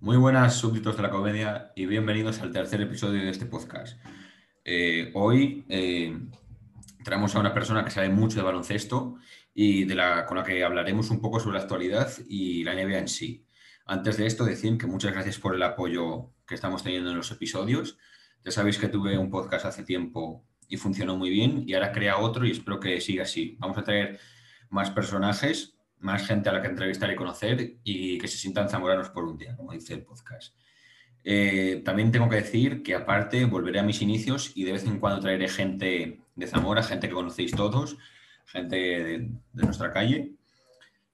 Muy 0.00 0.16
buenas 0.16 0.56
súbditos 0.56 0.96
de 0.96 1.02
la 1.02 1.10
comedia 1.10 1.72
y 1.76 1.86
bienvenidos 1.86 2.40
al 2.40 2.52
tercer 2.52 2.80
episodio 2.80 3.22
de 3.22 3.30
este 3.30 3.46
podcast. 3.46 3.98
Eh, 4.64 5.10
hoy 5.14 5.64
eh, 5.68 6.18
traemos 7.04 7.34
a 7.34 7.40
una 7.40 7.54
persona 7.54 7.84
que 7.84 7.90
sabe 7.90 8.08
mucho 8.08 8.36
de 8.38 8.42
baloncesto 8.42 9.16
y 9.54 9.84
de 9.84 9.94
la, 9.94 10.26
con 10.26 10.36
la 10.36 10.42
que 10.44 10.64
hablaremos 10.64 11.10
un 11.10 11.20
poco 11.20 11.38
sobre 11.38 11.58
la 11.58 11.62
actualidad 11.62 12.10
y 12.28 12.64
la 12.64 12.74
NBA 12.74 12.98
en 12.98 13.08
sí. 13.08 13.46
Antes 13.86 14.16
de 14.16 14.26
esto, 14.26 14.44
decir 14.44 14.76
que 14.76 14.86
muchas 14.86 15.12
gracias 15.12 15.38
por 15.38 15.54
el 15.54 15.62
apoyo 15.62 16.32
que 16.46 16.54
estamos 16.54 16.82
teniendo 16.82 17.10
en 17.10 17.16
los 17.16 17.30
episodios. 17.30 17.98
Ya 18.44 18.50
sabéis 18.50 18.78
que 18.78 18.88
tuve 18.88 19.16
un 19.16 19.30
podcast 19.30 19.64
hace 19.64 19.84
tiempo 19.84 20.44
y 20.68 20.76
funcionó 20.76 21.16
muy 21.16 21.30
bien 21.30 21.64
y 21.66 21.72
ahora 21.72 21.92
crea 21.92 22.18
otro 22.18 22.46
y 22.46 22.50
espero 22.50 22.78
que 22.78 23.00
siga 23.00 23.22
así. 23.22 23.56
Vamos 23.58 23.78
a 23.78 23.84
traer 23.84 24.20
más 24.68 24.90
personajes, 24.90 25.78
más 25.98 26.26
gente 26.26 26.50
a 26.50 26.52
la 26.52 26.60
que 26.60 26.68
entrevistar 26.68 27.10
y 27.10 27.16
conocer 27.16 27.78
y 27.82 28.18
que 28.18 28.28
se 28.28 28.36
sientan 28.36 28.68
zamoranos 28.68 29.08
por 29.08 29.24
un 29.24 29.38
día, 29.38 29.56
como 29.56 29.72
dice 29.72 29.94
el 29.94 30.02
podcast. 30.02 30.54
Eh, 31.24 31.80
también 31.86 32.12
tengo 32.12 32.28
que 32.28 32.36
decir 32.36 32.82
que 32.82 32.94
aparte 32.94 33.46
volveré 33.46 33.80
a 33.80 33.82
mis 33.82 34.02
inicios 34.02 34.52
y 34.54 34.64
de 34.64 34.72
vez 34.72 34.84
en 34.84 34.98
cuando 34.98 35.20
traeré 35.20 35.48
gente 35.48 36.20
de 36.36 36.46
Zamora, 36.46 36.82
gente 36.82 37.08
que 37.08 37.14
conocéis 37.14 37.52
todos, 37.52 37.96
gente 38.44 38.76
de, 38.76 39.30
nuestra 39.54 39.90
calle. 39.90 40.34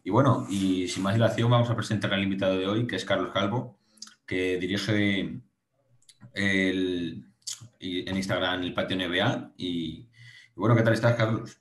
Y 0.03 0.11
bueno, 0.11 0.47
y 0.51 0.89
sin 0.89 1.05
más 1.05 1.15
dilación 1.15 1.48
vamos 1.48 1.70
a 1.70 1.77
presentar 1.77 2.12
al 2.12 2.25
invitado 2.25 2.59
de 2.59 2.67
hoy, 2.67 2.87
que 2.89 2.97
es 2.97 3.05
Carlos 3.05 3.31
Calvo, 3.33 3.78
que 4.27 4.59
dirige 4.59 5.41
el, 6.34 7.24
en 7.80 8.16
Instagram 8.16 8.62
el 8.62 8.74
Patio 8.74 8.96
NBA. 8.96 9.52
Y, 9.56 10.08
bueno, 10.54 10.76
¿qué 10.76 10.82
tal 10.82 10.94
estás, 10.94 11.16
Carlos? 11.16 11.60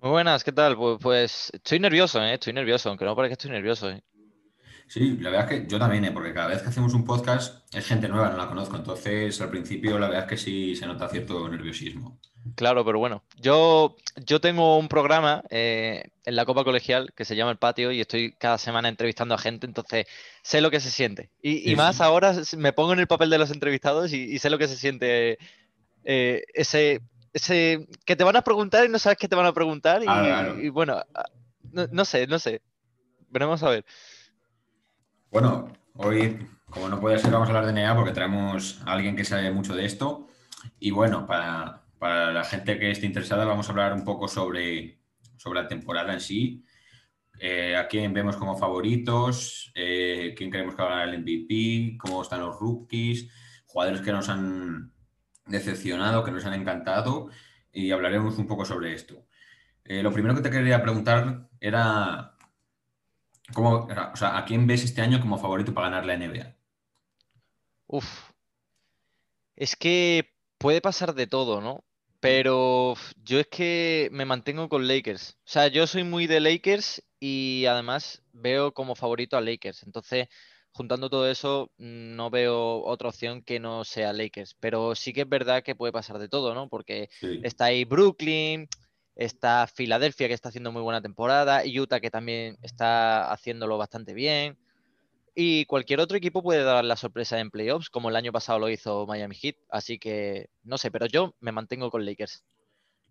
Muy 0.00 0.10
buenas, 0.10 0.42
¿qué 0.42 0.52
tal? 0.52 0.76
Pues, 0.76 0.98
pues 1.00 1.50
estoy 1.52 1.78
nervioso, 1.78 2.20
¿eh? 2.22 2.34
estoy 2.34 2.52
nervioso, 2.52 2.88
aunque 2.88 3.04
no 3.04 3.14
parezca 3.14 3.30
que 3.30 3.40
estoy 3.40 3.50
nervioso. 3.50 3.90
¿eh? 3.90 4.02
Sí, 4.86 5.16
la 5.20 5.30
verdad 5.30 5.52
es 5.52 5.60
que 5.60 5.68
yo 5.68 5.78
también, 5.78 6.04
¿eh? 6.04 6.12
porque 6.12 6.34
cada 6.34 6.48
vez 6.48 6.62
que 6.62 6.68
hacemos 6.68 6.94
un 6.94 7.04
podcast 7.04 7.64
es 7.74 7.86
gente 7.86 8.08
nueva, 8.08 8.30
no 8.30 8.36
la 8.36 8.48
conozco, 8.48 8.76
entonces 8.76 9.40
al 9.40 9.50
principio 9.50 9.98
la 9.98 10.08
verdad 10.08 10.24
es 10.24 10.28
que 10.28 10.36
sí 10.36 10.76
se 10.76 10.86
nota 10.86 11.08
cierto 11.08 11.48
nerviosismo. 11.48 12.18
Claro, 12.56 12.84
pero 12.84 12.98
bueno, 12.98 13.22
yo, 13.36 13.96
yo 14.16 14.40
tengo 14.40 14.76
un 14.76 14.88
programa 14.88 15.44
eh, 15.48 16.10
en 16.24 16.36
la 16.36 16.44
Copa 16.44 16.64
Colegial 16.64 17.12
que 17.14 17.24
se 17.24 17.36
llama 17.36 17.52
El 17.52 17.58
Patio 17.58 17.92
y 17.92 18.00
estoy 18.00 18.32
cada 18.32 18.58
semana 18.58 18.88
entrevistando 18.88 19.34
a 19.34 19.38
gente, 19.38 19.66
entonces 19.66 20.06
sé 20.42 20.60
lo 20.60 20.70
que 20.70 20.80
se 20.80 20.90
siente. 20.90 21.30
Y, 21.40 21.74
más 21.76 22.00
ahora 22.00 22.34
me 22.56 22.72
pongo 22.72 22.92
en 22.92 22.98
el 22.98 23.06
papel 23.06 23.30
de 23.30 23.38
los 23.38 23.50
entrevistados 23.50 24.12
y, 24.12 24.38
sé 24.38 24.50
lo 24.50 24.58
que 24.58 24.68
se 24.68 24.76
siente 24.76 25.38
eh, 26.04 26.42
ese, 26.52 27.00
ese 27.32 27.86
que 28.04 28.16
te 28.16 28.24
van 28.24 28.36
a 28.36 28.42
preguntar 28.42 28.84
y 28.84 28.88
no 28.88 28.98
sabes 28.98 29.18
qué 29.18 29.28
te 29.28 29.36
van 29.36 29.46
a 29.46 29.54
preguntar. 29.54 30.02
Y, 30.60 30.68
bueno, 30.68 31.00
ah, 31.14 31.24
no, 31.70 32.04
sé, 32.04 32.26
no 32.26 32.38
sé. 32.38 32.60
Veremos 33.30 33.62
a 33.62 33.70
ver. 33.70 33.84
Bueno, 35.32 35.72
hoy, 35.94 36.46
como 36.68 36.90
no 36.90 37.00
puede 37.00 37.18
ser, 37.18 37.30
vamos 37.30 37.48
a 37.48 37.52
hablar 37.52 37.64
de 37.64 37.72
NEA 37.72 37.96
porque 37.96 38.12
traemos 38.12 38.82
a 38.84 38.92
alguien 38.92 39.16
que 39.16 39.24
sabe 39.24 39.50
mucho 39.50 39.74
de 39.74 39.86
esto. 39.86 40.28
Y 40.78 40.90
bueno, 40.90 41.26
para, 41.26 41.84
para 41.98 42.32
la 42.32 42.44
gente 42.44 42.78
que 42.78 42.90
esté 42.90 43.06
interesada, 43.06 43.46
vamos 43.46 43.66
a 43.66 43.72
hablar 43.72 43.94
un 43.94 44.04
poco 44.04 44.28
sobre, 44.28 45.00
sobre 45.38 45.62
la 45.62 45.68
temporada 45.68 46.12
en 46.12 46.20
sí. 46.20 46.66
Eh, 47.40 47.74
a 47.74 47.88
quién 47.88 48.12
vemos 48.12 48.36
como 48.36 48.58
favoritos, 48.58 49.72
eh, 49.74 50.34
quién 50.36 50.50
creemos 50.50 50.74
que 50.74 50.82
va 50.82 50.88
a 50.88 50.98
ganar 50.98 51.14
el 51.14 51.22
MVP, 51.22 51.96
cómo 51.96 52.20
están 52.20 52.40
los 52.40 52.60
rookies, 52.60 53.30
jugadores 53.64 54.02
que 54.02 54.12
nos 54.12 54.28
han 54.28 54.92
decepcionado, 55.46 56.24
que 56.24 56.30
nos 56.30 56.44
han 56.44 56.60
encantado, 56.60 57.30
y 57.72 57.90
hablaremos 57.90 58.36
un 58.36 58.46
poco 58.46 58.66
sobre 58.66 58.92
esto. 58.92 59.24
Eh, 59.84 60.02
lo 60.02 60.12
primero 60.12 60.34
que 60.34 60.42
te 60.42 60.50
quería 60.50 60.82
preguntar 60.82 61.48
era, 61.58 62.31
¿cómo, 63.54 63.88
o 64.12 64.16
sea, 64.16 64.36
¿a 64.36 64.44
quién 64.44 64.66
ves 64.66 64.84
este 64.84 65.02
año 65.02 65.20
como 65.20 65.38
favorito 65.38 65.74
para 65.74 65.88
ganar 65.88 66.06
la 66.06 66.14
NBA? 66.14 66.54
Uf, 67.86 68.32
es 69.56 69.76
que 69.76 70.32
puede 70.58 70.80
pasar 70.80 71.14
de 71.14 71.26
todo, 71.26 71.60
¿no? 71.60 71.84
Pero 72.20 72.94
yo 73.16 73.40
es 73.40 73.48
que 73.48 74.08
me 74.12 74.24
mantengo 74.24 74.68
con 74.68 74.86
Lakers. 74.86 75.38
O 75.38 75.50
sea, 75.50 75.66
yo 75.66 75.86
soy 75.86 76.04
muy 76.04 76.26
de 76.26 76.40
Lakers 76.40 77.02
y 77.18 77.66
además 77.66 78.22
veo 78.32 78.72
como 78.72 78.94
favorito 78.94 79.36
a 79.36 79.40
Lakers. 79.40 79.82
Entonces, 79.82 80.28
juntando 80.70 81.10
todo 81.10 81.28
eso, 81.28 81.72
no 81.78 82.30
veo 82.30 82.84
otra 82.84 83.08
opción 83.08 83.42
que 83.42 83.58
no 83.58 83.84
sea 83.84 84.12
Lakers. 84.12 84.56
Pero 84.60 84.94
sí 84.94 85.12
que 85.12 85.22
es 85.22 85.28
verdad 85.28 85.64
que 85.64 85.74
puede 85.74 85.92
pasar 85.92 86.18
de 86.18 86.28
todo, 86.28 86.54
¿no? 86.54 86.68
Porque 86.68 87.08
está 87.42 87.66
ahí 87.66 87.84
Brooklyn, 87.84 88.68
está 89.14 89.66
Filadelfia 89.66 90.28
que 90.28 90.34
está 90.34 90.48
haciendo 90.48 90.72
muy 90.72 90.82
buena 90.82 91.02
temporada, 91.02 91.62
Utah 91.64 92.00
que 92.00 92.10
también 92.10 92.56
está 92.62 93.30
haciéndolo 93.32 93.78
bastante 93.78 94.14
bien. 94.14 94.58
Y 95.34 95.64
cualquier 95.64 96.00
otro 96.00 96.16
equipo 96.16 96.42
puede 96.42 96.62
dar 96.62 96.84
la 96.84 96.96
sorpresa 96.96 97.40
en 97.40 97.50
playoffs, 97.50 97.88
como 97.88 98.10
el 98.10 98.16
año 98.16 98.32
pasado 98.32 98.58
lo 98.58 98.68
hizo 98.68 99.06
Miami 99.06 99.34
Heat. 99.34 99.56
Así 99.70 99.98
que 99.98 100.50
no 100.62 100.76
sé, 100.76 100.90
pero 100.90 101.06
yo 101.06 101.34
me 101.40 101.52
mantengo 101.52 101.90
con 101.90 102.04
Lakers. 102.04 102.44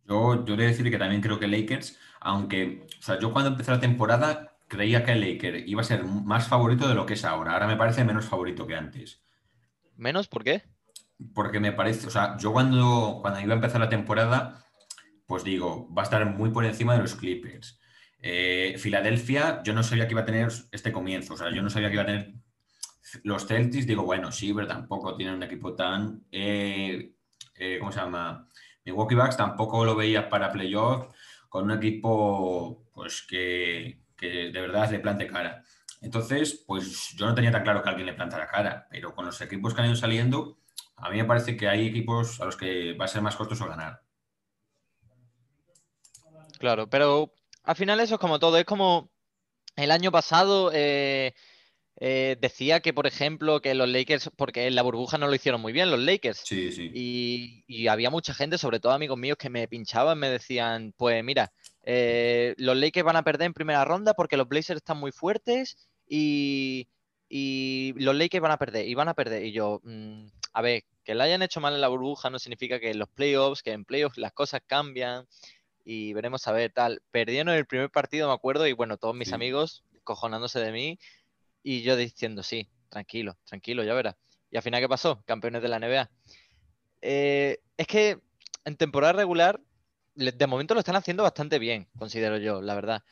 Yo, 0.07 0.45
yo 0.45 0.53
he 0.53 0.57
de 0.57 0.67
decir 0.67 0.89
que 0.89 0.97
también 0.97 1.21
creo 1.21 1.39
que 1.39 1.47
Lakers, 1.47 1.97
aunque, 2.19 2.85
o 2.99 3.01
sea, 3.01 3.19
yo 3.19 3.33
cuando 3.33 3.51
empecé 3.51 3.71
la 3.71 3.79
temporada 3.79 4.57
creía 4.67 5.03
que 5.03 5.11
el 5.11 5.21
Lakers 5.21 5.63
iba 5.67 5.81
a 5.81 5.85
ser 5.85 6.03
más 6.03 6.47
favorito 6.47 6.87
de 6.87 6.95
lo 6.95 7.05
que 7.05 7.15
es 7.15 7.25
ahora. 7.25 7.53
Ahora 7.53 7.67
me 7.67 7.75
parece 7.75 8.03
menos 8.03 8.25
favorito 8.25 8.67
que 8.67 8.75
antes. 8.75 9.21
¿Menos? 9.97 10.27
¿Por 10.27 10.43
qué? 10.43 10.63
Porque 11.33 11.59
me 11.59 11.71
parece, 11.71 12.07
o 12.07 12.09
sea, 12.09 12.37
yo 12.37 12.53
cuando, 12.53 13.19
cuando 13.21 13.39
iba 13.41 13.53
a 13.53 13.55
empezar 13.55 13.81
la 13.81 13.89
temporada, 13.89 14.65
pues 15.31 15.45
digo, 15.45 15.87
va 15.97 16.01
a 16.01 16.03
estar 16.03 16.25
muy 16.25 16.49
por 16.49 16.65
encima 16.65 16.93
de 16.93 16.99
los 16.99 17.15
Clippers. 17.15 17.79
Eh, 18.19 18.75
Filadelfia, 18.77 19.63
yo 19.63 19.71
no 19.71 19.81
sabía 19.81 20.05
que 20.05 20.11
iba 20.11 20.23
a 20.23 20.25
tener 20.25 20.51
este 20.73 20.91
comienzo, 20.91 21.35
o 21.35 21.37
sea, 21.37 21.49
yo 21.51 21.61
no 21.61 21.69
sabía 21.69 21.87
que 21.87 21.93
iba 21.93 22.03
a 22.03 22.05
tener 22.05 22.33
los 23.23 23.47
Celtics, 23.47 23.87
digo, 23.87 24.03
bueno, 24.03 24.29
sí, 24.33 24.53
pero 24.53 24.67
tampoco 24.67 25.15
tienen 25.15 25.35
un 25.35 25.43
equipo 25.43 25.73
tan, 25.73 26.25
eh, 26.33 27.13
eh, 27.55 27.77
¿cómo 27.79 27.93
se 27.93 28.01
llama? 28.01 28.49
Milwaukee 28.83 29.15
Bucks 29.15 29.37
tampoco 29.37 29.85
lo 29.85 29.95
veía 29.95 30.27
para 30.27 30.51
playoff 30.51 31.07
con 31.47 31.63
un 31.63 31.77
equipo, 31.77 32.89
pues, 32.93 33.21
que, 33.25 34.01
que 34.17 34.51
de 34.51 34.61
verdad 34.61 34.91
le 34.91 34.99
plante 34.99 35.27
cara. 35.27 35.63
Entonces, 36.01 36.61
pues 36.67 37.15
yo 37.15 37.25
no 37.25 37.33
tenía 37.33 37.51
tan 37.51 37.63
claro 37.63 37.81
que 37.81 37.87
alguien 37.87 38.07
le 38.07 38.15
plantara 38.15 38.47
cara, 38.47 38.85
pero 38.91 39.15
con 39.15 39.27
los 39.27 39.39
equipos 39.39 39.73
que 39.73 39.79
han 39.79 39.87
ido 39.87 39.95
saliendo, 39.95 40.57
a 40.97 41.09
mí 41.09 41.15
me 41.15 41.25
parece 41.25 41.55
que 41.55 41.69
hay 41.69 41.87
equipos 41.87 42.41
a 42.41 42.45
los 42.45 42.57
que 42.57 42.95
va 42.95 43.05
a 43.05 43.07
ser 43.07 43.21
más 43.21 43.37
costoso 43.37 43.65
ganar. 43.69 44.01
Claro, 46.61 46.87
pero 46.87 47.33
al 47.63 47.75
final 47.75 47.99
eso 47.99 48.15
es 48.15 48.21
como 48.21 48.37
todo, 48.37 48.57
es 48.57 48.65
como 48.65 49.09
el 49.75 49.89
año 49.89 50.11
pasado 50.11 50.71
eh, 50.73 51.33
eh, 51.99 52.37
decía 52.39 52.81
que, 52.81 52.93
por 52.93 53.07
ejemplo, 53.07 53.61
que 53.61 53.73
los 53.73 53.89
Lakers, 53.89 54.29
porque 54.35 54.67
en 54.67 54.75
la 54.75 54.83
burbuja 54.83 55.17
no 55.17 55.27
lo 55.27 55.33
hicieron 55.33 55.59
muy 55.59 55.73
bien 55.73 55.89
los 55.89 55.99
Lakers. 55.99 56.43
Sí, 56.45 56.71
sí. 56.71 57.63
Y, 57.67 57.87
había 57.87 58.11
mucha 58.11 58.35
gente, 58.35 58.59
sobre 58.59 58.79
todo 58.79 58.91
amigos 58.91 59.17
míos, 59.17 59.37
que 59.37 59.49
me 59.49 59.67
pinchaban, 59.67 60.19
me 60.19 60.29
decían, 60.29 60.93
pues 60.97 61.23
mira, 61.23 61.51
eh, 61.83 62.53
los 62.57 62.77
Lakers 62.77 63.05
van 63.05 63.15
a 63.15 63.23
perder 63.23 63.47
en 63.47 63.53
primera 63.53 63.83
ronda 63.83 64.13
porque 64.13 64.37
los 64.37 64.47
Blazers 64.47 64.77
están 64.77 64.97
muy 64.97 65.11
fuertes 65.11 65.89
y, 66.07 66.87
los 67.29 68.15
Lakers 68.15 68.41
van 68.41 68.51
a 68.51 68.57
perder, 68.57 68.87
y 68.87 68.93
van 68.93 69.07
a 69.07 69.15
perder. 69.15 69.45
Y 69.45 69.51
yo, 69.51 69.81
mm, 69.83 70.27
a 70.53 70.61
ver, 70.61 70.83
que 71.03 71.15
lo 71.15 71.23
hayan 71.23 71.41
hecho 71.41 71.59
mal 71.59 71.73
en 71.73 71.81
la 71.81 71.87
burbuja 71.87 72.29
no 72.29 72.37
significa 72.37 72.79
que 72.79 72.91
en 72.91 72.99
los 72.99 73.09
playoffs, 73.09 73.63
que 73.63 73.71
en 73.71 73.85
playoffs 73.85 74.17
las 74.17 74.33
cosas 74.33 74.61
cambian 74.67 75.25
y 75.83 76.13
veremos 76.13 76.47
a 76.47 76.51
ver 76.51 76.71
tal. 76.71 77.01
Perdieron 77.11 77.53
el 77.53 77.65
primer 77.65 77.89
partido, 77.89 78.27
me 78.27 78.33
acuerdo, 78.33 78.67
y 78.67 78.73
bueno, 78.73 78.97
todos 78.97 79.15
mis 79.15 79.33
amigos 79.33 79.83
cojonándose 80.03 80.59
de 80.59 80.71
mí 80.71 80.99
y 81.63 81.81
yo 81.83 81.95
diciendo, 81.95 82.43
sí, 82.43 82.69
tranquilo, 82.89 83.37
tranquilo, 83.45 83.83
ya 83.83 83.93
verás. 83.93 84.15
Y 84.49 84.57
al 84.57 84.63
final, 84.63 84.81
¿qué 84.81 84.89
pasó? 84.89 85.23
Campeones 85.25 85.61
de 85.61 85.67
la 85.69 85.79
NBA. 85.79 86.09
Eh, 87.01 87.59
es 87.77 87.87
que 87.87 88.19
en 88.65 88.75
temporada 88.75 89.13
regular, 89.13 89.59
de 90.15 90.47
momento 90.47 90.73
lo 90.73 90.81
están 90.81 90.95
haciendo 90.95 91.23
bastante 91.23 91.57
bien, 91.57 91.87
considero 91.97 92.37
yo, 92.37 92.61
la 92.61 92.75
verdad. 92.75 93.03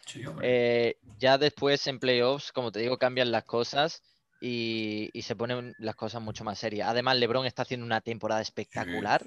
Eh, 0.42 0.98
ya 1.18 1.38
después 1.38 1.88
en 1.88 2.00
playoffs, 2.00 2.51
como 2.51 2.71
te 2.71 2.80
digo, 2.80 2.98
cambian 2.98 3.31
las 3.31 3.45
cosas 3.45 4.04
y, 4.42 5.10
se 5.21 5.36
ponen 5.36 5.74
las 5.80 5.95
cosas 5.95 6.21
mucho 6.21 6.44
más 6.44 6.60
serias. 6.60 6.89
Además, 6.89 7.18
LeBron 7.18 7.45
está 7.45 7.63
haciendo 7.63 7.86
una 7.86 8.01
temporada 8.01 8.42
espectacular. 8.42 9.25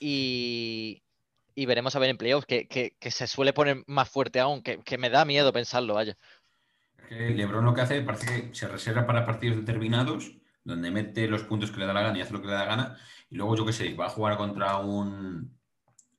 Y, 0.00 1.02
y 1.54 1.66
veremos 1.66 1.94
a 1.94 1.98
ver 1.98 2.10
en 2.10 2.16
playoffs, 2.16 2.46
que, 2.46 2.96
se 3.00 3.26
suele 3.26 3.52
poner 3.52 3.82
más 3.86 4.08
fuerte 4.08 4.40
aún, 4.40 4.62
que, 4.62 4.98
me 4.98 5.10
da 5.10 5.24
miedo 5.24 5.52
pensarlo, 5.52 5.94
vaya. 5.94 6.16
Que 7.08 7.30
Lebron 7.30 7.64
lo 7.64 7.74
que 7.74 7.82
hace 7.82 8.02
parece 8.02 8.48
que 8.48 8.54
se 8.54 8.68
reserva 8.68 9.06
para 9.06 9.26
partidos 9.26 9.58
determinados, 9.58 10.32
donde 10.64 10.90
mete 10.90 11.28
los 11.28 11.42
puntos 11.44 11.70
que 11.70 11.80
le 11.80 11.86
da 11.86 11.92
la 11.92 12.02
gana 12.02 12.18
y 12.18 12.22
hace 12.22 12.32
lo 12.32 12.40
que 12.40 12.46
le 12.46 12.52
da 12.52 12.60
la 12.60 12.76
gana, 12.76 12.96
y 13.28 13.36
luego 13.36 13.56
yo 13.56 13.66
qué 13.66 13.72
sé, 13.72 13.94
va 13.94 14.06
a 14.06 14.10
jugar 14.10 14.36
contra 14.36 14.78
un 14.78 15.60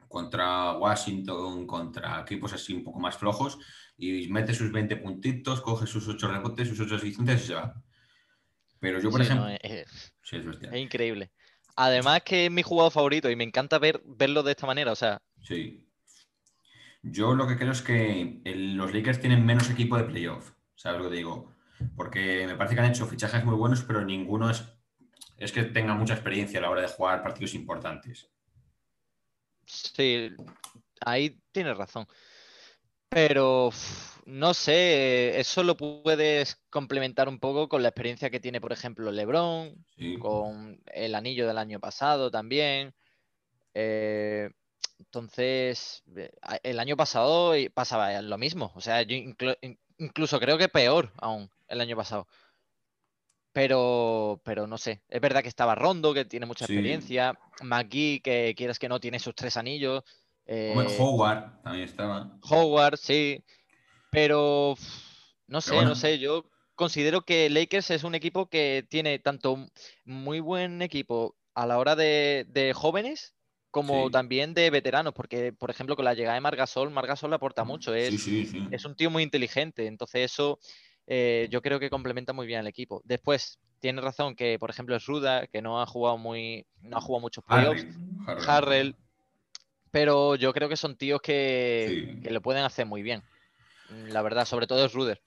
contra 0.08 0.78
Washington, 0.78 1.66
contra 1.66 2.22
equipos 2.22 2.54
así 2.54 2.72
un 2.72 2.84
poco 2.84 3.00
más 3.00 3.18
flojos, 3.18 3.58
y 3.98 4.28
mete 4.28 4.54
sus 4.54 4.72
20 4.72 4.98
puntitos, 4.98 5.62
coge 5.62 5.88
sus 5.88 6.08
8 6.08 6.28
rebotes, 6.28 6.68
sus 6.68 6.80
8 6.82 6.96
asistencias 6.98 7.44
y 7.44 7.48
se 7.48 7.54
va. 7.56 7.74
Pero 8.80 9.00
yo, 9.00 9.10
por 9.10 9.22
ejemplo... 9.22 9.48
es, 9.48 10.14
es 10.22 10.76
increíble. 10.76 11.32
Además 11.76 12.22
que 12.24 12.46
es 12.46 12.52
mi 12.52 12.62
jugador 12.62 12.92
favorito 12.92 13.30
y 13.30 13.36
me 13.36 13.44
encanta 13.44 13.80
ver, 13.80 14.02
verlo 14.06 14.44
de 14.44 14.52
esta 14.52 14.68
manera, 14.68 14.92
o 14.92 14.96
sea. 14.96 15.22
Sí. 15.42 15.90
Yo 17.02 17.36
lo 17.36 17.48
que 17.48 17.58
creo 17.58 17.72
es 17.72 17.82
que 17.82 18.42
los 18.46 18.94
Lakers 18.94 19.20
tienen 19.20 19.46
menos 19.46 19.70
equipo 19.70 19.98
de 19.98 20.06
playoff, 20.06 20.52
¿sabes 20.76 21.02
lo 21.02 21.10
que 21.10 21.18
digo? 21.18 21.54
Porque 21.96 22.46
me 22.48 22.56
parece 22.56 22.76
que 22.76 22.82
han 22.82 22.92
hecho 22.92 23.06
fichajes 23.06 23.44
muy 23.44 23.56
buenos, 23.56 23.84
pero 23.84 24.06
ninguno 24.06 24.50
es, 24.50 24.64
es 25.38 25.52
que 25.52 25.64
tenga 25.64 25.96
mucha 25.96 26.14
experiencia 26.14 26.60
a 26.60 26.62
la 26.62 26.70
hora 26.70 26.82
de 26.82 26.88
jugar 26.88 27.22
partidos 27.22 27.56
importantes. 27.56 28.30
Sí, 29.66 30.30
ahí 31.06 31.42
tienes 31.52 31.78
razón. 31.78 32.08
Pero 33.14 33.70
no 34.26 34.54
sé, 34.54 35.40
eso 35.40 35.64
lo 35.64 35.78
puedes 35.78 36.56
complementar 36.70 37.30
un 37.30 37.40
poco 37.40 37.70
con 37.70 37.84
la 37.84 37.90
experiencia 37.90 38.30
que 38.30 38.40
tiene, 38.40 38.62
por 38.62 38.72
ejemplo, 38.72 39.12
LeBron, 39.12 39.86
con 40.20 40.82
el 40.88 41.16
anillo 41.16 41.48
del 41.48 41.58
año 41.58 41.80
pasado 41.80 42.32
también. 42.32 42.94
Eh, 43.74 44.50
entonces, 45.00 46.04
eh, 46.16 46.32
el 46.64 46.80
año 46.80 46.96
pasado 46.96 47.54
pasaba 47.74 48.22
lo 48.22 48.38
mismo. 48.38 48.72
O 48.76 48.82
sea, 48.82 49.02
yo 49.02 49.16
incluso 49.98 50.40
creo 50.40 50.58
que 50.58 50.70
peor 50.70 51.12
aún 51.18 51.50
el 51.68 51.82
año 51.82 51.96
pasado. 51.96 52.28
Pero, 53.52 54.42
pero 54.44 54.66
no 54.66 54.78
sé. 54.80 55.04
Es 55.10 55.22
verdad 55.22 55.44
que 55.44 55.50
estaba 55.50 55.76
Rondo, 55.76 56.14
que 56.14 56.26
tiene 56.26 56.48
mucha 56.48 56.66
experiencia. 56.66 57.38
McGee, 57.62 58.22
que 58.22 58.56
quieras 58.58 58.80
que 58.80 58.90
no, 58.90 59.00
tiene 59.00 59.20
sus 59.20 59.36
tres 59.36 59.58
anillos. 59.58 60.04
Eh, 60.46 60.74
Howard 61.00 61.62
también 61.62 61.86
estaba. 61.86 62.38
Howard, 62.42 62.98
sí. 62.98 63.44
Pero 64.10 64.76
no 65.48 65.62
sé, 65.62 65.84
no 65.84 65.96
sé. 65.96 66.20
Yo 66.20 66.46
considero 66.76 67.22
que 67.22 67.50
Lakers 67.50 67.92
es 67.92 68.04
un 68.04 68.16
equipo 68.16 68.48
que 68.50 68.86
tiene 68.90 69.20
tanto 69.20 69.68
muy 70.06 70.40
buen 70.40 70.82
equipo 70.82 71.36
a 71.54 71.66
la 71.66 71.78
hora 71.78 71.96
de, 71.96 72.72
jóvenes 72.76 73.36
como 73.72 74.12
también 74.12 74.54
de 74.54 74.70
veteranos, 74.70 75.14
porque 75.14 75.52
por 75.52 75.72
ejemplo 75.72 75.96
con 75.96 76.06
la 76.06 76.14
llegada 76.14 76.36
de 76.36 76.42
Margasol, 76.42 76.92
Margasol 76.92 77.32
le 77.32 77.38
aporta 77.38 77.64
mm, 77.64 77.68
mucho, 77.68 77.96
es, 77.96 78.28
es 78.70 78.86
un 78.86 78.96
tío 78.96 79.10
muy 79.10 79.24
inteligente, 79.24 79.88
entonces 79.88 80.32
eso 80.32 80.60
eh, 81.08 81.48
yo 81.50 81.64
creo 81.64 81.80
que 81.80 81.90
complementa 81.90 82.34
muy 82.34 82.46
bien 82.46 82.60
al 82.60 82.68
equipo. 82.68 83.02
Después, 83.04 83.60
tiene 83.80 84.00
razón 84.02 84.36
que 84.36 84.60
por 84.60 84.70
ejemplo 84.70 84.96
es 84.96 85.06
Ruda, 85.08 85.48
que 85.48 85.64
no 85.64 85.82
ha 85.82 85.88
jugado 85.88 86.20
muy, 86.20 86.68
no 86.82 86.98
ha 86.98 87.02
jugado 87.02 87.22
muchos 87.22 87.44
playoffs, 87.44 87.88
Harrell, 88.48 88.96
pero 89.94 90.34
yo 90.36 90.52
creo 90.54 90.68
que 90.68 90.76
son 90.76 90.98
tíos 90.98 91.22
que, 91.22 92.20
lo 92.24 92.42
pueden 92.42 92.64
hacer 92.64 92.88
muy 92.88 93.04
bien. 93.04 93.22
La 94.08 94.24
verdad, 94.24 94.46
sobre 94.46 94.66
todo 94.66 94.84
es 94.84 94.92
Ruder. 94.92 95.22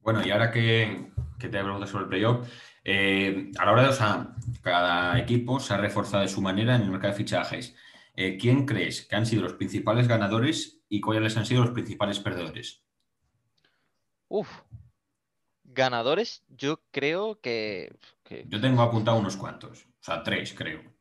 Bueno, 0.00 0.26
y 0.26 0.32
ahora 0.32 0.50
que, 0.50 1.12
te 1.38 1.48
preguntas 1.48 1.88
sobre 1.88 2.02
el 2.02 2.08
playoff, 2.08 2.48
eh, 2.82 3.52
a 3.56 3.64
la 3.64 3.70
hora 3.70 3.82
de, 3.84 3.88
o 3.90 3.92
sea, 3.92 4.34
cada 4.60 5.16
equipo 5.20 5.60
se 5.60 5.72
ha 5.72 5.76
reforzado 5.76 6.24
de 6.24 6.28
su 6.28 6.42
manera 6.42 6.74
en 6.74 6.82
el 6.82 6.90
mercado 6.90 7.12
de 7.12 7.18
fichajes. 7.18 7.76
Eh, 8.16 8.36
¿Quién 8.36 8.66
crees 8.66 9.06
que 9.06 9.14
han 9.14 9.24
sido 9.24 9.42
los 9.42 9.52
principales 9.52 10.08
ganadores 10.08 10.82
y 10.88 11.00
cuáles 11.00 11.36
han 11.36 11.46
sido 11.46 11.62
los 11.62 11.70
principales 11.70 12.18
perdedores? 12.18 12.82
Uf, 14.26 14.48
ganadores, 15.62 16.42
yo 16.48 16.82
creo 16.90 17.40
que... 17.40 17.94
Yo 18.48 18.60
tengo 18.60 18.82
apuntado 18.82 19.16
unos 19.16 19.36
cuantos, 19.36 19.84
o 19.84 20.02
sea, 20.02 20.24
tres 20.24 20.54
creo. 20.54 20.95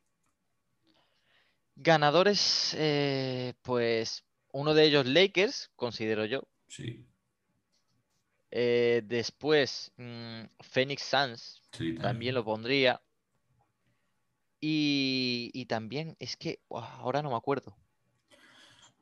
Ganadores, 1.75 2.75
eh, 2.77 3.54
pues 3.62 4.24
uno 4.51 4.74
de 4.74 4.86
ellos 4.86 5.06
Lakers, 5.06 5.72
considero 5.75 6.25
yo. 6.25 6.48
Sí. 6.68 7.06
Eh, 8.51 9.01
después, 9.04 9.92
mm, 9.98 10.44
Phoenix 10.62 11.04
Suns, 11.04 11.62
también. 12.01 12.36
lo 12.36 12.45
pondría. 12.45 13.01
Y, 14.62 15.66
también, 15.68 16.16
es 16.19 16.38
que 16.38 16.60
ahora 16.69 17.22
no 17.22 17.30
me 17.30 17.36
acuerdo. 17.36 17.75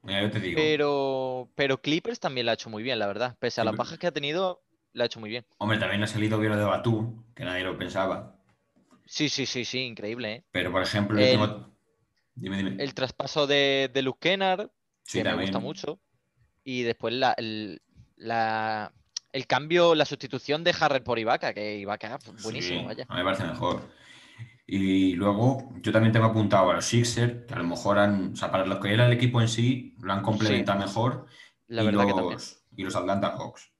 yo 0.02 0.32
te 0.32 0.40
digo. 0.40 0.60
Pero, 0.60 1.50
pero 1.56 1.80
Clippers 1.80 2.20
también 2.20 2.48
lo 2.48 2.52
ha 2.52 2.56
hecho 2.56 2.70
muy 2.70 2.82
bien, 2.84 2.98
la 3.00 3.08
verdad. 3.08 3.38
Pese 3.40 3.62
a 3.62 3.64
las 3.64 3.76
bajas 3.76 4.00
que 4.00 4.08
ha 4.08 4.12
tenido, 4.12 4.64
lo 4.92 5.04
ha 5.04 5.06
hecho 5.06 5.20
muy 5.20 5.30
bien. 5.30 5.46
Hombre, 5.60 5.78
también 5.78 6.04
ha 6.04 6.08
salido 6.08 6.40
bien 6.40 6.58
de 6.58 6.64
Batú, 6.64 7.24
que 7.36 7.46
nadie 7.46 7.64
lo 7.64 7.78
pensaba. 7.78 8.36
Sí, 9.06 9.30
sí, 9.30 9.46
sí, 9.46 9.64
sí, 9.64 9.80
increíble. 9.82 10.34
¿eh? 10.34 10.44
Pero, 10.52 10.72
por 10.72 10.82
ejemplo, 10.82 11.18
tengo 11.18 11.73
el 12.42 12.94
traspaso 12.94 13.48
de, 13.48 13.90
de 13.94 14.02
Luke 14.02 14.20
Kennard, 14.22 14.70
que 15.12 15.24
me 15.24 15.42
gusta 15.42 15.60
mucho. 15.60 16.00
Y 16.64 16.84
después 16.84 17.14
la, 17.14 17.34
el, 17.38 17.82
cambio, 19.48 19.96
la 19.96 20.06
sustitución 20.06 20.64
de 20.64 20.76
Harrell 20.80 21.04
por 21.04 21.20
Ibaka, 21.20 21.54
que 21.54 21.78
Ibaka 21.80 22.20
buenísimo, 22.42 22.86
vaya. 22.86 23.06
A 23.08 23.14
mí 23.14 23.20
me 23.20 23.26
parece 23.26 23.44
mejor. 23.44 23.82
Y 24.66 25.14
luego 25.16 25.74
yo 25.82 25.92
también 25.92 26.14
tengo 26.14 26.28
apuntado 26.28 26.72
a 26.72 26.76
los 26.76 26.86
Sixers, 26.86 27.46
que 27.46 27.54
a 27.54 27.58
lo 27.58 27.66
mejor 27.66 28.00
han, 28.00 28.34
o 28.34 28.36
sea, 28.36 28.50
para 28.50 28.66
lo 28.66 28.80
que 28.80 28.94
era 28.94 29.06
el 29.06 29.14
equipo 29.14 29.42
en 29.42 29.50
sí, 29.50 29.96
lo 30.00 30.14
han 30.14 30.22
complementado 30.22 30.80
mejor. 30.80 31.28
La 31.68 31.84
y 31.84 31.86
verdad 31.86 32.04
los, 32.04 32.08
que 32.08 32.14
también. 32.14 32.40
Y 32.78 32.84
los 32.84 32.96
Atlanta 32.96 33.36
Hawks 33.38 33.72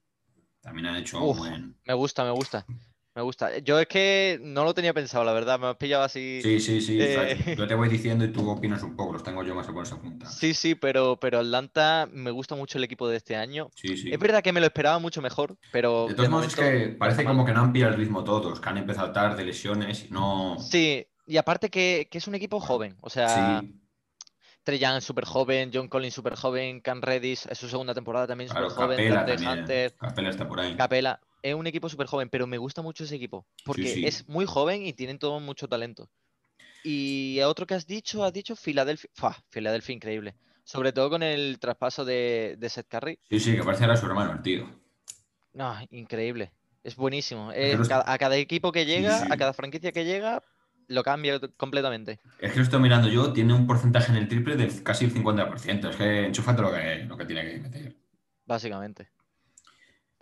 también 0.60 0.86
han 0.86 0.96
hecho 0.96 1.22
un 1.22 1.36
buen. 1.36 1.76
Me 1.84 1.94
gusta, 1.94 2.24
me 2.24 2.30
gusta. 2.30 2.66
Me 3.14 3.22
gusta. 3.22 3.58
Yo 3.58 3.78
es 3.78 3.86
que 3.86 4.40
no 4.42 4.64
lo 4.64 4.74
tenía 4.74 4.92
pensado, 4.92 5.24
la 5.24 5.32
verdad. 5.32 5.60
Me 5.60 5.68
has 5.68 5.76
pillado 5.76 6.02
así. 6.02 6.40
Sí, 6.42 6.58
sí, 6.58 6.80
sí. 6.80 6.98
Eh, 7.00 7.54
yo 7.56 7.66
te 7.68 7.76
voy 7.76 7.88
diciendo 7.88 8.24
y 8.24 8.32
tú 8.32 8.48
opinas 8.50 8.82
un 8.82 8.96
poco. 8.96 9.12
Los 9.12 9.22
tengo 9.22 9.44
yo 9.44 9.54
más 9.54 9.68
o 9.68 9.72
menos 9.72 9.92
apuntados. 9.92 10.34
Sí, 10.34 10.52
sí, 10.52 10.74
pero, 10.74 11.16
pero 11.20 11.38
Atlanta 11.38 12.08
me 12.10 12.32
gusta 12.32 12.56
mucho 12.56 12.78
el 12.78 12.84
equipo 12.84 13.08
de 13.08 13.16
este 13.16 13.36
año. 13.36 13.70
Sí, 13.76 13.96
sí. 13.96 14.10
Es 14.12 14.18
verdad 14.18 14.42
que 14.42 14.52
me 14.52 14.58
lo 14.58 14.66
esperaba 14.66 14.98
mucho 14.98 15.22
mejor, 15.22 15.56
pero. 15.70 16.08
De 16.08 16.14
todos 16.14 16.28
modos, 16.28 16.46
es 16.48 16.56
que 16.56 16.88
parece 16.98 17.24
como 17.24 17.44
que 17.44 17.52
no 17.52 17.60
han 17.60 17.72
pillado 17.72 17.92
el 17.92 17.98
ritmo 17.98 18.24
todos, 18.24 18.60
que 18.60 18.68
han 18.68 18.78
empezado 18.78 19.12
tarde, 19.12 19.44
lesiones 19.44 20.06
y 20.06 20.10
no. 20.10 20.56
Sí, 20.58 21.06
y 21.24 21.36
aparte 21.36 21.70
que, 21.70 22.08
es 22.10 22.26
un 22.26 22.34
equipo 22.34 22.58
joven. 22.58 22.96
O 23.00 23.10
sea. 23.10 23.60
Sí. 23.60 23.80
Trey 24.64 24.78
Young 24.78 25.02
súper 25.02 25.26
joven, 25.26 25.70
John 25.74 25.88
Collins 25.88 26.14
súper 26.14 26.36
joven, 26.36 26.80
Cam 26.80 27.02
Redis 27.02 27.44
es 27.44 27.58
su 27.58 27.68
segunda 27.68 27.92
temporada 27.92 28.26
también 28.26 28.48
súper 28.48 28.70
joven, 28.70 29.12
Capela, 29.12 29.52
Hunter, 29.52 29.94
Capela 29.94 30.30
está 30.30 30.48
por 30.48 30.58
ahí. 30.58 30.74
Capela 30.74 31.20
es 31.44 31.54
un 31.54 31.66
equipo 31.66 31.90
súper 31.90 32.06
joven, 32.06 32.30
pero 32.30 32.46
me 32.46 32.56
gusta 32.56 32.80
mucho 32.80 33.04
ese 33.04 33.16
equipo, 33.16 33.46
porque 33.66 34.06
es 34.06 34.26
muy 34.26 34.46
joven 34.46 34.86
y 34.86 34.94
tienen 34.94 35.18
todo 35.18 35.40
mucho 35.40 35.68
talento. 35.68 36.08
Y 36.82 37.38
otro 37.42 37.66
que 37.66 37.74
has 37.74 37.86
dicho, 37.86 38.24
has 38.24 38.32
dicho 38.32 38.56
Filadelfia. 38.56 39.10
Filadelfia 39.50 39.94
increíble. 39.94 40.36
Sobre 40.64 40.92
todo 40.92 41.10
con 41.10 41.22
el 41.22 41.58
traspaso 41.58 42.06
de, 42.06 42.56
de 42.58 42.68
Seth 42.70 42.88
Curry. 42.88 43.18
Sí, 43.28 43.40
sí, 43.40 43.56
que 43.56 43.62
parece 43.62 43.84
era 43.84 43.96
su 43.96 44.06
hermano, 44.06 44.32
el 44.32 44.40
tío. 44.40 44.66
No, 45.52 45.74
increíble. 45.90 46.50
Es 46.82 46.96
buenísimo. 46.96 47.50
a 47.50 48.18
cada 48.18 48.36
equipo 48.36 48.72
que 48.72 48.86
llega, 48.86 49.26
a 49.30 49.36
cada 49.36 49.52
franquicia 49.52 49.92
que 49.92 50.06
llega, 50.06 50.42
lo 50.88 51.02
cambia 51.02 51.38
completamente. 51.58 52.20
Es 52.38 52.52
que 52.52 52.58
lo 52.58 52.64
estoy 52.64 52.80
mirando 52.80 53.08
yo, 53.08 53.34
tiene 53.34 53.52
un 53.52 53.66
porcentaje 53.66 54.10
en 54.10 54.16
el 54.16 54.28
triple 54.28 54.56
de 54.56 54.82
casi 54.82 55.04
el 55.04 55.12
50%. 55.12 55.90
Es 55.90 55.96
que 55.96 56.26
enchufa 56.26 56.56
todo 56.56 56.70
lo 56.70 56.74
que, 56.74 57.04
lo 57.04 57.18
que 57.18 57.26
tiene 57.26 57.50
que 57.50 57.58
meter. 57.58 57.96
Básicamente. 58.46 59.13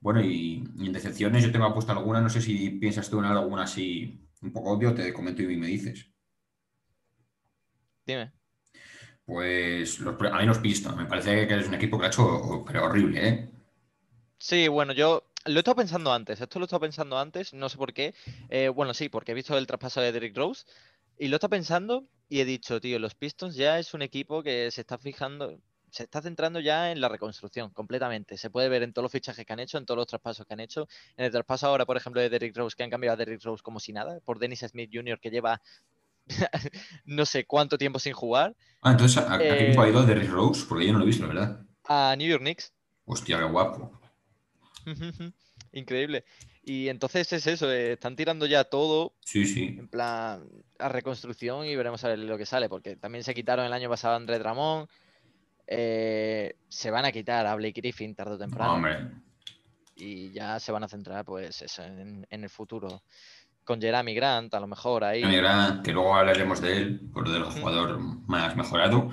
Bueno, 0.02 0.20
y, 0.20 0.64
en 0.80 0.92
decepciones 0.92 1.44
yo 1.44 1.52
tengo 1.52 1.64
apuesto 1.64 1.92
alguna, 1.92 2.20
no 2.20 2.28
sé 2.28 2.42
si 2.42 2.70
piensas 2.70 3.08
tú 3.08 3.20
en 3.20 3.26
alguna 3.26 3.62
así 3.62 4.28
un 4.42 4.52
poco 4.52 4.72
obvio, 4.72 4.92
te 4.92 5.12
comento 5.12 5.42
y 5.42 5.56
me 5.56 5.68
dices. 5.68 6.10
Dime. 8.04 8.32
Pues 9.24 10.00
los, 10.00 10.20
a 10.20 10.38
mí 10.38 10.44
los 10.44 10.58
Pistons, 10.58 10.96
me 10.96 11.06
parece 11.06 11.46
que 11.46 11.54
es 11.54 11.68
un 11.68 11.74
equipo 11.74 11.98
que 11.98 12.06
ha 12.06 12.08
hecho 12.08 12.64
pero 12.66 12.84
horrible, 12.84 13.28
¿eh? 13.28 13.50
Sí, 14.38 14.66
bueno, 14.66 14.92
yo 14.92 15.22
lo 15.44 15.54
he 15.54 15.58
estado 15.58 15.76
pensando 15.76 16.12
antes, 16.12 16.40
esto 16.40 16.58
lo 16.58 16.64
he 16.64 16.66
estado 16.66 16.80
pensando 16.80 17.16
antes, 17.16 17.54
no 17.54 17.68
sé 17.68 17.76
por 17.76 17.92
qué. 17.92 18.12
Eh, 18.48 18.68
bueno, 18.70 18.94
sí, 18.94 19.08
porque 19.08 19.30
he 19.30 19.36
visto 19.36 19.56
el 19.56 19.68
traspaso 19.68 20.00
de 20.00 20.10
Derrick 20.10 20.36
Rose 20.36 20.64
y 21.16 21.28
lo 21.28 21.36
he 21.36 21.36
estado 21.36 21.50
pensando 21.50 22.08
y 22.28 22.40
he 22.40 22.44
dicho, 22.44 22.80
tío, 22.80 22.98
los 22.98 23.14
Pistons 23.14 23.54
ya 23.54 23.78
es 23.78 23.94
un 23.94 24.02
equipo 24.02 24.42
que 24.42 24.68
se 24.72 24.80
está 24.80 24.98
fijando, 24.98 25.60
se 25.92 26.04
está 26.04 26.22
centrando 26.22 26.58
ya 26.58 26.90
en 26.90 27.02
la 27.02 27.08
reconstrucción 27.10 27.68
completamente. 27.68 28.38
Se 28.38 28.48
puede 28.48 28.70
ver 28.70 28.82
en 28.82 28.94
todos 28.94 29.04
los 29.04 29.12
fichajes 29.12 29.44
que 29.44 29.52
han 29.52 29.60
hecho, 29.60 29.76
en 29.76 29.84
todos 29.84 29.98
los 29.98 30.06
traspasos 30.06 30.46
que 30.46 30.54
han 30.54 30.60
hecho. 30.60 30.88
En 31.18 31.26
el 31.26 31.30
traspaso 31.30 31.66
ahora, 31.66 31.84
por 31.84 31.98
ejemplo, 31.98 32.22
de 32.22 32.30
Derrick 32.30 32.56
Rose, 32.56 32.74
que 32.74 32.82
han 32.82 32.88
cambiado 32.88 33.12
a 33.12 33.16
Derrick 33.18 33.44
Rose 33.44 33.62
como 33.62 33.78
si 33.78 33.92
nada, 33.92 34.18
por 34.24 34.38
Dennis 34.38 34.60
Smith 34.60 34.90
Jr., 34.90 35.20
que 35.20 35.30
lleva 35.30 35.60
no 37.04 37.26
sé 37.26 37.44
cuánto 37.44 37.76
tiempo 37.76 37.98
sin 37.98 38.14
jugar. 38.14 38.56
Ah, 38.80 38.92
entonces, 38.92 39.18
¿a, 39.18 39.36
qué 39.36 39.50
eh, 39.50 39.64
equipo 39.66 39.82
ha 39.82 39.88
ido 39.90 40.02
Derrick 40.02 40.30
Rose? 40.30 40.64
Porque 40.66 40.86
yo 40.86 40.94
no 40.94 40.98
lo 40.98 41.04
he 41.04 41.08
visto, 41.08 41.26
la 41.26 41.34
verdad. 41.34 41.66
A 41.84 42.14
New 42.16 42.26
York 42.26 42.40
Knicks. 42.40 42.72
Hostia, 43.04 43.38
qué 43.38 43.44
guapo. 43.44 43.92
Increíble. 45.72 46.24
Y 46.64 46.88
entonces 46.88 47.30
es 47.34 47.46
eso, 47.46 47.70
eh, 47.70 47.92
están 47.92 48.16
tirando 48.16 48.46
ya 48.46 48.64
todo 48.64 49.14
sí, 49.20 49.44
sí. 49.46 49.76
en 49.78 49.88
plan 49.88 50.48
a 50.78 50.88
reconstrucción 50.88 51.66
y 51.66 51.74
veremos 51.76 52.02
a 52.04 52.08
ver 52.08 52.20
lo 52.20 52.38
que 52.38 52.46
sale, 52.46 52.68
porque 52.68 52.96
también 52.96 53.24
se 53.24 53.34
quitaron 53.34 53.66
el 53.66 53.72
año 53.72 53.90
pasado 53.90 54.14
a 54.14 54.16
André 54.16 54.38
Dramón, 54.38 54.88
eh, 55.74 56.56
se 56.68 56.90
van 56.90 57.06
a 57.06 57.12
quitar 57.12 57.46
a 57.46 57.54
Blake 57.54 57.80
Griffin 57.80 58.14
tarde 58.14 58.34
o 58.34 58.38
temprano. 58.38 58.86
Y 59.96 60.30
ya 60.30 60.60
se 60.60 60.70
van 60.70 60.84
a 60.84 60.88
centrar, 60.88 61.24
pues, 61.24 61.64
en, 61.78 62.26
el 62.28 62.50
futuro. 62.50 63.02
Con 63.64 63.80
Jeremy 63.80 64.14
Grant, 64.14 64.52
a 64.52 64.60
lo 64.60 64.66
mejor 64.66 65.04
ahí. 65.04 65.20
Jeremy 65.20 65.38
Grant, 65.38 65.84
que 65.84 65.92
luego 65.92 66.14
hablaremos 66.14 66.60
de 66.60 66.76
él, 66.76 67.00
por 67.12 67.30
del 67.30 67.44
jugador 67.44 67.98
más 67.98 68.54
mejorado. 68.54 69.10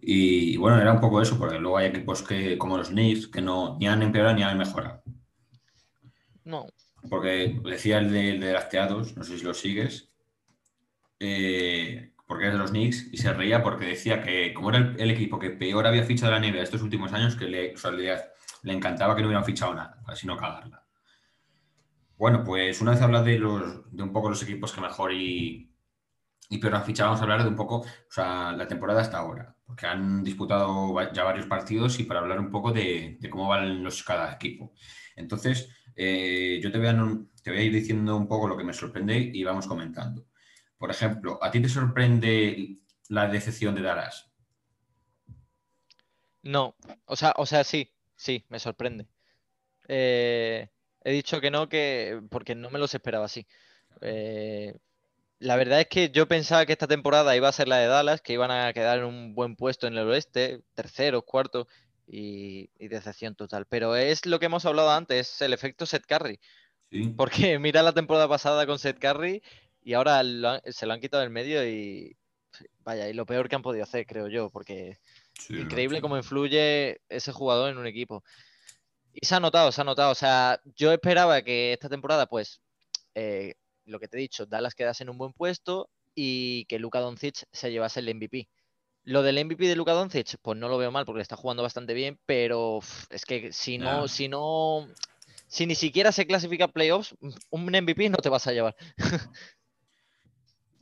Y 0.00 0.56
bueno, 0.56 0.80
era 0.80 0.92
un 0.92 1.00
poco 1.00 1.20
eso, 1.20 1.36
porque 1.36 1.58
luego 1.58 1.78
hay 1.78 1.86
equipos 1.86 2.22
que, 2.22 2.56
como 2.58 2.76
los 2.76 2.90
Knicks, 2.90 3.26
que 3.26 3.42
no 3.42 3.76
ni 3.80 3.88
han 3.88 4.02
empeorado 4.02 4.36
ni 4.36 4.44
han 4.44 4.58
mejorado. 4.58 5.02
No. 6.44 6.66
Porque 7.10 7.58
decía 7.64 7.98
el 7.98 8.12
de, 8.12 8.30
el 8.30 8.40
de 8.40 8.52
Lasteados, 8.52 9.16
no 9.16 9.24
sé 9.24 9.38
si 9.38 9.44
lo 9.44 9.54
sigues, 9.54 10.10
eh, 11.18 12.12
porque 12.26 12.46
es 12.46 12.52
de 12.52 12.58
los 12.58 12.70
Knicks, 12.70 13.12
y 13.12 13.18
se 13.18 13.32
reía 13.32 13.62
porque 13.62 13.86
decía 13.86 14.22
que 14.22 14.52
como 14.52 14.70
era 14.70 14.94
el, 14.98 15.10
equipo 15.10 15.38
que 15.38 15.50
peor 15.50 15.86
había 15.86 16.02
fichado 16.02 16.32
la 16.32 16.40
NBA 16.40 16.62
estos 16.62 16.82
últimos 16.82 17.12
años, 17.12 17.36
que 17.36 17.46
le, 17.46 17.74
le, 18.62 18.72
encantaba 18.72 19.14
que 19.14 19.22
no 19.22 19.28
hubieran 19.28 19.44
fichado 19.44 19.74
nada, 19.74 20.00
para 20.02 20.14
así 20.14 20.26
no 20.26 20.36
cagarla. 20.36 20.82
Bueno, 22.18 22.42
pues 22.44 22.80
una 22.80 22.92
vez 22.92 23.02
hablas 23.02 23.24
de, 23.24 23.38
los, 23.38 23.90
de 23.94 24.02
un 24.02 24.12
poco 24.12 24.30
los 24.30 24.42
equipos 24.42 24.72
que 24.72 24.80
mejor 24.80 25.12
y, 25.12 25.70
y 26.48 26.58
peor 26.58 26.74
han 26.74 26.84
fichado, 26.84 27.10
vamos 27.10 27.20
a 27.20 27.24
hablar 27.24 27.42
de 27.42 27.48
un 27.48 27.56
poco, 27.56 27.76
o 27.78 27.86
sea, 28.10 28.52
la 28.52 28.66
temporada 28.66 29.00
hasta 29.00 29.18
ahora, 29.18 29.54
porque 29.64 29.86
han 29.86 30.24
disputado 30.24 31.12
ya 31.12 31.24
varios 31.24 31.46
partidos 31.46 31.98
y 32.00 32.04
para 32.04 32.20
hablar 32.20 32.40
un 32.40 32.50
poco 32.50 32.72
de, 32.72 33.18
cómo 33.30 33.48
van 33.48 33.84
los, 33.84 34.02
cada 34.02 34.32
equipo. 34.32 34.72
Entonces, 35.14 35.68
eh, 35.94 36.60
yo 36.62 36.72
te 36.72 36.78
voy, 36.78 36.88
a, 36.88 36.96
te 37.42 37.50
voy 37.50 37.60
a 37.60 37.62
ir 37.62 37.72
diciendo 37.72 38.16
un 38.16 38.28
poco 38.28 38.48
lo 38.48 38.56
que 38.56 38.64
me 38.64 38.72
sorprende 38.72 39.18
y 39.18 39.44
vamos 39.44 39.66
comentando. 39.66 40.26
Por 40.78 40.90
ejemplo, 40.90 41.38
¿a 41.42 41.50
ti 41.50 41.60
te 41.60 41.68
sorprende 41.68 42.76
la 43.08 43.28
decepción 43.28 43.74
de 43.74 43.82
Dallas? 43.82 44.30
No, 46.42 46.76
o 47.06 47.16
sea, 47.16 47.34
o 47.36 47.46
sea, 47.46 47.64
sí, 47.64 47.92
sí, 48.14 48.44
me 48.48 48.58
sorprende. 48.58 49.06
Eh, 49.88 50.68
he 51.02 51.12
dicho 51.12 51.40
que 51.40 51.50
no, 51.50 51.68
que 51.68 52.20
porque 52.30 52.54
no 52.54 52.70
me 52.70 52.78
los 52.78 52.94
esperaba 52.94 53.24
así. 53.24 53.46
Eh, 54.00 54.78
la 55.38 55.56
verdad 55.56 55.80
es 55.80 55.88
que 55.88 56.10
yo 56.10 56.28
pensaba 56.28 56.66
que 56.66 56.72
esta 56.72 56.86
temporada 56.86 57.36
iba 57.36 57.48
a 57.48 57.52
ser 57.52 57.68
la 57.68 57.78
de 57.78 57.86
Dallas, 57.86 58.22
que 58.22 58.32
iban 58.32 58.50
a 58.50 58.72
quedar 58.72 58.98
en 58.98 59.04
un 59.04 59.34
buen 59.34 59.56
puesto 59.56 59.86
en 59.86 59.94
el 59.94 60.08
oeste, 60.08 60.62
tercero, 60.74 61.22
cuarto, 61.22 61.68
y, 62.06 62.68
decepción 62.78 63.34
total. 63.34 63.66
Pero 63.66 63.96
es 63.96 64.26
lo 64.26 64.38
que 64.38 64.46
hemos 64.46 64.64
hablado 64.66 64.90
antes, 64.90 65.40
el 65.42 65.52
efecto 65.52 65.86
Seth 65.86 66.06
Curry. 66.06 66.40
Porque 67.16 67.58
mira 67.58 67.82
la 67.82 67.92
temporada 67.92 68.28
pasada 68.28 68.66
con 68.66 68.78
Seth 68.78 68.98
Curry 68.98 69.42
y 69.86 69.94
ahora 69.94 70.20
se 70.66 70.84
lo 70.84 70.92
han 70.92 71.00
quitado 71.00 71.20
del 71.20 71.30
medio 71.30 71.64
y 71.64 72.16
vaya, 72.80 73.08
y 73.08 73.12
lo 73.12 73.24
peor 73.24 73.48
que 73.48 73.54
han 73.54 73.62
podido 73.62 73.84
hacer, 73.84 74.04
creo 74.04 74.26
yo, 74.26 74.50
porque 74.50 74.98
increíble 75.48 76.00
cómo 76.00 76.16
influye 76.16 77.00
ese 77.08 77.30
jugador 77.30 77.70
en 77.70 77.78
un 77.78 77.86
equipo. 77.86 78.24
Y 79.12 79.24
se 79.24 79.36
ha 79.36 79.40
notado, 79.40 79.70
se 79.70 79.80
ha 79.80 79.84
notado. 79.84 80.10
O 80.10 80.16
sea, 80.16 80.60
yo 80.74 80.90
esperaba 80.92 81.40
que 81.42 81.72
esta 81.72 81.88
temporada, 81.88 82.26
pues, 82.26 82.60
eh, 83.14 83.54
lo 83.84 84.00
que 84.00 84.08
te 84.08 84.16
he 84.16 84.20
dicho, 84.20 84.44
Dallas 84.44 84.74
quedase 84.74 85.04
en 85.04 85.10
un 85.10 85.18
buen 85.18 85.32
puesto 85.32 85.88
y 86.16 86.64
que 86.64 86.80
Luka 86.80 86.98
Doncic 86.98 87.44
se 87.52 87.70
llevase 87.70 88.00
el 88.00 88.12
MVP. 88.12 88.48
Lo 89.04 89.22
del 89.22 89.44
MVP 89.44 89.68
de 89.68 89.76
Luka 89.76 89.92
Doncic, 89.92 90.36
pues 90.42 90.58
no 90.58 90.68
lo 90.68 90.78
veo 90.78 90.90
mal 90.90 91.06
porque 91.06 91.22
está 91.22 91.36
jugando 91.36 91.62
bastante 91.62 91.94
bien, 91.94 92.18
pero 92.26 92.80
es 93.10 93.24
que 93.24 93.52
si 93.52 93.78
no, 93.78 94.08
si 94.08 94.26
no, 94.26 94.88
si 95.46 95.66
ni 95.66 95.76
siquiera 95.76 96.10
se 96.10 96.26
clasifica 96.26 96.66
playoffs, 96.66 97.14
un 97.50 97.66
MVP 97.66 98.10
no 98.10 98.16
te 98.16 98.28
vas 98.28 98.48
a 98.48 98.52
llevar. 98.52 98.74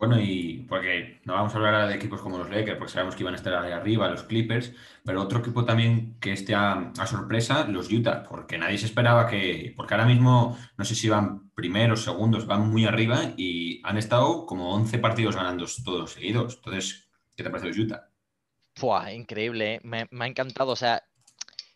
Bueno, 0.06 0.22
y 0.22 0.66
porque 0.68 1.20
no 1.24 1.32
vamos 1.32 1.54
a 1.54 1.56
hablar 1.56 1.88
de 1.88 1.94
equipos 1.94 2.20
como 2.20 2.36
los 2.36 2.50
Lakers, 2.50 2.76
porque 2.76 2.92
sabemos 2.92 3.14
que 3.14 3.22
iban 3.22 3.32
a 3.32 3.38
estar 3.38 3.54
ahí 3.54 3.72
arriba, 3.72 4.10
los 4.10 4.24
Clippers, 4.24 4.70
pero 5.02 5.22
otro 5.22 5.38
equipo 5.38 5.64
también 5.64 6.18
que 6.20 6.32
esté 6.32 6.54
a, 6.54 6.92
sorpresa, 7.06 7.66
los 7.68 7.90
Utah, 7.90 8.22
porque 8.28 8.58
nadie 8.58 8.76
se 8.76 8.84
esperaba 8.84 9.26
que, 9.26 9.72
porque 9.74 9.94
ahora 9.94 10.04
mismo 10.04 10.58
no 10.76 10.84
sé 10.84 10.94
si 10.94 11.08
van 11.08 11.48
primeros, 11.52 12.04
segundos, 12.04 12.46
van 12.46 12.68
muy 12.68 12.84
arriba 12.84 13.32
y 13.38 13.80
han 13.82 13.96
estado 13.96 14.44
como 14.44 14.74
11 14.74 14.98
partidos 14.98 15.36
ganando 15.36 15.64
todos 15.82 16.12
seguidos. 16.12 16.56
Entonces, 16.56 17.08
¿qué 17.34 17.42
te 17.42 17.48
parece 17.48 17.68
los 17.68 17.78
Utah? 17.78 18.10
Fua, 18.74 19.10
increíble, 19.10 19.76
¿eh? 19.76 19.80
me, 19.84 20.06
ha 20.20 20.26
encantado. 20.26 20.72
O 20.72 20.76
sea, 20.76 21.02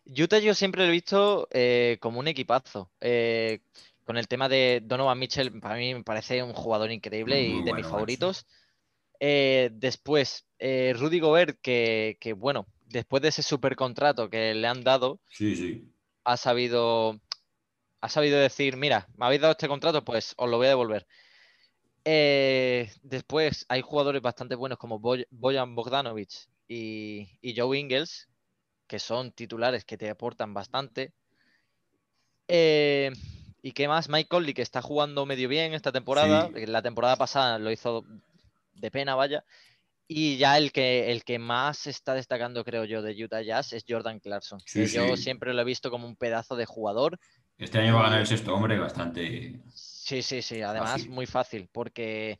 Utah 0.05 0.39
yo 0.39 0.53
siempre 0.53 0.83
lo 0.83 0.89
he 0.89 0.93
visto 0.93 1.49
eh, 1.51 1.97
como 1.99 2.19
un 2.19 2.29
equipazo. 2.29 2.91
Eh, 3.01 3.61
con 4.09 4.17
el 4.17 4.27
tema 4.27 4.49
de 4.49 4.81
Donovan 4.83 5.19
Mitchell, 5.19 5.61
para 5.61 5.77
mí 5.77 5.93
me 5.93 6.03
parece 6.03 6.43
un 6.43 6.55
jugador 6.55 6.91
increíble 6.91 7.43
y 7.43 7.63
de 7.63 7.75
mis 7.75 7.87
favoritos. 7.87 8.47
Eh, 9.21 9.69
después, 9.71 10.47
eh, 10.59 10.95
Rudy 10.97 11.21
Gobert, 11.21 11.59
que, 11.61 12.35
bueno, 12.35 12.67
después 12.87 13.21
de 13.21 13.29
ese 13.29 13.43
super 13.43 13.77
contrato 13.77 14.31
que 14.31 14.55
le 14.55 14.67
han 14.67 14.83
dado, 14.83 15.21
ha 16.25 16.37
sabido 16.39 17.21
ha 18.01 18.09
sabido 18.09 18.39
decir, 18.39 18.79
mira, 18.79 19.07
me 19.15 19.27
habéis 19.27 19.43
dado 19.43 19.53
este 19.53 19.69
contrato, 19.69 20.03
pues 20.03 20.33
os 20.39 20.49
lo 20.49 20.57
voy 20.57 20.69
a 20.69 20.71
devolver. 20.71 21.07
Eh, 22.07 22.91
después 23.03 23.67
hay 23.69 23.83
jugadores 23.83 24.23
bastante 24.23 24.55
buenos 24.55 24.79
como 24.79 25.01
Boyan 25.01 25.75
Bogdanovich 25.75 26.49
y, 26.67 27.29
y, 27.43 27.55
Joe 27.55 27.79
Ingles, 27.79 28.31
que 28.87 29.01
son 29.01 29.33
titulares 29.33 29.85
que 29.85 29.99
te 29.99 30.09
aportan 30.09 30.55
bastante. 30.55 31.13
Eh, 32.51 33.13
¿Y 33.63 33.73
qué 33.73 33.89
más? 33.89 34.09
Mike 34.09 34.29
Conley, 34.29 34.55
que 34.55 34.63
está 34.63 34.83
jugando 34.83 35.27
medio 35.27 35.49
bien 35.49 35.75
esta 35.75 35.93
temporada. 35.93 36.51
La 36.55 36.83
temporada 36.83 37.17
pasada 37.17 37.59
lo 37.59 37.71
hizo 37.71 38.05
de 38.75 38.91
pena, 38.91 39.15
vaya. 39.15 39.45
Y 40.11 40.39
ya 40.39 40.57
el 40.57 40.73
que, 40.73 41.13
el 41.13 41.23
que 41.23 41.39
más 41.39 41.87
está 41.87 42.15
destacando, 42.15 42.65
creo 42.65 42.85
yo, 42.85 43.03
de 43.03 43.13
Utah 43.23 43.43
Jazz 43.43 43.75
es 43.75 43.85
Jordan 43.87 44.21
Clarkson. 44.21 44.59
que 44.73 44.87
yo 44.87 45.17
siempre 45.19 45.53
lo 45.53 45.61
he 45.61 45.65
visto 45.65 45.91
como 45.91 46.07
un 46.07 46.17
pedazo 46.17 46.57
de 46.57 46.65
jugador. 46.65 47.19
Este 47.59 47.79
año 47.79 47.95
va 47.95 48.01
a 48.01 48.03
ganar 48.05 48.21
el 48.21 48.27
sexto 48.27 48.55
hombre 48.55 48.79
bastante. 48.79 49.61
Sí, 49.75 50.23
sí, 50.23 50.41
sí. 50.41 50.63
Además, 50.63 51.07
muy 51.09 51.27
fácil. 51.27 51.69
Porque 51.71 52.39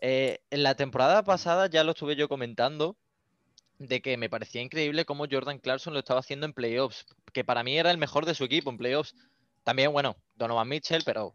eh, 0.00 0.38
en 0.50 0.62
la 0.62 0.76
temporada 0.76 1.24
pasada 1.24 1.68
ya 1.68 1.82
lo 1.82 1.92
estuve 1.92 2.14
yo 2.14 2.28
comentando. 2.28 2.96
De 3.78 4.00
que 4.00 4.16
me 4.16 4.28
parecía 4.28 4.60
increíble 4.60 5.04
cómo 5.04 5.26
Jordan 5.30 5.60
Clarkson 5.60 5.94
lo 5.94 6.00
estaba 6.00 6.20
haciendo 6.20 6.46
en 6.46 6.52
playoffs. 6.52 7.06
Que 7.32 7.44
para 7.44 7.64
mí 7.64 7.78
era 7.78 7.90
el 7.90 7.98
mejor 7.98 8.26
de 8.26 8.34
su 8.34 8.44
equipo 8.44 8.70
en 8.70 8.78
playoffs. 8.78 9.14
También, 9.68 9.92
bueno, 9.92 10.16
Donovan 10.34 10.66
Mitchell, 10.66 11.02
pero 11.04 11.34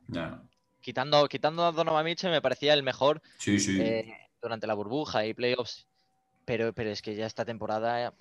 quitando, 0.82 1.28
quitando 1.28 1.66
a 1.66 1.72
Donovan 1.72 2.04
Mitchell 2.04 2.32
me 2.32 2.42
parecía 2.42 2.74
el 2.74 2.82
mejor 2.82 3.22
eh, 3.46 4.12
durante 4.42 4.66
la 4.66 4.74
burbuja 4.74 5.24
y 5.28 5.36
playoffs. 5.36 5.86
Pero, 6.44 6.74
pero 6.74 6.90
es 6.90 7.04
que 7.04 7.14
ya 7.14 7.28
esta 7.28 7.46
temporada. 7.46 8.12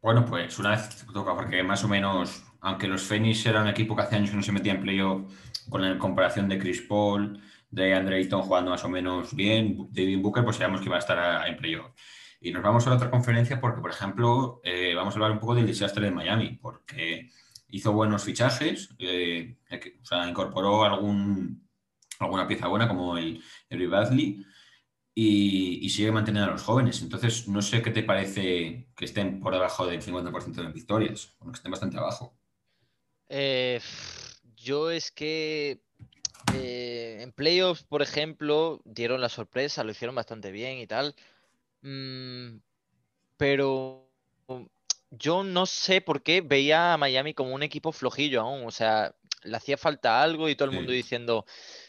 Bueno, 0.00 0.24
pues 0.24 0.60
una 0.60 0.70
vez 0.70 1.04
toca, 1.12 1.34
porque 1.34 1.60
más 1.64 1.82
o 1.82 1.88
menos, 1.88 2.44
aunque 2.60 2.86
los 2.86 3.02
Phoenix 3.02 3.44
eran 3.46 3.64
un 3.64 3.70
equipo 3.70 3.96
que 3.96 4.02
hace 4.02 4.14
años 4.14 4.30
que 4.30 4.36
no 4.36 4.42
se 4.44 4.52
metía 4.52 4.74
en 4.74 4.82
playoff, 4.82 5.22
con 5.68 5.82
la 5.82 5.98
comparación 5.98 6.48
de 6.48 6.60
Chris 6.60 6.82
Paul, 6.82 7.42
de 7.68 7.94
Andre 7.94 8.18
Ayton 8.18 8.42
jugando 8.42 8.70
más 8.70 8.84
o 8.84 8.88
menos 8.88 9.34
bien, 9.34 9.88
David 9.90 10.20
Booker, 10.20 10.44
pues 10.44 10.54
sabíamos 10.54 10.82
que 10.82 10.86
iba 10.86 10.94
a 10.94 11.00
estar 11.00 11.48
en 11.48 11.56
playoff. 11.56 11.90
Y 12.40 12.52
nos 12.52 12.62
vamos 12.62 12.86
a 12.86 12.90
la 12.90 12.96
otra 12.96 13.10
conferencia 13.10 13.60
porque, 13.60 13.80
por 13.80 13.90
ejemplo, 13.90 14.60
eh, 14.62 14.94
vamos 14.94 15.14
a 15.14 15.16
hablar 15.16 15.32
un 15.32 15.40
poco 15.40 15.54
del 15.54 15.66
desastre 15.66 16.04
de 16.04 16.12
Miami, 16.12 16.58
porque 16.60 17.30
hizo 17.68 17.92
buenos 17.92 18.24
fichajes, 18.24 18.94
eh, 18.98 19.56
o 20.00 20.04
sea, 20.04 20.28
incorporó 20.28 20.84
algún, 20.84 21.68
alguna 22.20 22.46
pieza 22.46 22.68
buena 22.68 22.88
como 22.88 23.18
el, 23.18 23.42
el 23.68 23.88
Badley 23.88 24.44
y, 25.14 25.88
sigue 25.90 26.12
manteniendo 26.12 26.50
a 26.50 26.52
los 26.52 26.62
jóvenes. 26.62 27.02
Entonces, 27.02 27.48
no 27.48 27.60
sé 27.60 27.82
qué 27.82 27.90
te 27.90 28.04
parece 28.04 28.88
que 28.94 29.04
estén 29.04 29.40
por 29.40 29.52
debajo 29.52 29.84
del 29.86 30.00
50% 30.00 30.54
de 30.54 30.72
victorias, 30.72 31.34
o 31.40 31.46
que 31.46 31.56
estén 31.56 31.72
bastante 31.72 31.98
abajo. 31.98 32.38
Eh, 33.28 33.80
yo 34.54 34.90
es 34.90 35.10
que 35.10 35.82
en 36.54 37.32
playoffs, 37.32 37.82
por 37.82 38.00
ejemplo, 38.00 38.80
dieron 38.84 39.20
la 39.20 39.28
sorpresa, 39.28 39.82
lo 39.82 39.90
hicieron 39.90 40.14
bastante 40.14 40.52
bien 40.52 40.78
y 40.78 40.86
tal. 40.86 41.14
Mm, 41.82 42.58
pero 43.36 44.10
yo 45.10 45.44
no 45.44 45.66
sé 45.66 46.00
por 46.00 46.22
qué 46.22 46.40
veía 46.40 46.94
a 46.94 46.98
Miami 46.98 47.34
como 47.34 47.54
un 47.54 47.62
equipo 47.62 47.92
flojillo 47.92 48.42
aún. 48.42 48.66
O 48.66 48.70
sea, 48.70 49.14
le 49.42 49.56
hacía 49.56 49.76
falta 49.76 50.22
algo 50.22 50.48
y 50.48 50.56
todo 50.56 50.68
el 50.68 50.74
mundo 50.74 50.92
diciendo, 50.92 51.44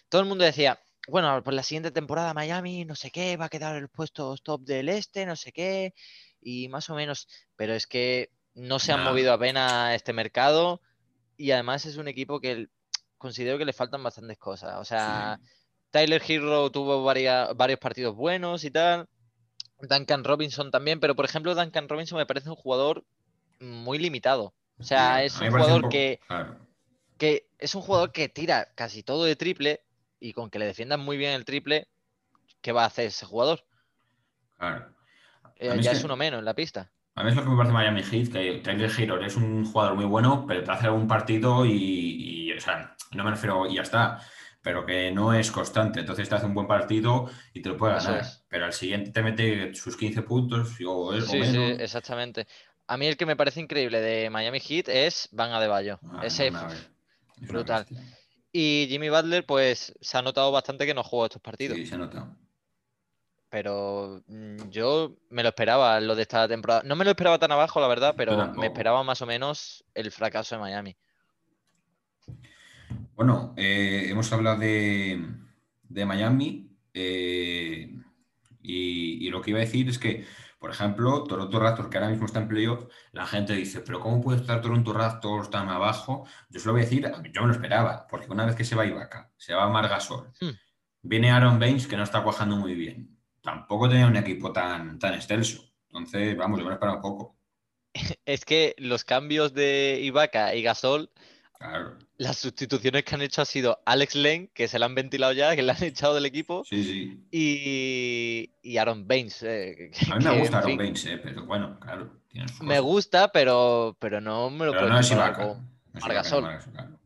todo 0.09 0.21
el 0.21 0.27
mundo 0.27 0.43
decía, 0.43 0.79
bueno, 1.07 1.43
por 1.43 1.53
la 1.53 1.63
siguiente 1.63 1.91
temporada 1.91 2.33
Miami, 2.33 2.85
no 2.85 2.95
sé 2.95 3.11
qué, 3.11 3.37
va 3.37 3.45
a 3.45 3.49
quedar 3.49 3.75
el 3.75 3.89
puesto 3.89 4.35
top 4.37 4.61
del 4.61 4.89
este, 4.89 5.25
no 5.25 5.35
sé 5.35 5.51
qué, 5.51 5.93
y 6.41 6.67
más 6.69 6.89
o 6.89 6.95
menos, 6.95 7.27
pero 7.55 7.73
es 7.73 7.87
que 7.87 8.31
no 8.53 8.79
se 8.79 8.91
han 8.91 9.03
movido 9.03 9.33
apenas 9.33 9.95
este 9.95 10.13
mercado 10.13 10.81
y 11.37 11.51
además 11.51 11.85
es 11.85 11.97
un 11.97 12.07
equipo 12.07 12.39
que 12.39 12.67
considero 13.17 13.57
que 13.57 13.65
le 13.65 13.73
faltan 13.73 14.03
bastantes 14.03 14.37
cosas. 14.37 14.77
O 14.79 14.85
sea, 14.85 15.39
Tyler 15.91 16.21
Hero 16.25 16.69
tuvo 16.69 17.03
varios 17.03 17.79
partidos 17.79 18.15
buenos 18.15 18.63
y 18.63 18.71
tal. 18.71 19.07
Duncan 19.81 20.23
Robinson 20.23 20.71
también, 20.71 20.99
pero 20.99 21.15
por 21.15 21.25
ejemplo 21.25 21.55
Duncan 21.55 21.87
Robinson 21.87 22.17
me 22.17 22.25
parece 22.25 22.49
un 22.49 22.55
jugador 22.55 23.03
muy 23.59 23.97
limitado. 23.97 24.53
O 24.77 24.83
sea, 24.83 25.23
es 25.23 25.39
un 25.39 25.51
jugador 25.51 25.89
que, 25.89 26.19
que 27.17 27.47
es 27.57 27.75
un 27.75 27.81
jugador 27.81 28.11
que 28.11 28.29
tira 28.29 28.69
casi 28.75 29.03
todo 29.03 29.25
de 29.25 29.35
triple 29.35 29.81
y 30.19 30.33
con 30.33 30.49
que 30.49 30.59
le 30.59 30.65
defiendan 30.65 30.99
muy 30.99 31.17
bien 31.17 31.33
el 31.33 31.45
triple, 31.45 31.87
¿qué 32.61 32.71
va 32.71 32.83
a 32.83 32.87
hacer 32.87 33.07
ese 33.07 33.25
jugador? 33.25 33.63
Claro. 34.57 34.93
Eh, 35.55 35.77
ya 35.81 35.91
es, 35.91 36.03
uno 36.03 36.15
menos 36.15 36.39
en 36.39 36.45
la 36.45 36.53
pista. 36.53 36.89
A 37.15 37.23
mí 37.23 37.29
es 37.29 37.35
lo 37.35 37.43
que 37.43 37.49
me 37.49 37.57
parece 37.57 37.73
Miami 37.73 38.03
Heat, 38.03 38.31
que 38.31 38.61
Tyler 38.63 38.91
Hero 38.97 39.21
es 39.23 39.35
un 39.35 39.65
jugador 39.65 39.95
muy 39.95 40.05
bueno, 40.05 40.45
pero 40.47 40.63
te 40.63 40.71
hace 40.71 40.87
algún 40.87 41.07
partido 41.07 41.65
y, 41.65 41.73
y, 41.73 42.53
o 42.53 42.61
sea, 42.61 42.95
no 43.11 43.25
me 43.25 43.31
refiero 43.31 43.67
y 43.67 43.75
ya 43.75 43.81
está 43.81 44.21
pero 44.61 44.85
que 44.85 45.11
no 45.11 45.33
es 45.33 45.51
constante. 45.51 45.99
Entonces 45.99 46.27
te 46.27 46.35
hace 46.35 46.45
un 46.45 46.53
buen 46.53 46.67
partido 46.67 47.29
y 47.53 47.61
te 47.61 47.69
lo 47.69 47.77
puede 47.77 47.93
ganar. 47.93 48.25
Pero 48.47 48.65
al 48.65 48.73
siguiente 48.73 49.11
te 49.11 49.23
mete 49.23 49.73
sus 49.73 49.95
15 49.95 50.21
puntos 50.23 50.77
o, 50.85 51.13
sí, 51.21 51.43
Sí, 51.43 51.75
exactamente. 51.79 52.47
A 52.87 52.97
mí 52.97 53.05
el 53.05 53.17
que 53.17 53.25
me 53.25 53.35
parece 53.35 53.61
increíble 53.61 54.01
de 54.01 54.29
Miami 54.29 54.59
Heat 54.59 54.89
es 54.89 55.29
Van 55.31 55.51
Adebayo. 55.51 55.99
Ah, 56.11 56.21
Ese 56.23 56.51
brutal. 57.41 57.85
Y 58.51 58.87
Jimmy 58.89 59.09
Butler, 59.09 59.45
pues 59.45 59.93
se 60.01 60.17
ha 60.17 60.21
notado 60.21 60.51
bastante 60.51 60.85
que 60.85 60.93
no 60.93 61.03
jugó 61.03 61.25
estos 61.25 61.41
partidos. 61.41 61.77
Sí, 61.77 61.85
se 61.85 61.95
ha 61.95 61.99
notado. 61.99 62.35
Pero 63.49 64.23
mm, 64.27 64.69
yo 64.69 65.17
me 65.29 65.43
lo 65.43 65.49
esperaba 65.49 65.99
lo 65.99 66.15
de 66.15 66.23
esta 66.23 66.47
temporada. 66.47 66.81
No 66.83 66.95
me 66.95 67.05
lo 67.05 67.11
esperaba 67.11 67.39
tan 67.39 67.51
abajo, 67.51 67.79
la 67.79 67.87
verdad, 67.87 68.15
pero 68.17 68.53
me 68.53 68.67
esperaba 68.67 69.03
más 69.03 69.21
o 69.21 69.25
menos 69.25 69.83
el 69.93 70.11
fracaso 70.11 70.55
de 70.55 70.61
Miami. 70.61 70.97
Bueno, 73.19 73.53
eh, 73.57 74.05
hemos 74.07 74.31
hablado 74.31 74.59
de, 74.59 75.21
de 75.83 76.05
Miami 76.05 76.73
eh, 76.93 77.93
y, 78.61 79.27
y 79.27 79.29
lo 79.29 79.41
que 79.41 79.49
iba 79.49 79.59
a 79.59 79.63
decir 79.63 79.89
es 79.89 79.99
que, 79.99 80.25
por 80.57 80.71
ejemplo, 80.71 81.25
Toronto 81.25 81.59
Raptors, 81.59 81.89
que 81.89 81.97
ahora 81.97 82.11
mismo 82.11 82.25
está 82.27 82.39
en 82.39 82.47
playoff, 82.47 82.85
la 83.11 83.25
gente 83.25 83.51
dice, 83.55 83.81
pero 83.81 83.99
¿cómo 83.99 84.21
puede 84.21 84.39
estar 84.39 84.61
Toronto 84.61 84.93
Raptors 84.93 85.49
tan 85.49 85.67
abajo? 85.67 86.25
Yo 86.49 86.61
se 86.61 86.67
lo 86.67 86.71
voy 86.71 86.83
a 86.83 86.85
decir, 86.85 87.11
yo 87.33 87.41
me 87.41 87.47
lo 87.47 87.53
esperaba, 87.53 88.07
porque 88.07 88.31
una 88.31 88.45
vez 88.45 88.55
que 88.55 88.63
se 88.63 88.77
va 88.77 88.85
Ibaka, 88.85 89.33
se 89.35 89.53
va 89.53 89.67
Margasol, 89.67 90.31
Hmm. 90.39 90.51
viene 91.01 91.29
Aaron 91.29 91.59
Baines, 91.59 91.87
que 91.87 91.97
no 91.97 92.03
está 92.03 92.23
cuajando 92.23 92.55
muy 92.55 92.73
bien. 92.73 93.19
Tampoco 93.41 93.89
tenía 93.89 94.07
un 94.07 94.15
equipo 94.15 94.53
tan, 94.53 94.97
tan 94.97 95.13
extenso. 95.15 95.61
Entonces, 95.89 96.37
vamos, 96.37 96.57
yo 96.57 96.63
me 96.63 96.69
lo 96.69 96.75
esperaba 96.75 96.95
un 96.95 97.01
poco. 97.01 97.37
Es 98.25 98.45
que 98.45 98.75
los 98.77 99.03
cambios 99.03 99.53
de 99.53 99.99
Ibaka 100.03 100.55
y 100.55 100.61
Gasol, 100.61 101.11
Claro, 101.59 101.97
las 102.17 102.37
sustituciones 102.37 103.03
que 103.03 103.15
han 103.15 103.21
hecho 103.21 103.41
ha 103.41 103.45
sido 103.45 103.79
Alex 103.85 104.15
Len, 104.15 104.49
que 104.53 104.69
se 104.69 104.79
la 104.79 104.85
han 104.85 104.95
ventilado 104.95 105.33
ya, 105.33 105.55
que 105.57 105.61
le 105.61 105.71
han 105.73 105.83
echado 105.83 106.15
del 106.15 106.25
equipo, 106.25 106.63
sí, 106.63 106.83
sí. 106.83 107.23
y, 107.31 108.49
y 108.61 108.77
Aaron 108.77 109.05
Baines. 109.07 109.43
eh, 109.43 109.91
A 110.09 110.15
mí 110.15 110.23
me 110.25 110.31
que, 110.31 110.39
gusta 110.39 110.57
Aaron 110.59 110.69
fin, 110.69 110.77
Baines, 110.77 111.05
eh, 111.05 111.19
pero 111.21 111.45
bueno, 111.45 111.77
claro. 111.81 112.17
Me 112.61 112.79
gusta, 112.79 113.31
pero, 113.33 113.97
pero 113.99 114.21
no 114.21 114.49
me 114.49 114.65
lo 114.67 114.71
Pero 114.71 114.83
puedo 114.83 114.93
no 114.93 114.99
es 115.01 115.11
Ibaka. 115.11 115.43
no 115.45 115.65
Margasol. 115.99 116.43
claro. 116.71 116.99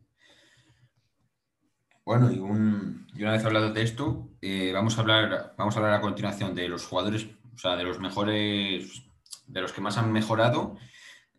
Bueno, 2.04 2.30
y, 2.30 2.38
un- 2.38 3.06
y 3.16 3.22
una 3.22 3.32
vez 3.32 3.44
hablado 3.44 3.72
de 3.72 3.82
esto, 3.82 4.28
eh, 4.42 4.70
vamos, 4.72 4.98
a 4.98 5.00
hablar, 5.00 5.54
vamos 5.56 5.74
a 5.74 5.78
hablar 5.80 5.94
a 5.94 6.00
continuación 6.00 6.54
de 6.54 6.68
los 6.68 6.86
jugadores, 6.86 7.26
o 7.54 7.58
sea, 7.58 7.76
de 7.76 7.84
los 7.84 7.98
mejores, 7.98 9.02
de 9.46 9.60
los 9.60 9.72
que 9.72 9.80
más 9.80 9.96
han 9.96 10.12
mejorado, 10.12 10.76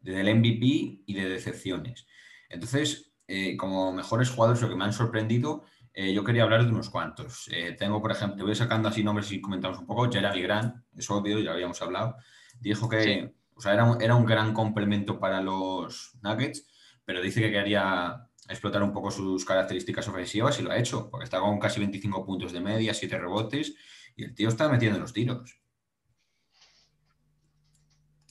del 0.02 0.28
MVP 0.36 1.04
y 1.06 1.14
de 1.14 1.30
decepciones. 1.30 2.08
Entonces, 2.56 3.14
eh, 3.28 3.56
como 3.58 3.92
mejores 3.94 4.30
jugadores 4.30 4.62
o 4.64 4.70
que 4.70 4.76
me 4.76 4.84
han 4.86 4.94
sorprendido, 4.94 5.64
eh, 5.94 6.14
yo 6.14 6.24
quería 6.24 6.44
hablar 6.44 6.64
de 6.66 6.72
unos 6.72 6.90
cuantos. 6.90 7.48
Eh, 7.52 7.76
tengo, 7.78 8.02
por 8.02 8.12
ejemplo, 8.12 8.46
voy 8.46 8.56
sacando 8.56 8.90
así 8.90 9.04
nombres 9.04 9.32
y 9.32 9.40
comentamos 9.40 9.80
un 9.80 9.86
poco. 9.86 10.12
Jeremy 10.12 10.42
Grant, 10.42 10.76
es 10.96 11.10
obvio, 11.10 11.40
ya 11.40 11.54
habíamos 11.54 11.82
hablado. 11.82 12.18
Dijo 12.60 12.90
que 12.90 13.04
Sí. 13.04 13.34
o 13.54 13.62
sea, 13.62 13.74
era, 13.74 13.86
un, 13.86 14.02
era 14.02 14.16
un 14.16 14.26
gran 14.26 14.54
complemento 14.54 15.20
para 15.20 15.42
los 15.42 16.18
Nuggets, 16.22 16.68
pero 17.06 17.22
dice 17.22 17.42
que 17.42 17.52
quería 17.52 18.28
explotar 18.50 18.84
un 18.84 18.92
poco 18.92 19.10
sus 19.10 19.46
características 19.46 20.08
ofensivas 20.08 20.60
y 20.60 20.64
lo 20.64 20.72
ha 20.72 20.78
hecho, 20.78 21.10
porque 21.10 21.24
está 21.24 21.40
con 21.40 21.60
casi 21.60 21.80
25 21.80 22.26
puntos 22.26 22.52
de 22.52 22.60
media, 22.60 22.94
7 22.94 23.18
rebotes, 23.18 23.74
y 24.16 24.24
el 24.24 24.36
tío 24.36 24.50
está 24.50 24.68
metiendo 24.70 25.00
los 25.00 25.14
tiros. 25.14 25.60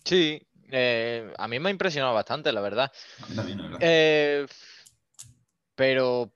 Sí, 0.05 0.47
eh, 0.75 1.33
a 1.39 1.49
mí 1.49 1.59
me 1.61 1.69
ha 1.69 1.73
impresionado 1.73 2.13
bastante, 2.15 2.53
la 2.53 2.61
verdad. 2.61 2.93
A 3.21 3.27
mí 3.27 3.35
también, 3.35 3.59
la 3.59 3.65
verdad. 3.65 3.79
Eh, 3.81 4.47
pero 5.75 6.31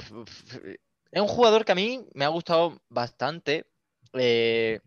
es 1.10 1.22
un 1.22 1.28
jugador 1.28 1.64
que 1.64 1.72
a 1.72 1.74
mí 1.76 2.06
me 2.14 2.24
ha 2.24 2.28
gustado 2.28 2.80
bastante. 2.88 3.66
Eh, 4.12 4.80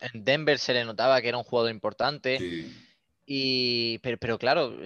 en 0.00 0.24
Denver 0.24 0.58
se 0.58 0.74
le 0.74 0.84
notaba 0.84 1.20
que 1.20 1.28
era 1.28 1.38
un 1.38 1.44
jugador 1.44 1.70
importante. 1.70 2.38
Sí. 2.38 2.74
Y, 3.26 3.98
pero, 3.98 4.18
pero 4.18 4.38
claro, 4.38 4.76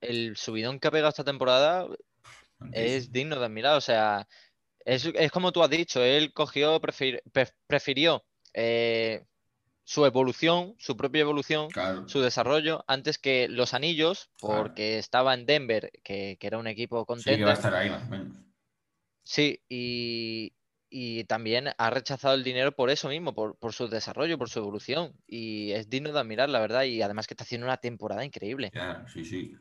el 0.00 0.36
subidón 0.36 0.78
que 0.80 0.88
ha 0.88 0.92
pegado 0.92 1.10
esta 1.10 1.24
temporada 1.24 1.86
es 2.72 3.12
digno 3.12 3.38
de 3.38 3.44
admirar. 3.44 3.76
O 3.76 3.80
sea, 3.80 4.26
es, 4.84 5.04
es 5.06 5.30
como 5.30 5.52
tú 5.52 5.62
has 5.62 5.70
dicho, 5.70 6.02
él 6.02 6.32
cogió, 6.32 6.80
prefir- 6.80 7.22
pre- 7.32 7.52
prefirió 7.66 8.24
eh, 8.54 9.24
su 9.84 10.06
evolución, 10.06 10.74
su 10.78 10.96
propia 10.96 11.20
evolución, 11.22 11.68
Claro. 11.70 12.08
su 12.08 12.20
desarrollo, 12.20 12.84
antes 12.88 13.18
que 13.18 13.48
los 13.48 13.74
anillos, 13.74 14.30
Claro. 14.38 14.64
porque 14.64 14.98
estaba 14.98 15.34
en 15.34 15.46
Denver, 15.46 15.90
que, 16.04 16.36
que 16.40 16.46
era 16.46 16.58
un 16.58 16.66
equipo 16.66 17.04
Sí, 17.16 17.24
que 17.36 17.44
va 17.44 17.52
a 17.52 17.54
contender. 17.54 17.54
estar 17.54 17.74
ahí 17.74 17.90
más 17.90 18.02
o 18.04 18.10
menos. 18.10 18.36
Sí, 19.24 19.60
y, 19.68 20.52
y 20.90 21.24
también 21.24 21.68
ha 21.78 21.90
rechazado 21.90 22.34
el 22.34 22.44
dinero 22.44 22.72
por 22.72 22.90
eso 22.90 23.08
mismo, 23.08 23.34
por, 23.34 23.56
por 23.58 23.72
su 23.72 23.88
desarrollo, 23.88 24.38
por 24.38 24.50
su 24.50 24.58
evolución. 24.58 25.14
Y 25.26 25.72
es 25.72 25.88
digno 25.88 26.12
de 26.12 26.18
admirar, 26.20 26.48
la 26.48 26.60
verdad, 26.60 26.82
y 26.84 27.02
además 27.02 27.26
que 27.26 27.34
está 27.34 27.44
haciendo 27.44 27.66
una 27.66 27.76
temporada 27.78 28.24
increíble. 28.24 28.70
Ya, 28.74 29.06
sí, 29.08 29.24
sí. 29.24 29.56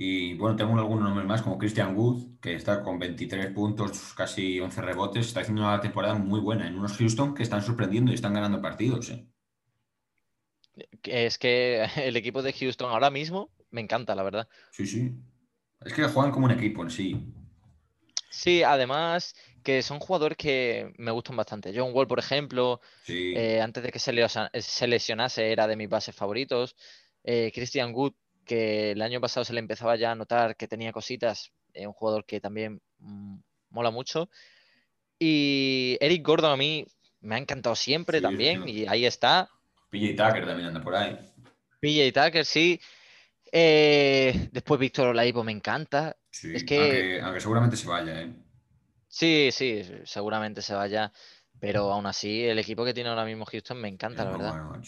Y 0.00 0.34
bueno, 0.34 0.54
tengo 0.54 0.78
algunos 0.78 1.02
nombres 1.02 1.26
más, 1.26 1.42
como 1.42 1.58
Christian 1.58 1.96
Wood, 1.96 2.38
que 2.40 2.54
está 2.54 2.84
con 2.84 3.00
23 3.00 3.48
puntos, 3.52 4.14
casi 4.14 4.60
11 4.60 4.80
rebotes. 4.80 5.26
Está 5.26 5.40
haciendo 5.40 5.62
una 5.62 5.80
temporada 5.80 6.14
muy 6.14 6.38
buena 6.38 6.68
en 6.68 6.78
unos 6.78 6.96
Houston 6.96 7.34
que 7.34 7.42
están 7.42 7.62
sorprendiendo 7.62 8.12
y 8.12 8.14
están 8.14 8.32
ganando 8.32 8.62
partidos. 8.62 9.10
¿eh? 9.10 9.26
Es 11.02 11.36
que 11.36 11.84
el 11.96 12.16
equipo 12.16 12.42
de 12.42 12.52
Houston 12.52 12.90
ahora 12.90 13.10
mismo 13.10 13.50
me 13.70 13.80
encanta, 13.80 14.14
la 14.14 14.22
verdad. 14.22 14.48
Sí, 14.70 14.86
sí. 14.86 15.12
Es 15.84 15.92
que 15.92 16.04
juegan 16.04 16.30
como 16.30 16.46
un 16.46 16.52
equipo 16.52 16.82
en 16.84 16.90
sí. 16.90 17.32
Sí, 18.30 18.62
además 18.62 19.34
que 19.64 19.82
son 19.82 19.98
jugadores 19.98 20.38
que 20.38 20.92
me 20.96 21.10
gustan 21.10 21.36
bastante. 21.36 21.72
John 21.74 21.90
Wall, 21.92 22.06
por 22.06 22.20
ejemplo, 22.20 22.80
Sí, 23.02 23.32
eh, 23.34 23.60
antes 23.60 23.82
de 23.82 23.90
que 23.90 23.98
se, 23.98 24.12
leosa- 24.12 24.50
se 24.60 24.86
lesionase, 24.86 25.50
era 25.50 25.66
de 25.66 25.74
mis 25.74 25.88
bases 25.88 26.14
favoritos. 26.14 26.76
Eh, 27.24 27.50
Christian 27.52 27.92
Wood, 27.92 28.12
que 28.48 28.90
el 28.90 29.02
año 29.02 29.20
pasado 29.20 29.44
se 29.44 29.52
le 29.52 29.60
empezaba 29.60 29.94
ya 29.94 30.10
a 30.10 30.14
notar 30.16 30.56
que 30.56 30.66
tenía 30.66 30.90
cositas, 30.92 31.52
eh, 31.74 31.86
un 31.86 31.92
jugador 31.92 32.24
que 32.24 32.40
también 32.40 32.80
mm, 32.98 33.36
mola 33.70 33.92
mucho. 33.92 34.28
Y 35.20 35.96
Eric 36.00 36.26
Gordon 36.26 36.50
a 36.52 36.56
mí 36.56 36.84
me 37.20 37.36
ha 37.36 37.38
encantado 37.38 37.76
siempre 37.76 38.18
Sí, 38.18 38.22
también, 38.22 38.64
sí. 38.64 38.70
y 38.72 38.86
ahí 38.86 39.06
está. 39.06 39.48
PJ 39.90 40.16
Tucker 40.16 40.46
también 40.46 40.68
anda 40.68 40.80
por 40.82 40.94
ahí. 40.96 41.16
PJ 41.80 42.12
Tucker, 42.24 42.44
sí. 42.44 42.80
Eh, 43.52 44.48
después 44.52 44.78
Víctor 44.80 45.08
Olaipo 45.08 45.42
me 45.44 45.52
encanta. 45.52 46.16
Sí, 46.30 46.52
Es 46.54 46.64
que- 46.64 46.78
aunque, 46.80 47.20
aunque 47.22 47.40
seguramente 47.40 47.76
se 47.76 47.88
vaya, 47.88 48.22
¿eh? 48.22 48.32
Sí, 49.08 49.50
sí, 49.52 49.82
seguramente 50.04 50.62
se 50.62 50.74
vaya. 50.74 51.12
Pero 51.60 51.90
aún 51.92 52.06
así, 52.06 52.44
el 52.44 52.58
equipo 52.58 52.84
que 52.84 52.94
tiene 52.94 53.10
ahora 53.10 53.24
mismo 53.24 53.44
Houston 53.44 53.80
me 53.80 53.88
encanta, 53.88 54.22
Es 54.22 54.26
la 54.26 54.30
verdad. 54.32 54.50
bueno, 54.50 54.82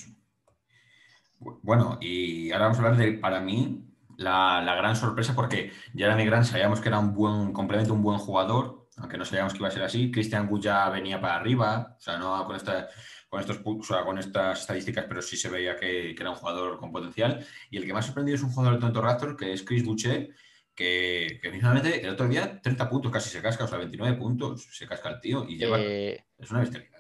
Bueno, 1.41 1.99
y 2.01 2.53
ahora 2.53 2.67
vamos 2.67 2.79
a 2.79 2.83
hablar 2.83 2.97
de, 2.99 3.13
para 3.15 3.41
mí, 3.41 3.85
la, 4.17 4.61
la 4.63 4.75
gran 4.75 4.95
sorpresa, 4.95 5.35
porque 5.35 5.73
Jeremy 5.95 6.27
Grant 6.27 6.45
sabíamos 6.45 6.81
que 6.81 6.89
era 6.89 6.99
un 6.99 7.15
buen 7.15 7.53
complemento, 7.53 7.95
un 7.95 8.03
buen 8.03 8.19
jugador, 8.19 8.89
aunque 8.99 9.17
no 9.17 9.25
sabíamos 9.25 9.53
que 9.55 9.59
iba 9.59 9.69
a 9.69 9.71
ser 9.71 9.83
así. 9.83 10.11
Christian 10.11 10.49
Wood 10.51 10.61
ya 10.61 10.91
venía 10.91 11.21
para 11.21 11.37
arriba, 11.37 11.97
o 11.99 12.01
sea, 12.01 12.19
no 12.19 12.45
con, 12.45 12.57
esta, 12.57 12.89
con, 13.31 13.41
estos, 13.41 13.61
o 13.65 13.83
sea, 13.83 14.05
con 14.05 14.19
estas 14.19 14.61
estadísticas, 14.61 15.07
pero 15.09 15.23
sí 15.23 15.37
se 15.37 15.49
veía 15.49 15.77
que, 15.77 16.15
que 16.15 16.23
era 16.23 16.31
un 16.31 16.37
jugador 16.37 16.79
con 16.79 16.93
potencial. 16.93 17.45
Y 17.71 17.79
el 17.79 17.87
que 17.87 17.95
más 17.95 18.05
ha 18.05 18.09
sorprendido 18.09 18.37
es 18.37 18.43
un 18.43 18.51
jugador 18.51 18.75
de 18.75 18.81
Toronto 18.81 19.01
Raptors, 19.01 19.37
que 19.37 19.53
es 19.55 19.63
Chris 19.63 19.85
Boucher, 19.85 20.29
que, 20.75 21.41
que 21.43 21.51
finalmente 21.51 22.05
el 22.05 22.11
otro 22.11 22.29
día 22.29 22.61
30 22.61 22.89
puntos 22.89 23.13
casi 23.13 23.31
se 23.31 23.41
casca, 23.41 23.65
o 23.65 23.69
sea, 23.69 23.79
29 23.79 24.17
puntos 24.19 24.69
se 24.71 24.87
casca 24.87 25.11
el 25.11 25.21
tío 25.21 25.47
y 25.49 25.57
lleva, 25.57 25.79
Eh, 25.81 26.25
es 26.39 26.51
una 26.51 26.61
bestialidad. 26.61 27.00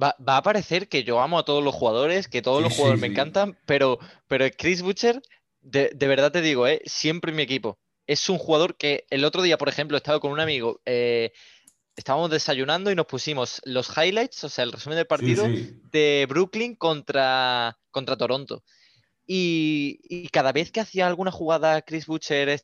Va, 0.00 0.16
va 0.26 0.38
a 0.38 0.42
parecer 0.42 0.88
que 0.88 1.04
yo 1.04 1.20
amo 1.20 1.38
a 1.38 1.44
todos 1.44 1.62
los 1.64 1.74
jugadores, 1.74 2.28
que 2.28 2.42
todos 2.42 2.62
Sí, 2.62 2.62
los 2.62 2.72
sí, 2.72 2.74
jugadores 2.74 3.00
me 3.00 3.08
sí. 3.08 3.08
encantan, 3.08 3.58
pero, 3.66 3.98
pero 4.28 4.46
Chris 4.56 4.82
Butcher, 4.82 5.20
de, 5.60 5.90
de 5.94 6.06
verdad 6.06 6.32
te 6.32 6.42
digo, 6.42 6.66
eh, 6.66 6.82
siempre 6.86 7.30
en 7.30 7.36
mi 7.36 7.42
equipo. 7.42 7.78
Es 8.06 8.28
un 8.28 8.38
jugador 8.38 8.76
que 8.76 9.04
el 9.10 9.24
otro 9.24 9.42
día, 9.42 9.58
por 9.58 9.68
ejemplo, 9.68 9.96
estaba 9.96 10.20
con 10.20 10.30
un 10.32 10.40
amigo, 10.40 10.80
eh, 10.84 11.32
estábamos 11.96 12.30
desayunando 12.30 12.90
y 12.90 12.94
nos 12.94 13.06
pusimos 13.06 13.62
los 13.64 13.90
highlights, 13.96 14.44
o 14.44 14.48
sea, 14.48 14.64
el 14.64 14.72
resumen 14.72 14.96
del 14.98 15.06
partido 15.06 15.52
de 15.92 16.26
Brooklyn 16.28 16.76
contra, 16.76 17.78
contra 17.90 18.16
Toronto. 18.16 18.64
Y, 19.26 20.00
y 20.04 20.28
cada 20.28 20.52
vez 20.52 20.70
que 20.72 20.80
hacía 20.80 21.06
alguna 21.06 21.32
jugada 21.32 21.82
Chris 21.82 22.06
Butcher, 22.06 22.60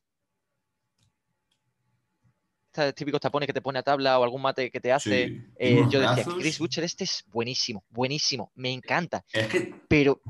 estos 2.73 2.95
típicos 2.95 3.21
tapones 3.21 3.47
que 3.47 3.53
te 3.53 3.61
pone 3.61 3.79
a 3.79 3.83
tabla 3.83 4.19
o 4.19 4.25
algún 4.25 4.43
mate 4.43 4.71
que 4.71 4.81
te 4.81 4.93
hace, 4.93 5.29
Sí. 5.29 5.43
eh, 5.57 5.83
yo 5.91 6.01
decía, 6.01 6.25
brazos. 6.25 6.35
Chris 6.39 6.59
Butcher, 6.59 6.85
este 6.85 7.05
es 7.05 7.25
buenísimo, 7.31 7.85
buenísimo, 7.91 8.51
me 8.55 8.71
encanta, 8.73 9.25
Es 9.33 9.47
que 9.49 9.75
pero 9.89 10.21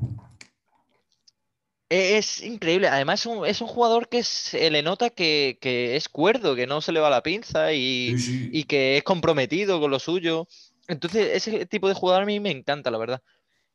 e- 1.89 2.17
es 2.17 2.41
increíble. 2.43 2.87
Además, 2.87 3.21
es 3.21 3.25
un, 3.27 3.45
es 3.45 3.61
un 3.61 3.67
jugador 3.67 4.09
que 4.09 4.23
se 4.23 4.69
le 4.71 4.81
nota 4.83 5.09
que, 5.09 5.57
que 5.61 5.95
es 5.95 6.09
cuerdo, 6.09 6.55
que 6.55 6.67
no 6.67 6.81
se 6.81 6.91
le 6.91 6.99
va 6.99 7.09
la 7.09 7.23
pinza 7.23 7.71
y, 7.73 8.17
Sí, 8.17 8.19
sí. 8.19 8.49
y 8.51 8.63
que 8.65 8.97
es 8.97 9.03
comprometido 9.03 9.79
con 9.79 9.91
lo 9.91 9.99
suyo. 9.99 10.47
Entonces, 10.87 11.29
ese 11.47 11.65
tipo 11.65 11.87
de 11.87 11.93
jugador 11.93 12.23
a 12.23 12.25
mí 12.25 12.39
me 12.39 12.51
encanta, 12.51 12.91
la 12.91 12.97
verdad. 12.97 13.21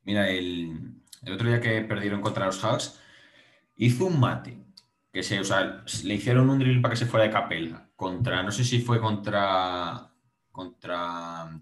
Mira, 0.02 0.28
el, 0.31 0.94
el 1.24 1.33
otro 1.33 1.48
día 1.48 1.61
que 1.61 1.81
perdieron 1.83 2.20
contra 2.20 2.46
los 2.46 2.59
Hawks, 2.62 2.98
hizo 3.76 4.07
un 4.07 4.20
mate. 4.20 4.59
Que 5.12 5.22
se, 5.22 5.40
o 5.40 5.44
sea, 5.44 5.85
le 6.04 6.14
hicieron 6.14 6.50
un 6.50 6.59
drill 6.59 6.83
para 6.83 6.92
que 6.92 6.98
se 6.98 7.07
fuera 7.07 7.24
de 7.26 7.33
capela. 7.33 7.88
Contra, 7.98 8.44
no 8.44 8.52
sé 8.52 8.62
si 8.62 8.78
fue 8.78 9.00
contra. 9.00 10.08
Contra 10.52 11.61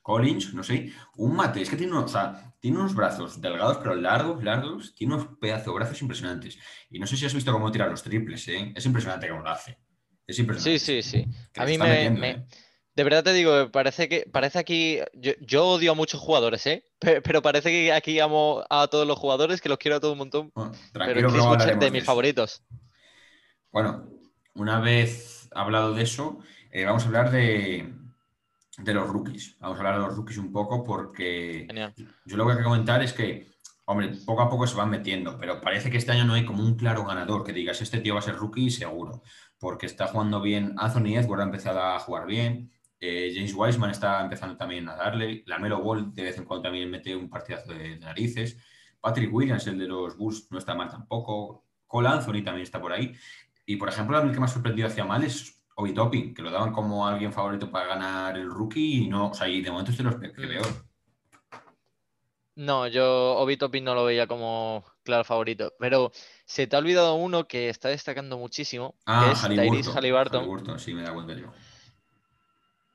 Collins, 0.00 0.54
no 0.54 0.62
sé. 0.62 0.90
Un 1.16 1.36
mate. 1.36 1.60
Es 1.60 1.68
que 1.68 1.76
tiene 1.76 1.92
unos, 1.92 2.06
o 2.06 2.08
sea, 2.08 2.54
tiene 2.58 2.78
unos 2.78 2.94
brazos 2.94 3.38
delgados, 3.38 3.76
pero 3.78 3.94
largos, 3.94 4.42
largos. 4.42 4.94
Tiene 4.94 5.14
unos 5.14 5.36
pedazos 5.38 5.66
de 5.66 5.72
brazos 5.72 6.00
impresionantes. 6.00 6.58
Y 6.88 6.98
no 6.98 7.06
sé 7.06 7.18
si 7.18 7.26
has 7.26 7.34
visto 7.34 7.52
cómo 7.52 7.70
tira 7.70 7.86
los 7.86 8.02
triples, 8.02 8.48
¿eh? 8.48 8.72
Es 8.74 8.86
impresionante 8.86 9.28
cómo 9.28 9.42
lo 9.42 9.50
hace. 9.50 9.76
Es 10.26 10.38
impresionante. 10.38 10.78
Sí, 10.78 11.02
sí, 11.02 11.10
sí. 11.10 11.26
Que 11.52 11.60
A 11.60 11.66
mí 11.66 11.76
me, 11.76 11.84
metiendo, 11.88 12.20
me- 12.20 12.30
¿eh? 12.30 12.46
De 12.96 13.04
verdad 13.04 13.22
te 13.24 13.34
digo, 13.34 13.70
parece 13.70 14.08
que 14.08 14.24
parece 14.32 14.58
aquí. 14.58 15.00
Yo, 15.12 15.32
yo 15.42 15.66
odio 15.66 15.92
a 15.92 15.94
muchos 15.94 16.18
jugadores, 16.18 16.66
¿eh? 16.66 16.82
Pe- 16.98 17.20
Pero 17.20 17.42
parece 17.42 17.68
que 17.70 17.92
aquí 17.92 18.20
amo 18.20 18.64
a 18.70 18.86
todos 18.88 19.06
los 19.06 19.18
jugadores, 19.18 19.60
que 19.60 19.68
los 19.68 19.76
quiero 19.76 19.96
a 19.98 20.00
todo 20.00 20.12
un 20.12 20.18
montón. 20.18 20.50
Bueno, 20.54 20.72
Pero 20.94 21.28
hablaremos 21.28 21.80
de 21.84 21.90
mis 21.90 22.04
favoritos. 22.04 22.62
Bueno, 23.70 24.08
una 24.54 24.80
vez 24.80 25.43
hablado 25.54 25.94
de 25.94 26.02
eso, 26.02 26.38
eh, 26.70 26.84
vamos 26.84 27.04
a 27.04 27.06
hablar 27.06 27.30
de, 27.30 27.92
de 28.78 28.94
los 28.94 29.08
rookies. 29.08 29.56
Vamos 29.60 29.76
a 29.76 29.80
hablar 29.80 30.00
de 30.00 30.06
los 30.06 30.16
rookies 30.16 30.38
un 30.38 30.52
poco 30.52 30.82
porque 30.84 31.64
Genial. 31.66 31.94
yo 32.24 32.36
lo 32.36 32.46
que 32.46 32.52
hay 32.52 32.58
que 32.58 32.64
comentar 32.64 33.02
es 33.02 33.12
que, 33.12 33.52
hombre, 33.86 34.12
poco 34.26 34.42
a 34.42 34.50
poco 34.50 34.66
se 34.66 34.76
van 34.76 34.90
metiendo, 34.90 35.38
pero 35.38 35.60
parece 35.60 35.90
que 35.90 35.98
este 35.98 36.12
año 36.12 36.24
no 36.24 36.34
hay 36.34 36.44
como 36.44 36.62
un 36.62 36.76
claro 36.76 37.04
ganador 37.04 37.44
que 37.44 37.52
digas, 37.52 37.80
este 37.82 37.98
tío 38.00 38.14
va 38.14 38.20
a 38.20 38.22
ser 38.22 38.36
rookie 38.36 38.70
seguro, 38.70 39.22
porque 39.58 39.86
está 39.86 40.06
jugando 40.08 40.40
bien. 40.40 40.74
Anthony 40.78 41.16
Edwards 41.16 41.40
ha 41.42 41.46
empezado 41.46 41.80
a 41.80 41.98
jugar 42.00 42.26
bien. 42.26 42.70
eh, 43.00 43.32
James 43.34 43.52
Wiseman 43.54 43.90
está 43.90 44.22
empezando 44.22 44.56
también 44.56 44.88
a 44.88 44.96
darle. 44.96 45.42
La 45.46 45.58
Melo 45.58 45.80
Ball 45.82 46.14
de 46.14 46.22
vez 46.22 46.38
en 46.38 46.44
cuando 46.44 46.62
también 46.64 46.90
mete 46.90 47.14
un 47.14 47.28
partidazo 47.28 47.72
de, 47.72 47.78
de 47.90 47.98
narices. 47.98 48.56
Patrick 49.00 49.32
Williams, 49.32 49.66
el 49.66 49.78
de 49.78 49.86
los 49.86 50.16
Bulls, 50.16 50.48
no 50.50 50.56
está 50.58 50.74
mal 50.74 50.88
tampoco. 50.88 51.66
Cole 51.86 52.08
Anthony 52.08 52.42
también 52.42 52.62
está 52.62 52.80
por 52.80 52.92
ahí. 52.92 53.14
Y 53.66 53.76
por 53.76 53.88
ejemplo, 53.88 54.20
el 54.20 54.32
que 54.32 54.38
me 54.38 54.44
ha 54.44 54.48
sorprendido 54.48 54.88
hacia 54.88 55.04
mal 55.04 55.22
es 55.24 55.64
Obi 55.76 55.92
Toppin, 55.94 56.34
que 56.34 56.42
lo 56.42 56.50
daban 56.50 56.72
como 56.72 57.06
alguien 57.06 57.32
favorito 57.32 57.70
para 57.70 57.86
ganar 57.86 58.36
el 58.36 58.48
rookie 58.50 59.04
y 59.04 59.08
no, 59.08 59.30
o 59.30 59.34
sea, 59.34 59.48
y 59.48 59.60
de 59.62 59.70
momento 59.70 59.90
es 59.90 59.98
de 59.98 60.04
los 60.04 60.16
que 60.16 60.28
Mm. 60.28 60.32
peor. 60.48 60.66
No, 62.56 62.86
yo 62.86 63.34
Obi 63.38 63.56
Toppin 63.56 63.82
no 63.82 63.94
lo 63.96 64.04
veía 64.04 64.28
como 64.28 64.84
claro 65.02 65.24
favorito. 65.24 65.72
Pero 65.80 66.12
se 66.44 66.68
te 66.68 66.76
ha 66.76 66.78
olvidado 66.78 67.16
uno 67.16 67.48
que 67.48 67.68
está 67.68 67.88
destacando 67.88 68.38
muchísimo, 68.38 68.92
que 68.92 68.96
Ah, 69.06 69.30
es 69.32 69.42
Tyrese 69.42 69.90
Halliburton. 69.90 70.78
Sí, 70.78 70.94
me 70.94 71.02
da 71.02 71.12
cuenta 71.12 71.34
yo. 71.34 71.46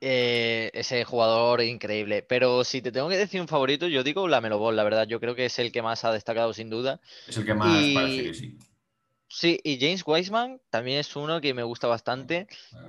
Eh, 0.00 0.70
ese 0.72 1.04
jugador 1.04 1.60
increíble. 1.60 2.22
Pero 2.22 2.64
si 2.64 2.80
te 2.80 2.90
tengo 2.90 3.10
que 3.10 3.18
decir 3.18 3.38
un 3.38 3.48
favorito, 3.48 3.86
yo 3.86 4.02
digo 4.02 4.26
Lamelo 4.28 4.58
Ball, 4.58 4.76
la 4.76 4.84
verdad. 4.84 5.06
Yo 5.06 5.20
creo 5.20 5.34
que 5.34 5.44
es 5.44 5.58
el 5.58 5.70
que 5.72 5.82
más 5.82 6.06
ha 6.06 6.12
destacado 6.12 6.54
sin 6.54 6.70
duda. 6.70 7.00
Es 7.28 7.36
el 7.36 7.44
que 7.44 7.52
más 7.52 7.84
Y- 7.84 7.94
parece 7.94 8.22
que 8.22 8.34
sí. 8.34 8.58
Sí, 9.32 9.60
y 9.62 9.78
James 9.78 10.02
Wiseman 10.04 10.60
también 10.70 10.98
es 10.98 11.14
uno 11.14 11.40
que 11.40 11.54
me 11.54 11.62
gusta 11.62 11.86
bastante. 11.86 12.48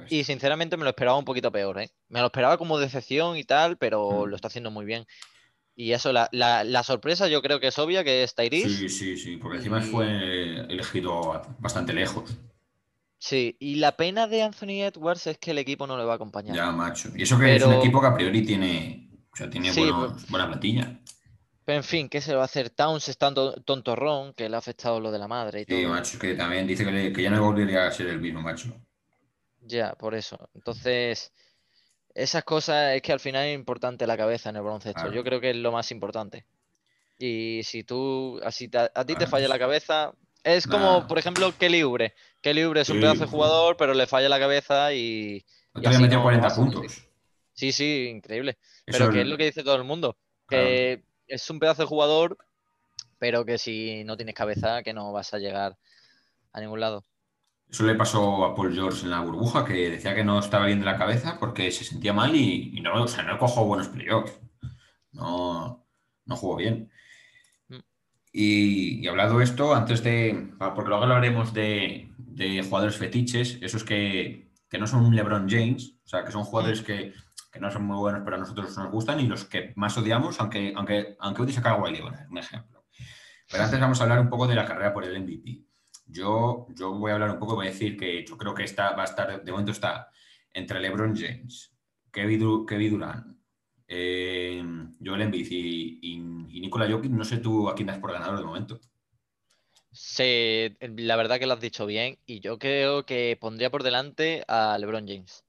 Y 0.10 0.23
sinceramente 0.23 0.75
me 0.75 0.84
lo 0.84 0.89
esperaba 0.89 1.17
un 1.17 1.23
poquito 1.25 1.51
peor, 1.51 1.80
¿eh? 1.80 1.91
Me 2.10 2.19
lo 2.19 2.25
esperaba 2.25 2.58
como 2.58 2.80
decepción 2.80 3.38
y 3.38 3.43
tal, 3.43 3.77
pero 3.77 4.25
Mm. 4.25 4.30
lo 4.30 4.36
está 4.36 4.47
haciendo 4.47 4.71
muy 4.71 4.84
bien. 4.86 5.06
Y 5.75 5.91
eso, 5.93 6.12
la, 6.12 6.27
la- 6.32 6.63
la 6.63 6.84
sorpresa 6.84 7.27
yo 7.27 7.41
creo 7.43 7.60
que 7.60 7.67
es 7.67 7.77
obvia, 7.80 8.04
que 8.04 8.23
es 8.23 8.34
Tyrese. 8.34 8.69
Sí, 8.69 8.89
sí, 8.89 9.17
sí, 9.17 9.38
porque 9.38 9.58
encima 9.58 9.80
Y- 9.80 9.84
fue 9.84 10.06
elegido 10.67 11.41
bastante 11.60 11.93
lejos. 11.93 12.36
Sí, 13.19 13.56
y 13.60 13.75
la 13.75 13.95
pena 13.95 14.25
de 14.27 14.41
Anthony 14.41 14.82
Edwards 14.84 15.27
es 15.27 15.38
que 15.38 15.51
el 15.51 15.60
equipo 15.60 15.86
no 15.86 15.95
le 15.95 16.04
va 16.06 16.13
a 16.13 16.15
acompañar. 16.15 16.56
Ya, 16.56 16.71
macho. 16.71 17.10
Y 17.15 17.21
eso 17.21 17.38
que 17.38 17.56
es 17.56 17.63
un 17.63 17.73
equipo 17.75 18.01
que 18.01 18.08
a 18.08 18.15
priori 18.15 18.43
tiene, 18.43 19.12
o 19.32 19.36
sea, 19.36 19.47
tiene 19.47 19.71
Sí, 19.71 19.82
buenos- 19.82 20.27
buena 20.27 20.47
plantilla. 20.47 20.99
Pero 21.71 21.79
en 21.79 21.84
fin, 21.86 22.10
¿qué 22.10 22.19
se 22.19 22.36
va 22.36 22.41
a 22.41 22.45
hacer? 22.45 22.69
Towns 22.69 23.07
está 23.07 23.34
to- 23.34 23.53
tontorrón, 23.63 24.34
que 24.34 24.49
le 24.49 24.57
ha 24.57 24.60
afectado 24.60 24.99
lo 24.99 25.10
de 25.10 25.17
la 25.19 25.29
madre 25.29 25.62
y 25.62 25.63
Sí, 25.63 25.84
todo. 25.84 25.93
macho, 25.93 26.19
que 26.19 26.34
también 26.34 26.67
dice 26.67 26.84
que, 26.84 26.91
le- 26.91 27.13
que 27.13 27.21
ya 27.23 27.29
no 27.29 27.41
volvería 27.45 27.88
a 27.88 27.91
ser 27.91 28.07
el 28.07 28.19
mismo, 28.19 28.41
macho. 28.41 28.73
Ya, 29.62 29.93
por 29.93 30.13
eso. 30.13 30.49
Entonces, 30.53 31.31
esas 32.13 32.43
cosas 32.43 32.93
es 32.95 33.01
que 33.01 33.13
al 33.13 33.21
final 33.21 33.45
es 33.47 33.55
importante 33.55 34.05
la 34.05 34.17
cabeza 34.17 34.49
en 34.49 34.57
el 34.57 34.63
baloncesto. 34.63 34.99
Claro. 34.99 35.15
Yo 35.15 35.23
creo 35.23 35.39
que 35.39 35.51
es 35.51 35.55
lo 35.55 35.71
más 35.71 35.91
importante. 35.91 36.45
Y 37.17 37.62
si 37.63 37.86
tú, 37.86 38.41
así 38.43 38.67
te- 38.67 38.91
a 38.93 39.05
ti 39.05 39.15
te 39.15 39.25
falla 39.25 39.47
la 39.47 39.57
cabeza, 39.57 40.12
es 40.43 40.67
como, 40.67 40.99
Nah. 40.99 41.07
por 41.07 41.19
ejemplo, 41.19 41.53
Kelly 41.57 41.84
Oubre. 41.84 42.15
Kelly 42.41 42.63
Oubre 42.63 42.81
es 42.81 42.89
un 42.89 42.97
Sí. 42.97 43.01
pedazo 43.01 43.21
de 43.21 43.27
jugador, 43.27 43.77
pero 43.77 43.93
le 43.93 44.07
falla 44.07 44.27
la 44.27 44.39
cabeza 44.39 44.93
y, 44.93 45.45
así 45.73 46.03
no 46.10 46.21
40 46.21 46.47
vas 46.47 46.53
a 46.53 46.55
puntos. 46.57 47.07
sí, 47.53 47.71
sí, 47.71 48.07
increíble. 48.13 48.57
Eso 48.86 48.97
Pero 48.99 49.12
que 49.13 49.21
es 49.21 49.27
lo 49.27 49.38
que 49.38 49.45
dice 49.45 49.63
todo 49.63 49.77
el 49.77 49.86
mundo, 49.86 50.17
claro. 50.47 50.65
que 50.65 51.03
es 51.31 51.49
un 51.49 51.59
pedazo 51.59 51.83
de 51.83 51.87
jugador, 51.87 52.37
pero 53.17 53.45
que 53.45 53.57
si 53.57 54.03
no 54.03 54.17
tienes 54.17 54.35
cabeza, 54.35 54.83
que 54.83 54.93
no 54.93 55.11
vas 55.13 55.33
a 55.33 55.39
llegar 55.39 55.77
a 56.51 56.59
ningún 56.59 56.81
lado. 56.81 57.05
Eso 57.69 57.85
le 57.85 57.95
pasó 57.95 58.43
a 58.43 58.53
Paul 58.53 58.73
George 58.73 59.03
en 59.05 59.11
la 59.11 59.21
burbuja, 59.21 59.63
que 59.63 59.89
decía 59.89 60.13
que 60.13 60.25
no 60.25 60.39
estaba 60.39 60.65
bien 60.65 60.79
de 60.79 60.85
la 60.85 60.97
cabeza 60.97 61.37
porque 61.39 61.71
se 61.71 61.85
sentía 61.85 62.11
mal 62.11 62.35
y, 62.35 62.77
y 62.77 62.81
no, 62.81 63.03
o 63.03 63.07
sea, 63.07 63.23
no 63.23 63.37
cojo 63.37 63.65
buenos 63.65 63.87
playoffs. 63.87 64.37
No, 65.13 65.87
no 66.25 66.35
jugó 66.35 66.57
bien. 66.57 66.91
Mm. 67.69 67.79
Y, 68.33 69.05
y 69.05 69.07
hablado 69.07 69.39
esto, 69.39 69.73
antes 69.73 70.03
de. 70.03 70.53
Porque 70.59 70.89
luego 70.89 71.03
hablaremos 71.03 71.53
de, 71.53 72.11
de 72.17 72.61
jugadores 72.63 72.97
fetiches, 72.97 73.57
esos 73.61 73.85
que, 73.85 74.51
que 74.69 74.77
no 74.77 74.85
son 74.85 75.05
un 75.05 75.15
LeBron 75.15 75.49
James, 75.49 75.95
o 76.03 76.07
sea, 76.07 76.25
que 76.25 76.31
son 76.31 76.43
jugadores 76.43 76.81
que, 76.81 77.13
que 77.51 77.59
no 77.59 77.69
son 77.69 77.83
muy 77.83 77.97
buenos, 77.97 78.21
pero 78.23 78.37
a 78.37 78.39
nosotros 78.39 78.75
nos 78.77 78.91
gustan 78.91 79.19
y 79.19 79.27
los 79.27 79.45
que 79.45 79.73
más 79.75 79.97
odiamos, 79.97 80.39
aunque, 80.39 80.73
aunque, 80.75 81.15
aunque 81.19 81.41
odie 81.41 81.57
a 81.57 81.61
Kawhi 81.61 81.91
Leonard, 81.91 82.29
un 82.29 82.37
ejemplo. 82.37 82.85
Pero 83.49 83.63
antes 83.63 83.79
vamos 83.79 83.99
a 83.99 84.03
hablar 84.03 84.19
un 84.19 84.29
poco 84.29 84.47
de 84.47 84.55
la 84.55 84.65
carrera 84.65 84.93
por 84.93 85.03
el 85.03 85.21
MVP. 85.21 85.65
Yo, 86.05 86.67
yo 86.69 86.93
voy 86.93 87.11
a 87.11 87.15
hablar 87.15 87.31
un 87.31 87.39
poco, 87.39 87.55
voy 87.55 87.67
a 87.67 87.71
decir 87.71 87.97
que 87.97 88.25
yo 88.25 88.37
creo 88.37 88.53
que 88.53 88.63
esta 88.63 88.91
va 88.95 89.03
a 89.03 89.05
estar, 89.05 89.43
de 89.43 89.51
momento 89.51 89.71
está 89.71 90.09
entre 90.53 90.79
LeBron 90.79 91.15
James, 91.15 91.75
Kevin, 92.11 92.65
Kevin 92.65 92.91
Durant, 92.91 93.37
eh, 93.87 94.63
Joel 95.03 95.21
Embiid 95.21 95.47
y, 95.51 95.99
y, 96.01 96.13
y 96.49 96.61
Nikola 96.61 96.89
Jokic. 96.89 97.11
No 97.11 97.25
sé 97.25 97.37
tú 97.37 97.67
a 97.67 97.75
quién 97.75 97.87
das 97.87 97.99
por 97.99 98.13
ganador 98.13 98.37
de 98.37 98.45
momento. 98.45 98.79
Se, 99.91 100.77
la 100.79 101.17
verdad 101.17 101.37
que 101.39 101.45
lo 101.45 101.53
has 101.53 101.59
dicho 101.59 101.85
bien 101.85 102.17
y 102.25 102.39
yo 102.39 102.57
creo 102.57 103.05
que 103.05 103.37
pondría 103.39 103.69
por 103.69 103.83
delante 103.83 104.45
a 104.47 104.77
LeBron 104.77 105.05
James. 105.05 105.43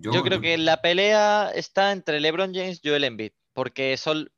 Yo 0.00 0.22
creo 0.22 0.40
que 0.40 0.56
la 0.58 0.80
pelea 0.80 1.50
está 1.54 1.92
entre 1.92 2.20
LeBron 2.20 2.54
James 2.54 2.80
y 2.82 2.88
Joel 2.88 3.04
Embiid, 3.04 3.32
porque 3.52 3.96
son, 3.96 4.30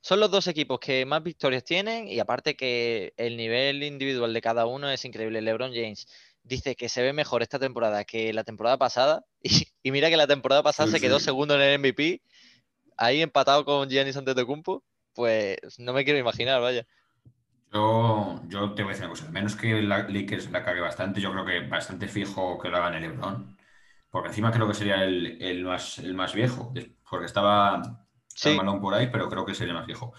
son 0.00 0.20
los 0.20 0.30
dos 0.30 0.46
equipos 0.48 0.78
que 0.80 1.04
más 1.06 1.22
victorias 1.22 1.64
tienen 1.64 2.08
y 2.08 2.18
aparte 2.20 2.56
que 2.56 3.14
el 3.16 3.36
nivel 3.36 3.82
individual 3.82 4.32
de 4.34 4.40
cada 4.42 4.66
uno 4.66 4.90
es 4.90 5.04
increíble. 5.04 5.40
LeBron 5.42 5.72
James 5.74 6.06
dice 6.42 6.76
que 6.76 6.88
se 6.88 7.02
ve 7.02 7.12
mejor 7.12 7.42
esta 7.42 7.58
temporada 7.58 8.04
que 8.04 8.32
la 8.32 8.44
temporada 8.44 8.78
pasada 8.78 9.24
y, 9.42 9.68
y 9.82 9.90
mira 9.92 10.10
que 10.10 10.16
la 10.16 10.26
temporada 10.26 10.62
pasada 10.62 10.86
Sí, 10.86 10.92
se 10.92 11.00
quedó 11.00 11.18
sí. 11.18 11.24
segundo 11.24 11.54
en 11.54 11.62
el 11.62 11.78
MVP, 11.80 12.22
ahí 12.96 13.22
empatado 13.22 13.64
con 13.64 13.88
Giannis 13.88 14.16
Antetokounmpo, 14.16 14.84
pues 15.14 15.58
no 15.78 15.92
me 15.92 16.04
quiero 16.04 16.18
imaginar, 16.18 16.60
vaya. 16.60 16.86
Yo, 17.72 18.40
yo 18.48 18.72
te 18.74 18.82
voy 18.82 18.90
a 18.90 18.94
decir 18.94 19.04
una 19.04 19.10
cosa, 19.10 19.30
menos 19.30 19.54
que 19.54 19.82
la 19.82 20.08
Lakers 20.08 20.50
la 20.50 20.64
cague 20.64 20.80
bastante, 20.80 21.20
yo 21.20 21.30
creo 21.32 21.44
que 21.44 21.60
bastante 21.68 22.08
fijo 22.08 22.58
que 22.58 22.70
lo 22.70 22.78
hagan 22.78 22.94
el 22.94 23.02
LeBron, 23.02 23.57
porque 24.10 24.28
encima 24.28 24.50
creo 24.52 24.66
que 24.66 24.74
sería 24.74 25.04
el, 25.04 25.40
el 25.42 25.64
más, 25.64 25.98
el 25.98 26.14
más 26.14 26.34
viejo, 26.34 26.72
porque 27.08 27.26
estaba, 27.26 28.04
Sí. 28.38 28.56
Malone 28.56 28.80
por 28.80 28.94
ahí, 28.94 29.08
pero 29.10 29.28
creo 29.28 29.44
que 29.44 29.54
sería 29.54 29.72
el 29.72 29.78
más 29.78 29.86
viejo. 29.86 30.12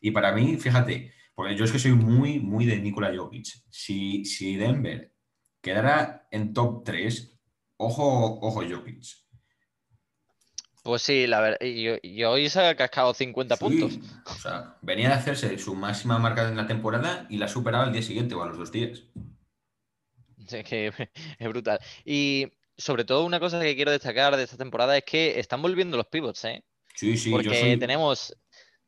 Y 0.00 0.10
para 0.10 0.32
mí, 0.32 0.56
fíjate, 0.56 1.12
porque 1.34 1.54
yo 1.54 1.64
es 1.66 1.72
que 1.72 1.78
soy 1.78 1.92
muy, 1.92 2.38
muy 2.40 2.64
de 2.64 2.78
Nikola 2.78 3.14
Jokic. 3.14 3.46
Si, 3.68 4.24
si 4.24 4.56
Denver 4.56 5.12
quedara 5.60 6.26
en 6.30 6.54
top 6.54 6.84
3, 6.84 7.38
ojo, 7.76 8.40
ojo 8.40 8.62
Jokic. 8.66 9.04
Pues 10.82 11.02
sí, 11.02 11.26
la 11.26 11.40
verdad, 11.40 11.58
y, 11.60 11.88
y 12.02 12.24
hoy 12.24 12.48
se 12.48 12.64
ha 12.64 12.76
cascado 12.76 13.12
50 13.12 13.56
Sí, 13.56 13.60
puntos. 13.60 13.98
O 14.24 14.34
sea, 14.34 14.78
venía 14.82 15.08
de 15.08 15.14
hacerse 15.14 15.58
su 15.58 15.74
máxima 15.74 16.18
marca 16.18 16.48
en 16.48 16.56
la 16.56 16.66
temporada 16.66 17.26
y 17.28 17.38
la 17.38 17.48
superaba 17.48 17.84
al 17.84 17.92
día 17.92 18.02
siguiente 18.02 18.34
o 18.36 18.42
a 18.42 18.46
los 18.46 18.56
dos 18.56 18.72
días. 18.72 19.02
Es 20.48 20.64
que 20.64 20.92
es 21.38 21.48
brutal. 21.48 21.80
Y 22.04 22.52
sobre 22.76 23.04
todo 23.04 23.24
una 23.24 23.40
cosa 23.40 23.60
que 23.60 23.74
quiero 23.74 23.90
destacar 23.90 24.36
de 24.36 24.44
esta 24.44 24.56
temporada 24.56 24.96
es 24.96 25.04
que 25.04 25.38
están 25.38 25.62
volviendo 25.62 25.96
los 25.96 26.06
pivots, 26.06 26.44
¿eh? 26.44 26.64
Sí, 26.94 27.16
sí, 27.16 27.30
yo 27.30 27.36
Porque 27.36 27.60
soy... 27.60 27.78
tenemos, 27.78 28.36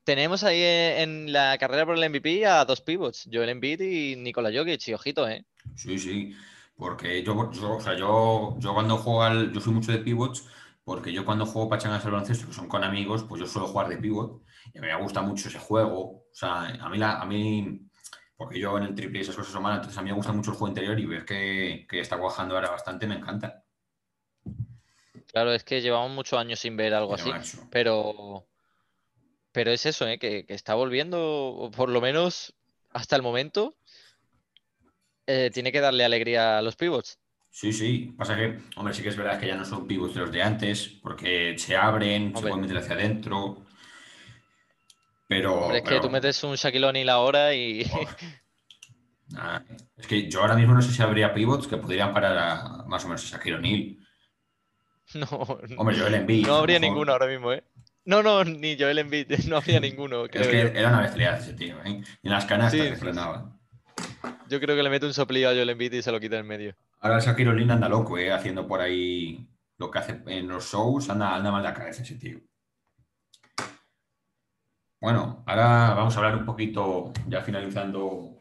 tenemos 0.05 0.45
ahí 0.45 0.63
en 0.63 0.99
en 0.99 1.33
la 1.33 1.57
carrera 1.59 1.87
por 1.87 1.97
el 1.97 2.11
MVP 2.11 2.47
a 2.47 2.65
dos 2.65 2.81
pivots, 2.81 3.29
Joel 3.31 3.51
Embiid 3.51 3.81
y 3.81 4.17
Nikola 4.17 4.51
Jokic, 4.53 4.89
y 4.89 4.95
ojito, 4.95 5.29
¿eh? 5.29 5.45
Sí, 5.75 5.99
sí, 5.99 6.35
porque 6.77 7.23
yo, 7.23 7.51
yo, 7.53 7.77
o 7.77 7.81
sea, 7.81 7.97
yo, 7.97 8.57
yo 8.59 8.75
cuando 8.75 8.97
juego 8.97 9.23
al, 9.23 9.53
yo 9.53 9.61
soy 9.61 9.75
mucho 9.75 9.93
de 9.93 9.99
pivots, 9.99 10.47
porque 10.85 11.13
yo 11.13 11.25
cuando 11.25 11.45
juego 11.45 11.69
pachangas 11.69 12.05
al 12.05 12.13
baloncesto, 12.13 12.47
que 12.47 12.55
son 12.55 12.69
con 12.69 12.83
amigos, 12.83 13.25
pues 13.29 13.41
yo 13.41 13.47
suelo 13.47 13.69
jugar 13.69 13.89
de 13.89 13.99
pivot, 13.99 14.43
y 14.73 14.79
a 14.79 14.81
mí 14.81 14.87
me 14.87 14.97
gusta 15.03 15.21
mucho 15.21 15.49
ese 15.49 15.59
juego, 15.59 16.01
o 16.01 16.25
sea, 16.33 16.69
a 16.69 16.89
mí, 16.89 16.97
la, 16.97 17.21
a 17.21 17.27
mí 17.27 17.89
porque 18.39 18.61
yo 18.61 18.79
en 18.79 18.85
el 18.85 18.95
triple 18.95 19.19
y 19.19 19.23
esas 19.23 19.35
cosas 19.35 19.53
son 19.53 19.65
malas, 19.65 19.79
entonces 19.79 19.99
a 19.99 20.03
mí 20.03 20.11
me 20.11 20.17
gusta 20.17 20.33
mucho 20.33 20.53
el 20.53 20.57
juego 20.57 20.69
interior 20.69 20.99
y 20.99 21.07
ver 21.07 21.25
que, 21.25 21.87
que 21.91 21.99
está 22.01 22.17
cuajando 22.17 22.55
ahora 22.55 22.71
bastante 22.71 23.07
me 23.09 23.17
encanta. 23.17 23.65
Claro, 25.33 25.53
es 25.53 25.65
que 25.65 25.81
llevamos 25.81 26.11
muchos 26.11 26.39
años 26.39 26.59
sin 26.59 26.77
ver 26.77 26.95
algo 26.95 27.15
Pero, 27.17 27.35
así, 27.35 27.59
pero, 27.71 28.47
pero 29.53 29.71
es 29.71 29.87
eso, 29.87 30.07
¿eh? 30.09 30.19
Que, 30.19 30.47
que 30.47 30.55
está 30.55 30.75
volviendo, 30.75 31.21
o 31.21 31.71
por 31.71 31.91
lo 31.91 32.01
menos 32.01 32.55
hasta 32.91 33.17
el 33.17 33.23
momento, 33.23 33.77
eh, 35.27 35.51
tiene 35.53 35.73
que 35.73 35.81
darle 35.81 36.05
alegría 36.05 36.59
a 36.59 36.63
los 36.63 36.77
pivots. 36.77 37.19
Sí, 37.51 37.73
sí, 37.73 38.15
pasa 38.17 38.37
que, 38.37 38.59
hombre, 38.77 38.95
sí 38.95 39.03
que 39.03 39.09
es 39.09 39.17
verdad 39.17 39.39
que 39.39 39.47
ya 39.47 39.57
no 39.57 39.65
son 39.65 39.87
pivots 39.87 40.15
de 40.15 40.21
los 40.21 40.33
de 40.33 40.43
antes, 40.43 40.89
porque 41.03 41.57
se 41.59 41.77
abren, 41.77 42.35
se 42.35 42.43
pueden 42.43 42.61
meter 42.61 42.79
hacia 42.79 42.95
adentro, 42.95 43.67
pero... 45.29 45.65
Hombre, 45.65 45.79
es 45.79 45.85
que 45.85 46.01
tú 46.01 46.09
metes 46.09 46.43
un 46.43 46.55
Shaquille 46.55 46.87
O'Neal 46.87 47.11
ahora 47.11 47.55
y... 47.55 47.85
Nada, 49.29 49.65
es 49.97 50.07
que 50.07 50.31
yo 50.31 50.41
ahora 50.41 50.57
mismo 50.57 50.75
no 50.75 50.81
sé 50.81 50.93
si 50.93 51.03
habría 51.03 51.35
pivots 51.35 51.69
que 51.69 51.77
podrían 51.77 52.15
parar 52.15 52.39
a, 52.39 52.85
más 52.87 53.05
o 53.05 53.09
menos 53.09 53.25
a 53.25 53.37
Shaquille 53.37 53.57
O'Neal. 53.57 53.99
No, 55.15 55.27
Hombre, 55.79 55.99
Joel 55.99 56.15
Embiid. 56.15 56.47
no 56.47 56.57
habría 56.57 56.79
ninguno 56.79 57.13
ahora 57.13 57.27
mismo, 57.27 57.53
¿eh? 57.53 57.65
No, 58.05 58.23
no, 58.23 58.45
ni 58.45 58.79
Joel 58.79 58.99
Embiid, 58.99 59.31
no 59.49 59.57
habría 59.57 59.81
ninguno, 59.81 60.25
creo 60.29 60.43
Es 60.43 60.49
que 60.49 60.61
yo. 60.63 60.67
era 60.81 60.89
una 60.91 61.01
bestialidad 61.03 61.39
ese 61.41 61.55
tío, 61.55 61.77
¿eh? 61.85 62.03
Y 62.23 62.27
en 62.29 62.33
las 62.33 62.45
canastas 62.45 62.81
Sí, 62.81 62.89
que 62.89 62.95
sí, 62.95 63.01
frenaba. 63.01 63.55
Yo 64.49 64.61
creo 64.61 64.77
que 64.77 64.83
le 64.83 64.91
mete 64.91 65.07
un 65.07 65.15
soplillo 65.15 65.49
a 65.51 65.53
Joel 65.53 65.71
Embiid 65.71 65.93
y 65.95 66.03
se 66.03 66.13
lo 66.13 66.21
quita 66.21 66.39
en 66.39 66.47
medio. 66.47 66.75
Ahora 67.01 67.17
el 67.17 67.23
Shaquille 67.23 67.51
O'Neal 67.51 67.71
anda 67.71 67.89
loco, 67.89 68.19
¿eh? 68.19 68.33
Haciendo 68.33 68.67
por 68.67 68.81
ahí 68.81 69.49
lo 69.79 69.91
que 69.91 69.99
hace 69.99 70.23
en 70.27 70.49
los 70.49 70.71
shows, 70.71 71.09
anda, 71.11 71.35
anda 71.35 71.51
mal 71.51 71.63
de 71.63 71.69
la 71.69 71.75
cabeza 71.75 72.03
ese 72.03 72.17
tío. 72.17 72.41
Bueno, 75.01 75.45
ahora 75.47 75.95
vamos 75.95 76.15
a 76.15 76.19
hablar 76.19 76.37
un 76.37 76.45
poquito, 76.45 77.13
ya 77.29 77.43
finalizando 77.43 78.37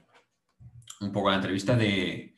un 1.01 1.11
poco 1.11 1.29
la 1.29 1.35
entrevista, 1.35 1.75
de 1.75 2.35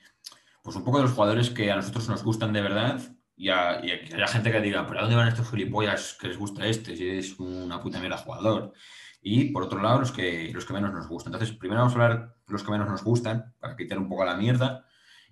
pues 0.61 0.75
un 0.75 0.83
poco 0.83 0.97
de 0.97 1.03
los 1.03 1.13
jugadores 1.13 1.49
que 1.49 1.71
a 1.71 1.77
nosotros 1.77 2.09
nos 2.09 2.23
gustan 2.23 2.51
de 2.51 2.61
verdad 2.61 2.99
y, 3.39 3.47
a, 3.49 3.79
y 3.81 3.91
a 3.91 4.15
haya 4.17 4.27
gente 4.27 4.51
que 4.51 4.59
diga, 4.59 4.85
¿pero 4.85 4.99
a 4.99 5.03
dónde 5.03 5.15
van 5.15 5.29
estos 5.29 5.49
gilipollas 5.49 6.17
que 6.19 6.27
les 6.27 6.37
gusta 6.37 6.67
este? 6.67 6.97
Si 6.97 7.07
es 7.09 7.39
una 7.39 7.81
puta 7.81 7.97
mierda 7.99 8.17
jugador. 8.17 8.73
Y 9.21 9.45
por 9.53 9.63
otro 9.63 9.81
lado, 9.81 9.99
los 10.01 10.11
que, 10.11 10.51
los 10.53 10.65
que 10.65 10.73
menos 10.73 10.91
nos 10.91 11.07
gustan. 11.07 11.33
Entonces, 11.33 11.55
primero 11.57 11.79
vamos 11.79 11.95
a 11.95 12.03
hablar 12.03 12.35
de 12.45 12.51
los 12.51 12.63
que 12.63 12.71
menos 12.71 12.89
nos 12.89 13.01
gustan, 13.01 13.55
para 13.59 13.77
quitar 13.77 13.97
un 13.97 14.09
poco 14.09 14.25
la 14.25 14.35
mierda. 14.35 14.85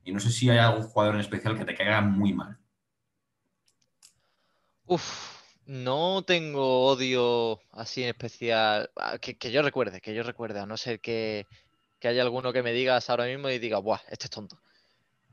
Y 0.05 0.13
no 0.13 0.21
sé 0.21 0.29
si 0.31 0.49
hay 0.49 0.57
algún 0.57 0.83
jugador 0.83 1.15
en 1.15 1.21
especial 1.21 1.57
que 1.57 1.65
te 1.65 1.75
caiga 1.75 1.99
muy 1.99 2.31
mal. 2.31 2.57
Uf, 4.85 5.41
no 5.65 6.23
tengo 6.23 6.85
odio 6.87 7.59
así 7.71 8.03
en 8.03 8.09
especial. 8.09 8.89
ah, 8.95 9.17
Que, 9.19 9.37
que 9.37 9.51
yo 9.51 9.61
recuerde, 9.61 9.99
que 9.99 10.13
yo 10.15 10.23
recuerde, 10.23 10.61
a 10.61 10.65
no 10.65 10.77
ser 10.77 11.01
que, 11.01 11.45
que 11.99 12.07
haya 12.07 12.21
alguno 12.21 12.53
que 12.53 12.63
me 12.63 12.71
digas 12.71 13.09
ahora 13.09 13.25
mismo 13.25 13.49
y 13.49 13.59
diga, 13.59 13.79
¡buah, 13.79 13.99
este 14.09 14.25
es 14.27 14.31
tonto! 14.31 14.57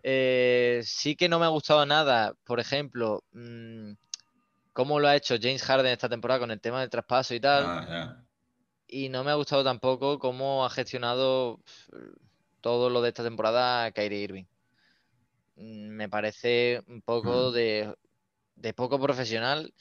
Eh, 0.07 0.83
sí 0.85 1.17
que 1.17 1.31
no 1.31 1.38
me 1.38 1.47
ha 1.47 1.49
gustado 1.49 1.87
nada, 1.87 2.35
por 2.45 2.61
ejemplo, 2.61 3.25
mm, 3.33 3.93
cómo 4.75 5.01
lo 5.01 5.09
ha 5.09 5.17
hecho 5.17 5.37
James 5.40 5.62
Harden 5.62 5.93
esta 5.93 6.11
temporada 6.11 6.40
con 6.40 6.51
el 6.51 6.61
tema 6.61 6.81
del 6.81 6.90
traspaso 6.90 7.35
y 7.35 7.40
tal. 7.40 7.64
Ah. 7.64 8.23
Y 8.87 9.09
no 9.09 9.25
me 9.25 9.31
ha 9.31 9.35
gustado 9.35 9.64
tampoco 9.64 10.19
cómo 10.19 10.64
ha 10.67 10.69
gestionado 10.71 11.59
todo 12.61 12.90
lo 12.90 13.01
de 13.01 13.09
esta 13.09 13.25
temporada 13.25 13.90
Kyrie 13.93 14.21
Irving. 14.21 14.45
Mm, 15.57 15.88
Me 15.88 16.09
parece 16.11 16.83
un 16.87 17.01
poco 17.01 17.51
Mm. 17.51 17.55
de, 17.55 17.95
de 18.57 18.75
poco 18.75 19.01
profesional, 19.01 19.73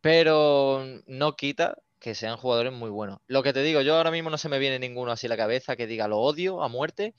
pero 0.00 0.82
no 1.06 1.36
quita 1.36 1.76
que 2.00 2.14
sean 2.14 2.36
jugadores 2.38 2.72
muy 2.72 2.88
buenos. 2.90 3.18
Lo 3.26 3.42
que 3.42 3.52
te 3.52 3.62
digo, 3.62 3.80
yo 3.82 3.96
ahora 3.96 4.10
mismo 4.12 4.30
no 4.30 4.38
se 4.38 4.48
me 4.48 4.58
viene 4.58 4.78
ninguno 4.78 5.10
así 5.12 5.26
a 5.26 5.30
la 5.30 5.36
cabeza 5.36 5.76
que 5.76 5.86
diga 5.86 6.08
lo 6.08 6.18
odio 6.18 6.62
a 6.62 6.68
muerte, 6.68 7.14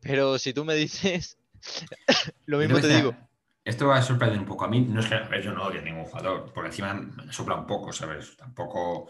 pero 0.00 0.38
si 0.38 0.52
tú 0.52 0.64
me 0.64 0.74
dices, 1.22 1.38
lo 2.46 2.58
mismo 2.58 2.80
te 2.80 2.88
digo. 2.88 3.16
Esto 3.64 3.86
va 3.86 3.96
a 3.96 4.02
sorprender 4.02 4.38
un 4.38 4.44
poco. 4.44 4.66
A 4.66 4.68
mí, 4.68 4.80
no 4.82 5.00
es 5.00 5.06
que 5.06 5.14
a 5.14 5.26
ver, 5.26 5.42
yo 5.42 5.52
no 5.52 5.64
odio 5.64 5.80
a 5.80 5.84
ningún 5.84 6.04
jugador, 6.04 6.52
por 6.52 6.66
encima 6.66 6.92
me 6.92 7.32
sopla 7.32 7.54
un 7.54 7.66
poco, 7.66 7.92
¿sabes? 7.92 8.36
Tampoco. 8.36 9.08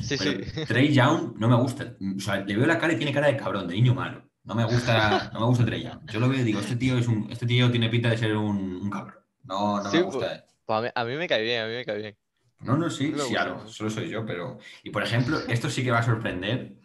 Sí, 0.00 0.16
Pero 0.16 0.44
sí. 0.44 0.64
Trey 0.66 0.92
Young 0.92 1.34
no 1.38 1.48
me 1.48 1.56
gusta. 1.56 1.96
O 2.16 2.20
sea, 2.20 2.36
le 2.36 2.56
veo 2.56 2.66
la 2.66 2.78
cara 2.78 2.92
y 2.92 2.96
tiene 2.96 3.12
cara 3.12 3.26
de 3.26 3.36
cabrón, 3.36 3.66
de 3.66 3.74
niño 3.74 3.94
malo. 3.94 4.22
No 4.44 4.54
me 4.54 4.64
gusta, 4.64 5.30
no 5.32 5.40
me 5.40 5.46
gusta 5.46 5.64
Trey 5.64 5.82
Young. 5.82 6.08
Yo 6.08 6.20
lo 6.20 6.28
veo 6.28 6.40
y 6.40 6.44
digo, 6.44 6.60
este 6.60 6.76
tío 6.76 6.96
es 6.96 7.08
un, 7.08 7.28
este 7.30 7.46
tío 7.46 7.68
tiene 7.70 7.88
pinta 7.88 8.08
de 8.08 8.16
ser 8.18 8.36
un, 8.36 8.76
un 8.76 8.90
cabrón. 8.90 9.16
No, 9.42 9.82
no 9.82 9.90
Sí, 9.90 9.96
me 9.96 10.02
gusta. 10.04 10.44
Pues 10.64 10.78
a 10.78 10.82
mí, 10.82 10.88
a 10.94 11.04
mí 11.04 11.16
me 11.16 11.26
cae 11.26 11.42
bien, 11.42 11.62
a 11.64 11.66
mí 11.66 11.74
me 11.74 11.84
cae 11.84 11.98
bien. 11.98 12.16
No, 12.60 12.76
no, 12.76 12.88
sí, 12.88 13.08
me 13.08 13.18
sí, 13.18 13.34
solo 13.66 13.90
soy 13.90 14.08
yo, 14.08 14.24
pero. 14.24 14.58
Y 14.82 14.90
por 14.90 15.02
ejemplo, 15.02 15.38
esto 15.48 15.68
sí 15.68 15.82
que 15.82 15.90
va 15.90 15.98
a 15.98 16.02
sorprender. 16.04 16.76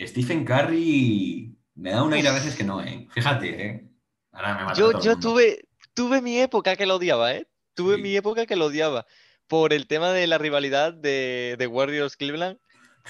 Stephen 0.00 0.44
Curry 0.44 1.56
me 1.74 1.90
da 1.90 2.02
un 2.02 2.12
aire 2.12 2.28
a 2.28 2.32
veces 2.32 2.54
que 2.54 2.64
no, 2.64 2.82
¿eh? 2.82 3.08
Fíjate, 3.10 3.66
¿eh? 3.66 3.91
Ahora 4.32 4.54
me 4.54 4.64
mata 4.64 4.78
Yo, 4.78 5.00
yo 5.00 5.18
tuve, 5.18 5.68
tuve 5.94 6.20
mi 6.20 6.38
época 6.38 6.76
que 6.76 6.86
lo 6.86 6.96
odiaba, 6.96 7.34
¿eh? 7.34 7.46
Tuve 7.74 7.96
Sí. 7.96 8.02
mi 8.02 8.16
época 8.16 8.46
que 8.46 8.56
lo 8.56 8.66
odiaba. 8.66 9.06
Por 9.46 9.72
el 9.72 9.86
tema 9.86 10.12
de 10.12 10.26
la 10.26 10.38
rivalidad 10.38 10.92
de, 10.92 11.56
de 11.58 11.66
Warriors 11.66 12.16
Cleveland. 12.16 12.58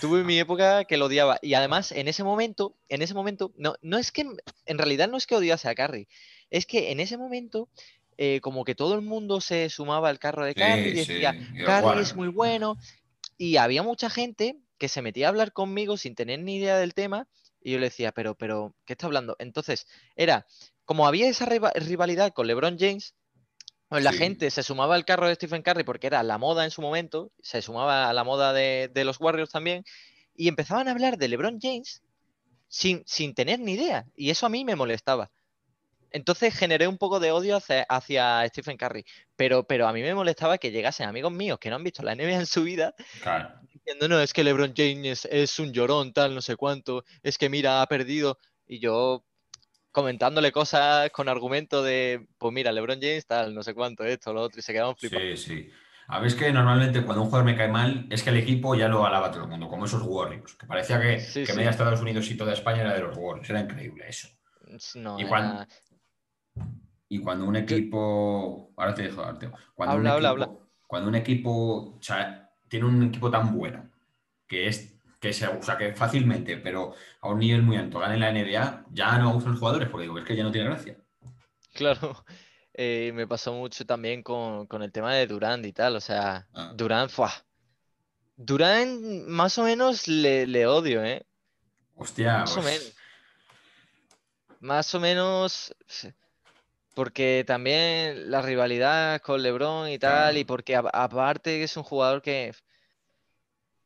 Tuve 0.00 0.24
mi 0.24 0.38
época 0.38 0.84
que 0.84 0.96
lo 0.96 1.06
odiaba. 1.06 1.38
Y 1.42 1.54
además, 1.54 1.92
en 1.92 2.08
ese 2.08 2.24
momento, 2.24 2.76
en 2.88 3.02
ese 3.02 3.14
momento, 3.14 3.52
no, 3.56 3.74
no 3.82 3.98
es 3.98 4.10
que, 4.10 4.22
en 4.66 4.78
realidad 4.78 5.08
no 5.08 5.16
es 5.16 5.26
que 5.26 5.36
odiase 5.36 5.68
a 5.68 5.74
Curry. 5.74 6.08
Es 6.50 6.66
que 6.66 6.90
en 6.90 6.98
ese 6.98 7.18
momento, 7.18 7.68
eh, 8.16 8.40
como 8.40 8.64
que 8.64 8.74
todo 8.74 8.94
el 8.94 9.02
mundo 9.02 9.40
se 9.40 9.68
sumaba 9.68 10.08
al 10.08 10.18
carro 10.18 10.44
de 10.44 10.54
Curry 10.54 10.88
y 10.88 10.92
decía, 10.94 11.36
sí, 11.38 11.64
Curry 11.64 12.00
es 12.00 12.14
muy 12.16 12.28
bueno. 12.28 12.78
Y 13.36 13.56
había 13.56 13.82
mucha 13.82 14.10
gente 14.10 14.56
que 14.78 14.88
se 14.88 15.02
metía 15.02 15.26
a 15.26 15.28
hablar 15.28 15.52
conmigo 15.52 15.96
sin 15.96 16.14
tener 16.14 16.40
ni 16.40 16.56
idea 16.56 16.78
del 16.78 16.94
tema. 16.94 17.28
Y 17.62 17.72
yo 17.72 17.78
le 17.78 17.86
decía, 17.86 18.12
pero, 18.12 18.34
pero, 18.34 18.74
¿qué 18.84 18.94
está 18.94 19.06
hablando? 19.06 19.36
Entonces, 19.38 19.86
era, 20.16 20.46
como 20.84 21.06
había 21.06 21.28
esa 21.28 21.46
riva- 21.46 21.72
rivalidad 21.74 22.32
con 22.32 22.46
LeBron 22.46 22.76
James, 22.78 23.14
pues 23.88 24.02
la 24.02 24.12
Sí. 24.12 24.18
gente 24.18 24.50
se 24.50 24.62
sumaba 24.62 24.94
al 24.94 25.04
carro 25.04 25.28
de 25.28 25.34
Stephen 25.34 25.62
Curry 25.62 25.84
porque 25.84 26.06
era 26.06 26.22
la 26.22 26.38
moda 26.38 26.64
en 26.64 26.70
su 26.70 26.80
momento, 26.82 27.30
se 27.42 27.60
sumaba 27.62 28.08
a 28.08 28.12
la 28.12 28.24
moda 28.24 28.52
de, 28.52 28.90
de 28.92 29.04
los 29.04 29.20
Warriors 29.20 29.50
también, 29.50 29.84
y 30.34 30.48
empezaban 30.48 30.88
a 30.88 30.92
hablar 30.92 31.18
de 31.18 31.28
LeBron 31.28 31.58
James 31.60 32.02
sin, 32.68 33.02
sin 33.06 33.34
tener 33.34 33.60
ni 33.60 33.72
idea. 33.74 34.06
Y 34.16 34.30
eso 34.30 34.46
a 34.46 34.48
mí 34.48 34.64
me 34.64 34.76
molestaba. 34.76 35.30
Entonces 36.10 36.54
generé 36.54 36.88
un 36.88 36.98
poco 36.98 37.20
de 37.20 37.32
odio 37.32 37.56
hacia, 37.56 37.82
hacia 37.84 38.46
Stephen 38.48 38.76
Curry. 38.76 39.04
Pero, 39.36 39.64
pero 39.66 39.86
a 39.88 39.92
mí 39.92 40.02
me 40.02 40.14
molestaba 40.14 40.58
que 40.58 40.70
llegasen 40.70 41.08
amigos 41.08 41.32
míos 41.32 41.58
que 41.58 41.70
no 41.70 41.76
han 41.76 41.84
visto 41.84 42.02
la 42.02 42.12
NBA 42.12 42.34
en 42.40 42.46
su 42.46 42.62
vida 42.64 42.94
Claro. 43.22 43.60
Diciendo, 43.84 44.08
no, 44.08 44.20
es 44.20 44.32
que 44.32 44.44
LeBron 44.44 44.72
James 44.76 45.26
es, 45.30 45.58
un 45.58 45.72
llorón, 45.72 46.12
tal, 46.12 46.34
no 46.34 46.40
sé 46.42 46.56
cuánto, 46.56 47.04
es 47.22 47.38
que 47.38 47.48
mira, 47.48 47.82
ha 47.82 47.86
perdido. 47.86 48.38
Y 48.66 48.78
yo 48.80 49.24
comentándole 49.90 50.52
cosas 50.52 51.10
con 51.10 51.28
argumento 51.28 51.82
de, 51.82 52.26
pues 52.38 52.52
mira, 52.52 52.72
LeBron 52.72 53.00
James, 53.00 53.26
tal, 53.26 53.54
no 53.54 53.62
sé 53.62 53.74
cuánto, 53.74 54.04
esto, 54.04 54.32
lo 54.32 54.42
otro, 54.42 54.58
y 54.60 54.62
se 54.62 54.72
quedaban 54.72 54.96
flipando. 54.96 55.36
Sí, 55.36 55.36
sí. 55.36 55.70
A 56.08 56.18
ver, 56.18 56.26
es 56.28 56.34
que 56.34 56.52
normalmente 56.52 57.02
cuando 57.04 57.22
un 57.22 57.28
jugador 57.28 57.46
me 57.46 57.56
cae 57.56 57.68
mal, 57.68 58.06
es 58.10 58.22
que 58.22 58.30
el 58.30 58.36
equipo 58.36 58.74
ya 58.74 58.88
lo 58.88 59.06
alaba 59.06 59.30
todo 59.30 59.44
el 59.44 59.48
mundo, 59.48 59.68
como 59.68 59.84
esos 59.84 60.02
Warriors, 60.02 60.54
que 60.56 60.66
parecía 60.66 61.00
que, 61.00 61.20
Sí, 61.20 61.40
que 61.40 61.52
sí. 61.52 61.56
media 61.56 61.70
Estados 61.70 62.00
Unidos 62.00 62.30
y 62.30 62.36
toda 62.36 62.52
España 62.52 62.82
era 62.82 62.94
de 62.94 63.00
los 63.00 63.16
Warriors. 63.16 63.48
Era 63.50 63.60
increíble 63.60 64.04
eso. 64.08 64.28
No, 64.94 65.18
Y 65.18 65.22
era- 65.22 65.28
cuando- 65.28 65.66
Y 67.08 67.18
cuando 67.20 67.44
un 67.44 67.56
equipo. 67.56 68.72
Ahora 68.76 68.94
te 68.94 69.02
dejo, 69.02 69.22
Arteo. 69.22 69.52
Cuando 69.74 69.96
Habla, 69.96 70.10
un 70.10 70.16
habla, 70.16 70.28
equipo, 70.30 70.44
habla. 70.50 70.68
Cuando 70.86 71.08
un 71.10 71.14
equipo. 71.14 71.98
Tiene 72.72 72.86
un 72.86 73.02
equipo 73.02 73.30
tan 73.30 73.54
bueno 73.54 73.86
que 74.48 74.66
es. 74.66 74.94
Que 75.20 75.34
se, 75.34 75.46
o 75.46 75.62
sea, 75.62 75.76
que 75.76 75.92
fácilmente, 75.92 76.56
pero 76.56 76.94
a 77.20 77.28
un 77.28 77.38
nivel 77.38 77.62
muy 77.62 77.76
alto, 77.76 77.98
gane 77.98 78.16
la 78.16 78.32
NBA, 78.32 78.86
ya 78.90 79.18
no 79.18 79.34
gustan 79.34 79.52
los 79.52 79.60
jugadores, 79.60 79.88
porque 79.90 80.04
digo, 80.04 80.18
es 80.18 80.24
que 80.24 80.34
ya 80.34 80.42
no 80.42 80.50
tiene 80.50 80.70
gracia. 80.70 80.96
Claro, 81.74 82.24
eh, 82.72 83.12
me 83.14 83.26
pasó 83.28 83.52
mucho 83.52 83.84
también 83.84 84.22
con, 84.22 84.66
con 84.66 84.82
el 84.82 84.90
tema 84.90 85.14
de 85.14 85.26
Durant 85.26 85.64
y 85.66 85.72
tal, 85.72 85.96
o 85.96 86.00
sea, 86.00 86.48
Ah. 86.54 86.72
Durant, 86.74 87.10
¡fua! 87.10 87.30
Durant 88.36 89.28
más 89.28 89.58
o 89.58 89.64
menos 89.64 90.08
le, 90.08 90.46
le 90.46 90.66
odio, 90.66 91.04
¿eh? 91.04 91.24
Hostia, 91.94 92.38
Más 92.38 92.56
o 92.56 92.62
pues, 92.62 92.64
menos. 92.64 92.94
Más 94.60 94.94
o 94.94 95.00
menos, 95.00 95.74
porque 96.94 97.44
también 97.46 98.30
la 98.30 98.42
rivalidad 98.42 99.20
con 99.20 99.42
LeBron 99.42 99.88
y 99.88 99.98
tal, 99.98 100.36
y 100.36 100.44
porque 100.44 100.76
aparte 100.76 101.62
es 101.62 101.76
un 101.76 101.82
jugador 101.82 102.22
que 102.22 102.52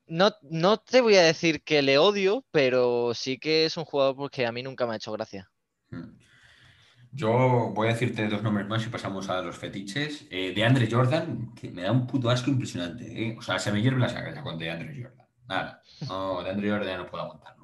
no, 0.07 0.31
no 0.43 0.79
te 0.79 1.01
voy 1.01 1.17
a 1.17 1.23
decir 1.23 1.63
que 1.63 1.83
le 1.83 1.99
odio, 1.99 2.45
pero 2.51 3.13
sí 3.15 3.39
que 3.39 3.65
es 3.65 3.77
un 3.77 3.85
jugador 3.85 4.17
porque 4.17 4.47
a 4.47 4.53
mí 4.53 4.63
nunca 4.63 4.87
me 4.87 4.95
ha 4.95 4.97
hecho 4.97 5.13
gracia. 5.13 5.51
Mm. 5.91 6.27
Yo 7.13 7.73
voy 7.75 7.89
a 7.89 7.93
decirte 7.93 8.29
dos 8.29 8.43
nombres 8.43 8.67
más 8.67 8.85
y 8.85 8.91
pasamos 8.91 9.31
a 9.31 9.41
los 9.41 9.57
fetiches. 9.57 10.27
Eh, 10.31 10.53
de 10.55 10.65
Andre 10.65 10.87
Jordan, 10.91 11.55
que 11.55 11.71
me 11.71 11.83
da 11.83 11.91
un 11.91 12.07
puto 12.07 12.29
asco 12.29 12.51
impresionante. 12.51 13.05
¿eh? 13.07 13.35
O 13.39 13.41
sea, 13.41 13.59
se 13.59 13.73
me 13.73 13.81
hierve 13.81 14.01
la 14.01 14.11
sangre 14.11 14.35
ya 14.35 14.43
con 14.43 14.59
de 14.59 14.71
Andre 14.71 15.03
Jordan. 15.03 15.27
Nada. 15.49 15.83
No, 16.07 16.43
de 16.43 16.51
Andre 16.51 16.71
Jordan 16.71 16.89
ya 16.89 16.99
no 16.99 17.07
puedo 17.07 17.25
aguantarlo. 17.25 17.56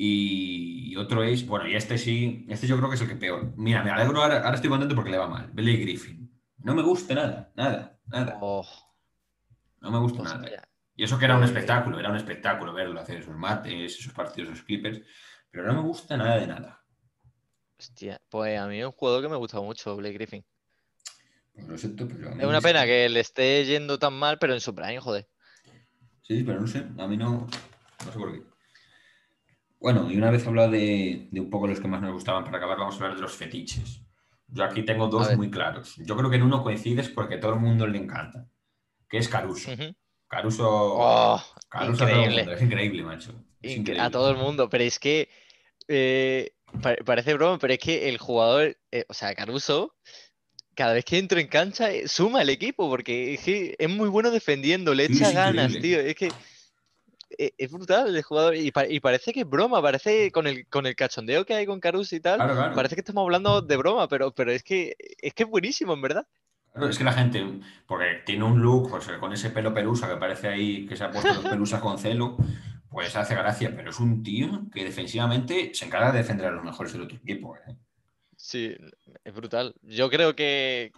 Y 0.00 0.94
otro 0.96 1.24
es, 1.24 1.44
bueno, 1.44 1.66
y 1.68 1.74
este 1.74 1.98
sí, 1.98 2.46
este 2.48 2.68
yo 2.68 2.76
creo 2.76 2.88
que 2.88 2.94
es 2.94 3.00
el 3.02 3.08
que 3.08 3.16
peor. 3.16 3.52
Mira, 3.56 3.82
me 3.82 3.90
alegro, 3.90 4.22
ahora, 4.22 4.36
ahora 4.44 4.54
estoy 4.54 4.70
contento 4.70 4.94
porque 4.94 5.10
le 5.10 5.18
va 5.18 5.26
mal. 5.28 5.50
Billy 5.52 5.76
Griffin. 5.76 6.30
No 6.58 6.74
me 6.74 6.82
gusta 6.82 7.14
nada, 7.14 7.52
nada, 7.56 7.98
nada. 8.06 8.38
Oh, 8.40 8.64
No 9.80 9.90
me 9.90 9.98
gusta 9.98 10.22
hostia. 10.22 10.38
nada. 10.38 10.68
Y 10.94 11.02
eso 11.04 11.18
que 11.18 11.24
era 11.24 11.36
un 11.36 11.42
Eh, 11.42 11.46
espectáculo, 11.46 11.98
era 11.98 12.10
un 12.10 12.16
espectáculo 12.16 12.72
verlo 12.72 13.00
hacer 13.00 13.18
esos 13.18 13.36
mates, 13.36 13.98
esos 13.98 14.12
partidos, 14.12 14.50
esos 14.50 14.64
Clippers. 14.64 15.00
Pero 15.50 15.66
no 15.66 15.74
me 15.74 15.80
gusta 15.88 16.16
nada 16.16 16.36
de 16.38 16.46
nada. 16.46 16.84
Hostia, 17.78 18.20
pues 18.28 18.58
a 18.58 18.66
mí 18.66 18.78
es 18.80 18.86
un 18.86 18.92
jugador 18.92 19.22
que 19.22 19.28
me 19.28 19.36
gusta 19.36 19.60
mucho, 19.60 19.96
Blake 19.96 20.14
Griffin. 20.14 20.44
Pues 21.54 21.68
lo 21.68 21.78
siento, 21.78 22.06
pero 22.06 22.28
a 22.30 22.34
mí 22.34 22.42
Es 22.42 22.48
una 22.48 22.60
pena 22.60 22.84
que 22.86 23.08
le 23.08 23.20
esté 23.20 23.64
yendo 23.64 23.98
tan 23.98 24.14
mal, 24.14 24.38
pero 24.38 24.54
en 24.54 24.60
su 24.60 24.74
prime, 24.74 25.00
joder. 25.00 25.28
Sí, 26.22 26.42
pero 26.44 26.60
no 26.60 26.66
sé, 26.66 26.86
a 26.98 27.06
mí 27.06 27.16
no, 27.16 27.46
no 28.04 28.12
sé 28.12 28.18
por 28.18 28.32
qué. 28.32 28.42
Bueno, 29.80 30.10
y 30.10 30.16
una 30.16 30.30
vez 30.30 30.46
hablado 30.46 30.70
de, 30.72 31.28
de 31.30 31.40
un 31.40 31.50
poco 31.50 31.66
los 31.68 31.80
que 31.80 31.88
más 31.88 32.00
nos 32.00 32.12
gustaban, 32.12 32.44
para 32.44 32.58
acabar 32.58 32.78
vamos 32.78 32.94
a 32.94 32.98
hablar 32.98 33.14
de 33.16 33.22
los 33.22 33.36
fetiches. 33.36 34.02
Yo 34.48 34.64
aquí 34.64 34.82
tengo 34.82 35.08
dos 35.08 35.34
muy 35.36 35.50
claros. 35.50 35.94
Yo 35.96 36.16
creo 36.16 36.30
que 36.30 36.36
en 36.36 36.42
uno 36.42 36.62
coincides 36.62 37.08
porque 37.10 37.36
a 37.36 37.40
todo 37.40 37.54
el 37.54 37.60
mundo 37.60 37.86
le 37.86 37.98
encanta, 37.98 38.48
que 39.08 39.18
es 39.18 39.28
Caruso. 39.28 39.70
Ujú. 39.72 39.94
Caruso, 40.26 40.68
Oh, 40.68 41.42
Caruso 41.68 42.04
a 42.04 42.08
todo 42.08 42.24
el 42.24 42.30
increíble. 42.30 42.42
mundo, 42.42 42.52
es 42.52 42.62
increíble, 42.62 43.02
macho. 43.02 43.32
Es 43.62 43.72
incre- 43.72 43.78
increíble. 43.80 44.02
a 44.02 44.10
todo 44.10 44.30
el 44.30 44.36
mundo, 44.36 44.68
pero 44.68 44.84
es 44.84 44.98
que 44.98 45.28
Eh, 45.90 46.52
parece 47.04 47.32
broma, 47.34 47.58
pero 47.58 47.72
es 47.72 47.78
que 47.78 48.08
el 48.10 48.18
jugador, 48.18 48.76
eh, 48.92 49.04
o 49.08 49.14
sea, 49.14 49.34
Caruso, 49.34 49.94
cada 50.74 50.92
vez 50.94 51.04
que 51.04 51.18
entra 51.18 51.40
en 51.40 51.48
cancha, 51.48 51.90
eh, 51.92 52.08
suma 52.08 52.42
el 52.42 52.50
equipo, 52.50 52.88
porque 52.88 53.34
es, 53.34 53.40
que 53.40 53.74
es 53.78 53.88
muy 53.90 54.08
bueno 54.08 54.30
defendiendo, 54.30 54.94
le 54.94 55.06
echa 55.06 55.32
ganas, 55.32 55.72
tío. 55.78 55.98
Es 56.00 56.14
que 56.14 56.28
es, 57.38 57.70
brutal 57.70 58.14
el 58.14 58.22
jugador. 58.22 58.56
Y, 58.56 58.70
parece 59.00 59.32
que 59.32 59.40
es 59.40 59.48
broma, 59.48 59.80
parece 59.80 60.30
con 60.32 60.46
el, 60.46 60.66
con 60.66 60.86
el 60.86 60.96
cachondeo 60.96 61.46
que 61.46 61.54
hay 61.54 61.66
con 61.66 61.80
Caruso 61.80 62.16
y 62.16 62.20
tal, 62.20 62.38
parece 62.74 62.94
que 62.94 63.00
estamos 63.00 63.22
hablando 63.22 63.62
de 63.62 63.76
broma, 63.76 64.08
pero, 64.08 64.32
pero 64.32 64.52
es 64.52 64.62
que 64.62 64.96
es 64.98 65.32
que 65.32 65.44
es 65.44 65.48
buenísimo, 65.48 65.94
en 65.94 66.02
verdad. 66.02 66.26
Claro, 66.72 66.90
es 66.90 66.98
que 66.98 67.04
la 67.04 67.12
gente, 67.12 67.44
porque 67.86 68.22
tiene 68.26 68.44
un 68.44 68.60
look, 68.60 68.90
pues, 68.90 69.08
con 69.18 69.32
ese 69.32 69.50
pelo 69.50 69.72
pelusa 69.72 70.08
que 70.08 70.16
parece 70.16 70.48
ahí 70.48 70.86
que 70.86 70.96
se 70.96 71.04
ha 71.04 71.10
puesto 71.10 71.32
los 71.32 71.44
pelusas 71.50 71.80
con 71.80 71.98
celo, 71.98 72.36
pues 72.90 73.14
hace 73.16 73.34
gracia, 73.34 73.74
pero 73.74 73.90
es 73.90 74.00
un 74.00 74.22
tío 74.22 74.66
que 74.72 74.84
defensivamente 74.84 75.72
se 75.74 75.86
encarga 75.86 76.12
de 76.12 76.18
defender 76.18 76.46
a 76.46 76.50
los 76.50 76.64
mejores 76.64 76.92
del 76.92 77.02
otro 77.02 77.16
equipo. 77.16 77.56
¿eh? 77.56 77.76
Sí, 78.36 78.76
es 79.24 79.34
brutal. 79.34 79.74
Yo 79.82 80.08
creo 80.10 80.34
que, 80.34 80.92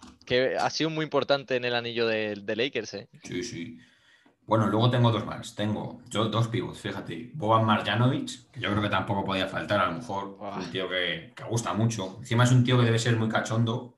ha 0.59 0.69
sido 0.69 0.89
muy 0.89 1.03
importante 1.03 1.55
en 1.55 1.65
el 1.65 1.75
anillo 1.75 2.07
de, 2.07 2.35
Lakers. 2.55 2.93
¿eh? 2.93 3.09
Sí, 3.23 3.43
sí. 3.43 3.79
Bueno, 4.51 4.67
luego 4.67 4.89
tengo 4.89 5.13
dos 5.13 5.25
más. 5.25 5.55
Tengo 5.55 6.01
yo 6.09 6.25
dos 6.25 6.49
pivots, 6.49 6.81
fíjate. 6.81 7.31
Boban 7.35 7.65
Marjanovic, 7.65 8.51
que 8.51 8.59
yo 8.59 8.69
creo 8.69 8.81
que 8.81 8.89
tampoco 8.89 9.23
podía 9.23 9.47
faltar, 9.47 9.79
a 9.79 9.85
lo 9.85 9.93
mejor 9.93 10.37
un 10.41 10.69
tío 10.69 10.89
que, 10.89 11.31
que, 11.33 11.43
gusta 11.45 11.73
mucho. 11.73 12.17
Encima 12.19 12.43
es 12.43 12.51
un 12.51 12.61
tío 12.65 12.77
que 12.77 12.83
debe 12.83 12.99
ser 12.99 13.15
muy 13.15 13.29
cachondo 13.29 13.95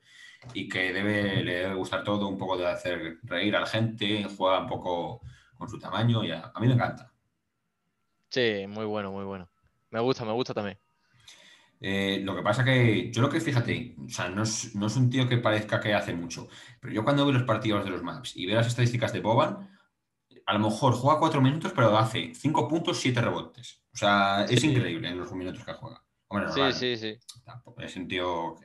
y 0.54 0.70
que 0.70 0.94
debe, 0.94 1.44
le 1.44 1.54
debe 1.56 1.74
gustar 1.74 2.04
todo, 2.04 2.28
un 2.28 2.38
poco 2.38 2.56
de 2.56 2.68
hacer 2.68 3.18
reír 3.24 3.56
a 3.56 3.62
la 3.62 3.66
gente, 3.66 4.28
juega 4.38 4.60
un 4.60 4.68
poco 4.68 5.22
con 5.58 5.68
su 5.68 5.80
tamaño 5.80 6.24
y 6.24 6.30
a 6.30 6.54
mí 6.60 6.68
me 6.68 6.74
encanta. 6.74 7.12
Sí, 8.30 8.66
muy 8.68 8.86
bueno, 8.86 9.12
muy 9.12 9.26
bueno. 9.26 9.50
Me 9.89 10.02
gusta, 10.02 10.24
me 10.24 10.34
gusta 10.34 10.54
también. 10.54 10.78
Eh, 11.82 12.22
lo 12.24 12.36
que 12.36 12.44
pasa 12.44 12.63
que 12.63 13.12
yo 13.12 13.24
lo 13.24 13.30
que 13.30 13.42
fíjate, 13.42 13.96
o 14.06 14.08
sea, 14.08 14.30
no 14.30 14.44
es, 14.44 14.76
un 14.76 15.10
tío 15.10 15.28
que 15.28 15.38
parezca 15.38 15.80
que 15.80 15.96
hace 15.96 16.13
mucho, 16.13 16.48
pero 16.80 16.94
yo 16.94 17.04
cuando 17.04 17.26
veo 17.26 17.34
los 17.34 17.44
partidos 17.44 17.84
de 17.84 17.89
los 17.89 18.04
maps 18.04 18.38
y 18.38 18.46
veo 18.46 18.56
las 18.56 18.68
estadísticas 18.68 19.12
de 19.12 19.20
Boban, 19.20 19.73
a 20.45 20.53
lo 20.53 20.60
mejor 20.60 20.93
juega 20.93 21.19
cuatro 21.19 21.41
minutos, 21.41 21.71
pero 21.75 21.97
hace 21.97 22.34
cinco 22.36 22.67
puntos, 22.67 22.99
siete 22.99 23.21
rebotes. 23.21 23.82
O 23.93 23.97
sea, 23.97 24.45
es 24.45 24.63
increíble 24.63 25.10
en 25.10 25.17
los 25.17 25.32
minutos 25.34 25.63
que 25.63 25.73
juega. 25.73 26.03
sí, 26.53 26.73
sí, 26.73 26.97
sí. 26.97 27.17
Es 27.77 27.95
un 27.95 28.08
tío 28.08 28.56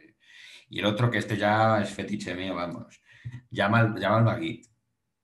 Y 0.68 0.80
el 0.80 0.86
otro 0.86 1.10
que 1.10 1.18
este 1.18 1.36
ya 1.36 1.80
es 1.80 1.90
fetiche 1.90 2.34
mío, 2.34 2.54
vamos. 2.54 3.00
Llama, 3.50 3.94
llama 3.98 4.18
al 4.18 4.24
Magui. 4.24 4.62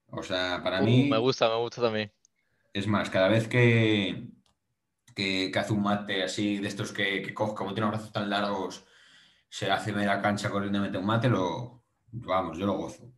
O 0.08 0.22
sea, 0.22 0.60
para 0.62 0.80
uh, 0.80 0.84
mí... 0.84 1.08
Me 1.10 1.18
gusta, 1.18 1.48
me 1.48 1.56
gusta 1.56 1.82
también. 1.82 2.12
Es 2.72 2.86
más, 2.86 3.10
cada 3.10 3.28
vez 3.28 3.48
que, 3.48 4.28
que, 5.14 5.50
hace 5.54 5.72
un 5.72 5.82
mate 5.82 6.22
así, 6.22 6.58
de 6.58 6.68
estos 6.68 6.92
que, 6.92 7.22
que 7.22 7.34
coge, 7.34 7.54
como 7.54 7.72
tiene 7.72 7.88
brazos 7.88 8.12
tan 8.12 8.28
largos, 8.28 8.84
se 9.48 9.70
hace 9.70 9.92
media 9.92 10.20
cancha 10.20 10.50
corriendo 10.50 10.78
y 10.78 10.82
mete 10.82 10.98
un 10.98 11.06
mate, 11.06 11.28
lo, 11.28 11.84
vamos, 12.10 12.58
yo 12.58 12.66
lo 12.66 12.74
gozo. 12.74 13.12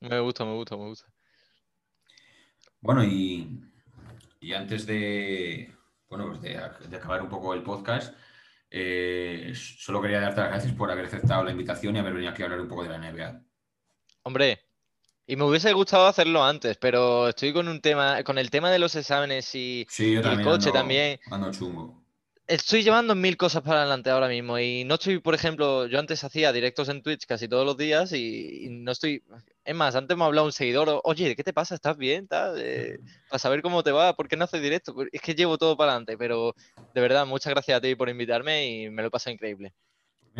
Me 0.00 0.20
gusta, 0.20 0.44
me 0.44 0.54
gusta, 0.54 0.76
me 0.76 0.84
gusta. 0.84 1.13
Bueno, 2.84 3.02
y, 3.02 3.48
antes 4.54 4.84
de, 4.84 5.74
bueno, 6.06 6.28
pues 6.28 6.42
de, 6.42 6.58
acabar 6.58 7.22
un 7.22 7.30
poco 7.30 7.54
el 7.54 7.62
podcast, 7.62 8.14
eh, 8.70 9.54
solo 9.54 10.02
quería 10.02 10.20
darte 10.20 10.42
las 10.42 10.50
gracias 10.50 10.74
por 10.74 10.90
haber 10.90 11.06
aceptado 11.06 11.44
la 11.44 11.52
invitación 11.52 11.96
y 11.96 12.00
haber 12.00 12.12
venido 12.12 12.30
aquí 12.30 12.42
a 12.42 12.44
hablar 12.44 12.60
un 12.60 12.68
poco 12.68 12.82
de 12.82 12.90
la 12.90 12.98
NBA. 12.98 13.40
Hombre, 14.24 14.60
y 15.26 15.34
me 15.34 15.44
hubiese 15.44 15.72
gustado 15.72 16.06
hacerlo 16.06 16.44
antes, 16.44 16.76
pero 16.76 17.30
estoy 17.30 17.54
con 17.54 17.68
un 17.68 17.80
tema, 17.80 18.22
con 18.22 18.36
el 18.36 18.50
tema 18.50 18.70
de 18.70 18.78
los 18.78 18.94
exámenes 18.96 19.54
y, 19.54 19.86
el 19.98 20.42
coche 20.42 20.70
también. 20.70 21.18
Estoy 22.46 22.82
llevando 22.82 23.14
mil 23.14 23.36
cosas 23.38 23.62
para 23.62 23.80
adelante 23.80 24.10
ahora 24.10 24.28
mismo 24.28 24.58
y 24.58 24.84
no 24.84 24.96
estoy, 24.96 25.18
por 25.18 25.34
ejemplo, 25.34 25.86
yo 25.86 25.98
antes 25.98 26.24
hacía 26.24 26.52
directos 26.52 26.90
en 26.90 27.02
Twitch 27.02 27.24
casi 27.26 27.48
todos 27.48 27.64
los 27.64 27.76
días 27.76 28.12
y, 28.12 28.68
no 28.70 28.92
estoy. 28.92 29.22
Es 29.64 29.74
más, 29.74 29.94
antes 29.96 30.16
me 30.16 30.24
ha 30.24 30.26
hablado 30.26 30.46
un 30.46 30.52
seguidor, 30.52 31.00
oye, 31.04 31.34
¿qué 31.36 31.42
te 31.42 31.54
pasa? 31.54 31.74
¿Estás 31.74 31.96
bien? 31.96 32.28
Tal? 32.28 32.60
Eh, 32.60 32.98
para 33.30 33.38
saber 33.38 33.62
cómo 33.62 33.82
te 33.82 33.92
va, 33.92 34.14
¿por 34.14 34.28
qué 34.28 34.36
no 34.36 34.44
haces 34.44 34.60
directo? 34.60 34.94
Es 35.10 35.22
que 35.22 35.34
llevo 35.34 35.56
todo 35.56 35.76
para 35.76 35.92
adelante, 35.92 36.18
pero 36.18 36.54
de 36.92 37.00
verdad, 37.00 37.26
muchas 37.26 37.52
gracias 37.52 37.78
a 37.78 37.80
ti 37.80 37.94
por 37.94 38.08
invitarme 38.10 38.66
y 38.66 38.90
me 38.90 39.02
lo 39.02 39.08
he 39.08 39.10
pasado 39.10 39.32
increíble 39.32 39.74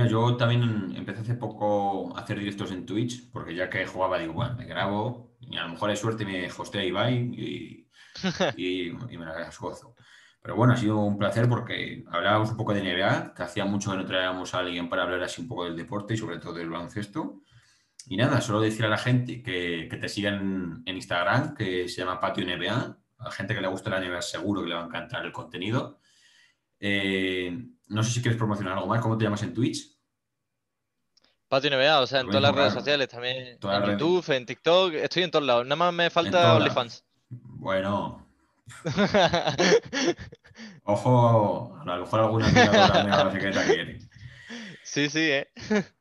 yo 0.09 0.37
también 0.37 0.93
empecé 0.97 1.21
hace 1.21 1.35
poco 1.35 2.17
a 2.17 2.21
hacer 2.21 2.38
directos 2.38 2.73
en 2.73 2.85
Twitch, 2.85 3.31
porque 3.31 3.55
ya 3.55 3.71
que 3.71 3.87
jugaba, 3.87 4.19
digo, 4.19 4.33
bueno, 4.33 4.57
me 4.57 4.67
grabo 4.67 5.37
y 5.40 5.57
a 5.57 5.62
lo 5.62 5.71
mejor 5.71 5.90
hay 5.90 5.97
suerte 5.97 6.25
me 6.25 6.51
hostea 6.51 6.85
Ibai 6.85 7.14
y, 7.14 7.88
y, 8.57 8.88
y 8.88 9.19
me 9.19 9.25
las 9.25 9.59
gozo. 9.59 9.95
Pero 10.44 10.57
bueno, 10.57 10.74
ha 10.74 10.76
sido 10.76 10.98
un 10.98 11.16
placer 11.16 11.48
porque 11.48 12.04
hablábamos 12.11 12.50
un 12.50 12.59
poco 12.59 12.74
de 12.74 12.83
NBA, 12.83 13.33
que 13.33 13.42
hacía 13.42 13.64
mucho 13.64 13.92
que 13.92 13.96
no 13.96 14.04
traíamos 14.04 14.52
a 14.52 14.59
alguien 14.59 14.90
para 14.90 15.04
hablar 15.04 15.22
así 15.22 15.40
un 15.40 15.48
poco 15.48 15.64
del 15.64 15.74
deporte 15.74 16.12
y 16.12 16.16
sobre 16.18 16.37
todo 16.37 16.52
del 16.52 16.68
baloncesto. 16.68 17.40
Y 18.09 18.18
nada, 18.18 18.42
solo 18.42 18.61
decir 18.61 18.85
a 18.85 18.90
la 18.90 18.98
gente 18.98 19.42
que, 19.42 19.88
que 19.90 19.96
te 19.96 20.07
sigan 20.07 20.83
en 20.85 20.96
Instagram, 20.96 21.54
que 21.54 21.88
se 21.88 22.02
llama 22.02 22.20
Patio 22.20 22.44
NBA. 22.44 22.74
A 23.20 23.24
la 23.24 23.30
gente 23.30 23.54
que 23.54 23.62
le 23.62 23.68
gusta 23.68 23.88
la 23.88 24.00
NBA 24.00 24.20
seguro 24.20 24.61
que 24.61 24.68
le 24.68 24.74
va 24.74 24.83
a 24.83 24.87
encantar 24.87 25.24
el 25.24 25.33
contenido. 25.33 25.98
Eh, 26.78 27.66
no 27.88 28.02
sé 28.02 28.11
si 28.11 28.20
quieres 28.20 28.37
promocionar 28.37 28.74
algo 28.74 28.87
más. 28.87 29.00
¿Cómo 29.00 29.16
te 29.16 29.24
llamas 29.24 29.42
en 29.44 29.54
Twitch? 29.54 29.98
Patio 31.48 31.70
NBA, 31.70 32.00
o 32.00 32.07
sea, 32.07 32.20
en 32.20 32.26
todas 32.26 32.42
las 32.42 32.54
redes 32.54 32.74
sociales 32.74 33.09
también. 33.09 33.57
en 33.62 33.85
YouTube, 33.87 34.30
en 34.30 34.44
TikTok, 34.44 34.92
estoy 34.92 35.22
en 35.22 35.30
todos 35.30 35.46
lados. 35.46 35.64
Nada 35.64 35.76
más 35.76 35.94
me 35.94 36.11
falta 36.11 36.54
OnlyFans. 36.54 37.02
Bueno. 37.30 38.24
Ojo, 40.85 41.77
a 41.81 41.85
lo 41.85 42.00
mejor 42.00 42.20
alguna 42.20 42.48
la 42.48 43.31
secreta 43.33 43.64
quiere. 43.64 43.98
Sí, 44.83 45.09
sí, 45.09 45.20
eh. 45.20 45.48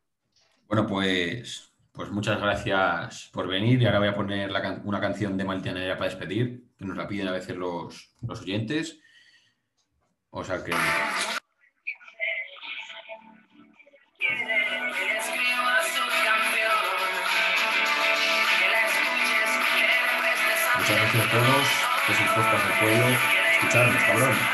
Bueno, 0.68 0.88
pues, 0.88 1.72
pues 1.92 2.10
muchas 2.10 2.40
gracias 2.40 3.30
por 3.32 3.48
venir. 3.48 3.82
Y 3.82 3.86
ahora 3.86 4.00
voy 4.00 4.08
a 4.10 4.16
poner 4.16 4.52
una 4.84 5.00
canción 5.00 5.38
de 5.38 5.46
Maltianera 5.46 5.98
para 5.98 6.10
despedir, 6.10 6.66
que 6.78 6.86
nos 6.86 6.98
la 6.98 7.08
piden 7.08 7.28
a 7.28 7.32
veces 7.32 7.56
los, 7.56 8.12
los 8.22 8.42
oyentes. 8.42 9.00
O 10.32 10.44
sea 10.44 10.64
que. 10.64 10.74
Muchas 20.76 20.98
gracias 20.98 21.28
a 21.28 21.32
todos, 21.32 21.68
que 22.08 22.14
se 22.14 22.24
al 22.24 22.80
pueblo. 22.80 23.06
Escuchadnos, 23.54 24.04
cabrón. 24.04 24.54